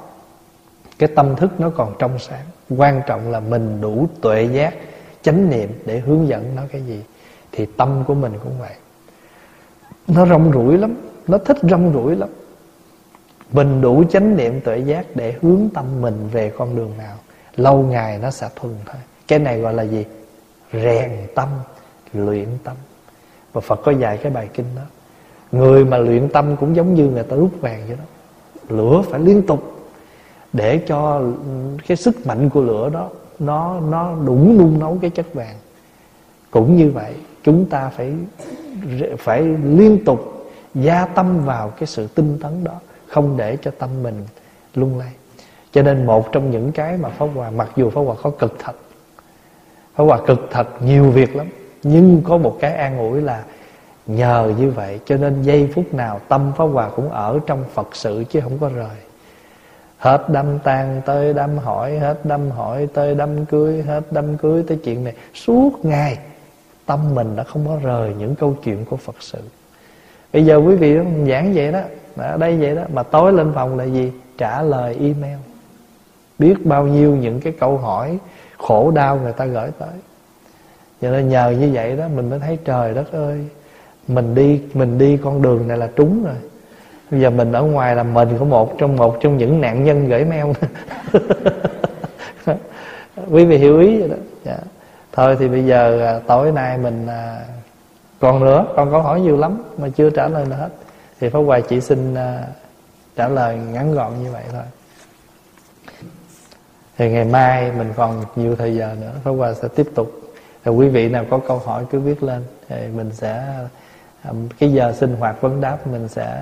cái 1.00 1.10
tâm 1.16 1.36
thức 1.36 1.60
nó 1.60 1.70
còn 1.70 1.96
trong 2.00 2.20
sáng. 2.20 2.46
Quan 2.78 3.02
trọng 3.08 3.32
là 3.32 3.40
mình 3.40 3.82
đủ 3.82 4.08
tuệ 4.22 4.44
giác, 4.44 4.74
chánh 5.22 5.50
niệm 5.50 5.70
để 5.86 6.00
hướng 6.00 6.28
dẫn 6.28 6.56
nó 6.56 6.62
cái 6.72 6.82
gì. 6.82 7.04
Thì 7.52 7.66
tâm 7.66 8.04
của 8.08 8.14
mình 8.14 8.34
cũng 8.44 8.60
vậy. 8.60 8.74
Nó 10.08 10.26
rong 10.26 10.52
rủi 10.54 10.78
lắm. 10.78 10.96
Nó 11.28 11.38
thích 11.38 11.58
rong 11.62 11.94
rủi 11.94 12.16
lắm. 12.16 12.30
Mình 13.52 13.82
đủ 13.82 14.04
chánh 14.10 14.38
niệm 14.38 14.62
tuệ 14.62 14.78
giác 14.78 15.06
để 15.16 15.36
hướng 15.42 15.70
tâm 15.74 16.02
mình 16.02 16.30
về 16.32 16.52
con 16.58 16.76
đường 16.76 16.98
nào. 16.98 17.16
Lâu 17.56 17.78
ngày 17.78 18.18
nó 18.18 18.32
sẽ 18.32 18.50
thuần 18.56 18.76
thôi 18.86 19.02
cái 19.30 19.40
này 19.40 19.60
gọi 19.60 19.74
là 19.74 19.84
gì? 19.84 20.06
Rèn 20.74 21.12
tâm, 21.36 21.50
luyện 22.14 22.48
tâm. 22.64 22.76
Và 23.54 23.62
phật 23.62 23.76
có 23.84 23.92
dạy 23.92 24.18
cái 24.18 24.32
bài 24.32 24.50
kinh 24.54 24.66
đó. 24.76 24.82
Người 25.52 25.86
mà 25.86 25.98
luyện 25.98 26.30
tâm 26.30 26.56
cũng 26.56 26.76
giống 26.76 26.94
như 26.94 27.08
người 27.08 27.24
ta 27.24 27.36
rút 27.36 27.52
vàng 27.62 27.82
vậy 27.88 27.98
đó. 27.98 28.04
Lửa 28.76 29.02
phải 29.10 29.20
liên 29.20 29.42
tục 29.42 29.64
để 30.54 30.82
cho 30.88 31.22
cái 31.88 31.98
sức 31.98 32.28
mạnh 32.28 32.50
của 32.50 32.62
lửa 32.62 32.90
đó, 32.90 33.10
nó 33.40 33.80
nó 33.80 34.16
đủ 34.26 34.36
nung 34.36 34.80
nấu 34.80 34.98
cái 35.02 35.10
chất 35.10 35.34
vàng. 35.34 35.56
Cũng 36.52 36.78
như 36.78 36.92
vậy, 36.92 37.14
chúng 37.44 37.66
ta 37.66 37.90
phải 37.90 38.14
phải 39.18 39.42
liên 39.64 40.04
tục 40.06 40.52
gia 40.76 41.06
tâm 41.06 41.46
vào 41.46 41.70
cái 41.70 41.88
sự 41.88 42.08
tinh 42.08 42.40
tấn 42.42 42.64
đó, 42.64 42.80
không 43.08 43.38
để 43.38 43.58
cho 43.62 43.72
tâm 43.80 43.90
mình 44.04 44.26
lung 44.76 45.00
lay. 45.00 45.12
Cho 45.72 45.82
nên 45.82 46.06
một 46.06 46.32
trong 46.32 46.52
những 46.52 46.72
cái 46.72 46.98
mà 46.98 47.10
pháp 47.10 47.28
hòa, 47.36 47.50
mặc 47.50 47.70
dù 47.76 47.90
pháp 47.90 48.02
hòa 48.02 48.16
có 48.22 48.30
cực 48.30 48.56
thật 48.60 48.74
pháp 50.00 50.06
hòa 50.06 50.20
cực 50.28 50.48
thật 50.52 50.68
nhiều 50.82 51.12
việc 51.12 51.36
lắm. 51.36 51.48
Nhưng 51.84 52.22
có 52.26 52.38
một 52.38 52.58
cái 52.60 52.74
an 52.74 53.00
ủi 53.00 53.22
là 53.22 53.44
nhờ 54.08 54.54
như 54.58 54.72
vậy 54.72 55.00
cho 55.06 55.18
nên 55.18 55.42
giây 55.42 55.70
phút 55.76 55.94
nào 55.94 56.20
tâm 56.28 56.52
pháp 56.58 56.66
hòa 56.66 56.90
cũng 56.96 57.10
ở 57.10 57.40
trong 57.48 57.64
phật 57.74 57.88
sự 57.94 58.24
chứ 58.30 58.40
không 58.42 58.58
có 58.60 58.70
rời. 58.76 58.98
Hết 59.98 60.30
đâm 60.30 60.60
tang 60.60 61.02
tới 61.06 61.34
đâm 61.34 61.58
hỏi, 61.58 62.00
hết 62.00 62.26
đâm 62.26 62.52
hỏi 62.52 62.88
tới 62.94 63.16
đâm 63.16 63.46
cưới, 63.46 63.82
hết 63.82 64.02
đâm 64.12 64.38
cưới 64.38 64.64
tới 64.68 64.80
chuyện 64.84 65.04
này. 65.04 65.14
Suốt 65.34 65.72
ngày 65.84 66.18
tâm 66.86 67.16
mình 67.16 67.36
đã 67.36 67.44
không 67.44 67.68
có 67.68 67.78
rời 67.84 68.14
những 68.20 68.36
câu 68.36 68.56
chuyện 68.64 68.86
của 68.86 68.98
phật 68.98 69.16
sự. 69.20 69.40
Bây 70.34 70.46
giờ 70.46 70.58
quý 70.58 70.76
vị 70.76 70.98
giảng 71.28 71.54
vậy 71.54 71.72
đó 71.72 71.80
ở 72.18 72.38
đây 72.38 72.58
vậy 72.58 72.76
đó, 72.76 72.82
mà 72.94 73.04
tối 73.04 73.34
lên 73.34 73.52
phòng 73.56 73.78
là 73.78 73.84
gì? 73.84 74.12
Trả 74.38 74.62
lời 74.62 74.96
email. 75.00 75.38
Biết 76.40 76.66
bao 76.66 76.88
nhiêu 76.88 77.16
những 77.16 77.40
cái 77.40 77.54
câu 77.60 77.78
hỏi 77.78 78.18
khổ 78.60 78.92
đau 78.92 79.20
người 79.24 79.34
ta 79.34 79.46
gửi 79.46 79.70
tới. 79.80 79.90
Cho 81.02 81.12
nên 81.12 81.30
nhờ 81.30 81.50
như 81.60 81.70
vậy 81.74 81.98
đó 81.98 82.08
mình 82.16 82.30
mới 82.30 82.40
thấy 82.40 82.58
trời 82.66 82.94
đất 82.94 83.12
ơi 83.12 83.46
mình 84.08 84.36
đi 84.36 84.62
mình 84.74 84.98
đi 84.98 85.18
con 85.24 85.42
đường 85.42 85.68
này 85.68 85.78
là 85.78 85.90
trúng 85.96 86.24
rồi. 86.26 86.36
Bây 87.12 87.20
giờ 87.22 87.30
mình 87.30 87.52
ở 87.52 87.64
ngoài 87.64 87.96
là 87.96 88.04
mình 88.04 88.30
có 88.40 88.46
một 88.46 88.78
trong 88.78 88.96
một 88.96 89.18
trong 89.22 89.38
những 89.38 89.62
nạn 89.62 89.84
nhân 89.84 90.08
gửi 90.08 90.26
mail. 90.26 90.46
Quý 93.30 93.46
vị 93.46 93.58
hiểu 93.58 93.80
ý 93.80 94.00
vậy 94.00 94.10
đó. 94.10 94.16
Dạ. 94.46 94.58
thôi 95.12 95.38
thì 95.40 95.48
bây 95.48 95.66
giờ 95.66 96.02
à, 96.06 96.20
tối 96.28 96.52
nay 96.52 96.78
mình 96.78 97.08
à, 97.08 97.42
còn 98.20 98.40
nữa 98.40 98.66
còn 98.76 98.92
có 98.92 99.02
hỏi 99.02 99.22
nhiều 99.22 99.38
lắm 99.38 99.64
mà 99.78 99.90
chưa 99.90 100.10
trả 100.10 100.28
lời 100.28 100.46
được 100.50 100.56
hết. 100.60 100.70
Thì 101.20 101.30
pháp 101.30 101.40
hoài 101.40 101.62
chỉ 101.62 101.82
xin 101.82 102.16
à, 102.16 102.44
trả 103.16 103.28
lời 103.28 103.58
ngắn 103.74 103.94
gọn 103.94 104.24
như 104.24 104.32
vậy 104.32 104.44
thôi 104.52 104.64
thì 107.00 107.10
ngày 107.10 107.26
mai 107.26 107.72
mình 107.72 107.94
còn 107.96 108.24
nhiều 108.36 108.56
thời 108.56 108.76
giờ 108.76 108.96
nữa. 109.02 109.12
Pháp 109.24 109.32
Hòa 109.32 109.54
sẽ 109.54 109.68
tiếp 109.76 109.88
tục. 109.96 110.12
Thì 110.64 110.72
quý 110.72 110.88
vị 110.88 111.10
nào 111.10 111.26
có 111.30 111.40
câu 111.48 111.58
hỏi 111.58 111.86
cứ 111.92 112.00
viết 112.00 112.24
lên, 112.24 112.44
thì 112.70 112.88
mình 112.96 113.12
sẽ 113.14 113.46
cái 114.60 114.74
giờ 114.74 114.94
sinh 114.94 115.16
hoạt 115.16 115.42
vấn 115.42 115.62
đáp 115.62 115.88
mình 115.88 116.08
sẽ 116.08 116.42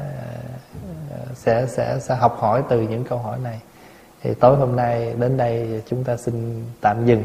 ờ, 1.12 1.18
sẽ 1.36 1.66
sẽ 1.68 1.98
sẽ 2.00 2.16
học 2.16 2.38
hỏi 2.40 2.64
từ 2.70 2.82
những 2.82 3.04
câu 3.04 3.18
hỏi 3.18 3.38
này. 3.44 3.60
Thì 4.22 4.34
tối 4.34 4.58
hôm 4.58 4.76
nay 4.76 5.14
đến 5.20 5.38
đây 5.38 5.82
chúng 5.90 6.04
ta 6.04 6.18
xin 6.18 6.64
tạm 6.82 7.06
dừng. 7.06 7.24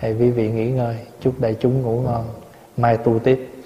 Thì 0.00 0.12
quý 0.12 0.30
vị 0.30 0.50
nghỉ 0.50 0.70
ngơi. 0.70 0.96
Chúc 1.20 1.40
đại 1.40 1.56
chúng 1.60 1.82
ngủ 1.82 2.00
ngon. 2.00 2.24
Mai 2.76 2.96
tu 2.96 3.18
tiếp. 3.18 3.59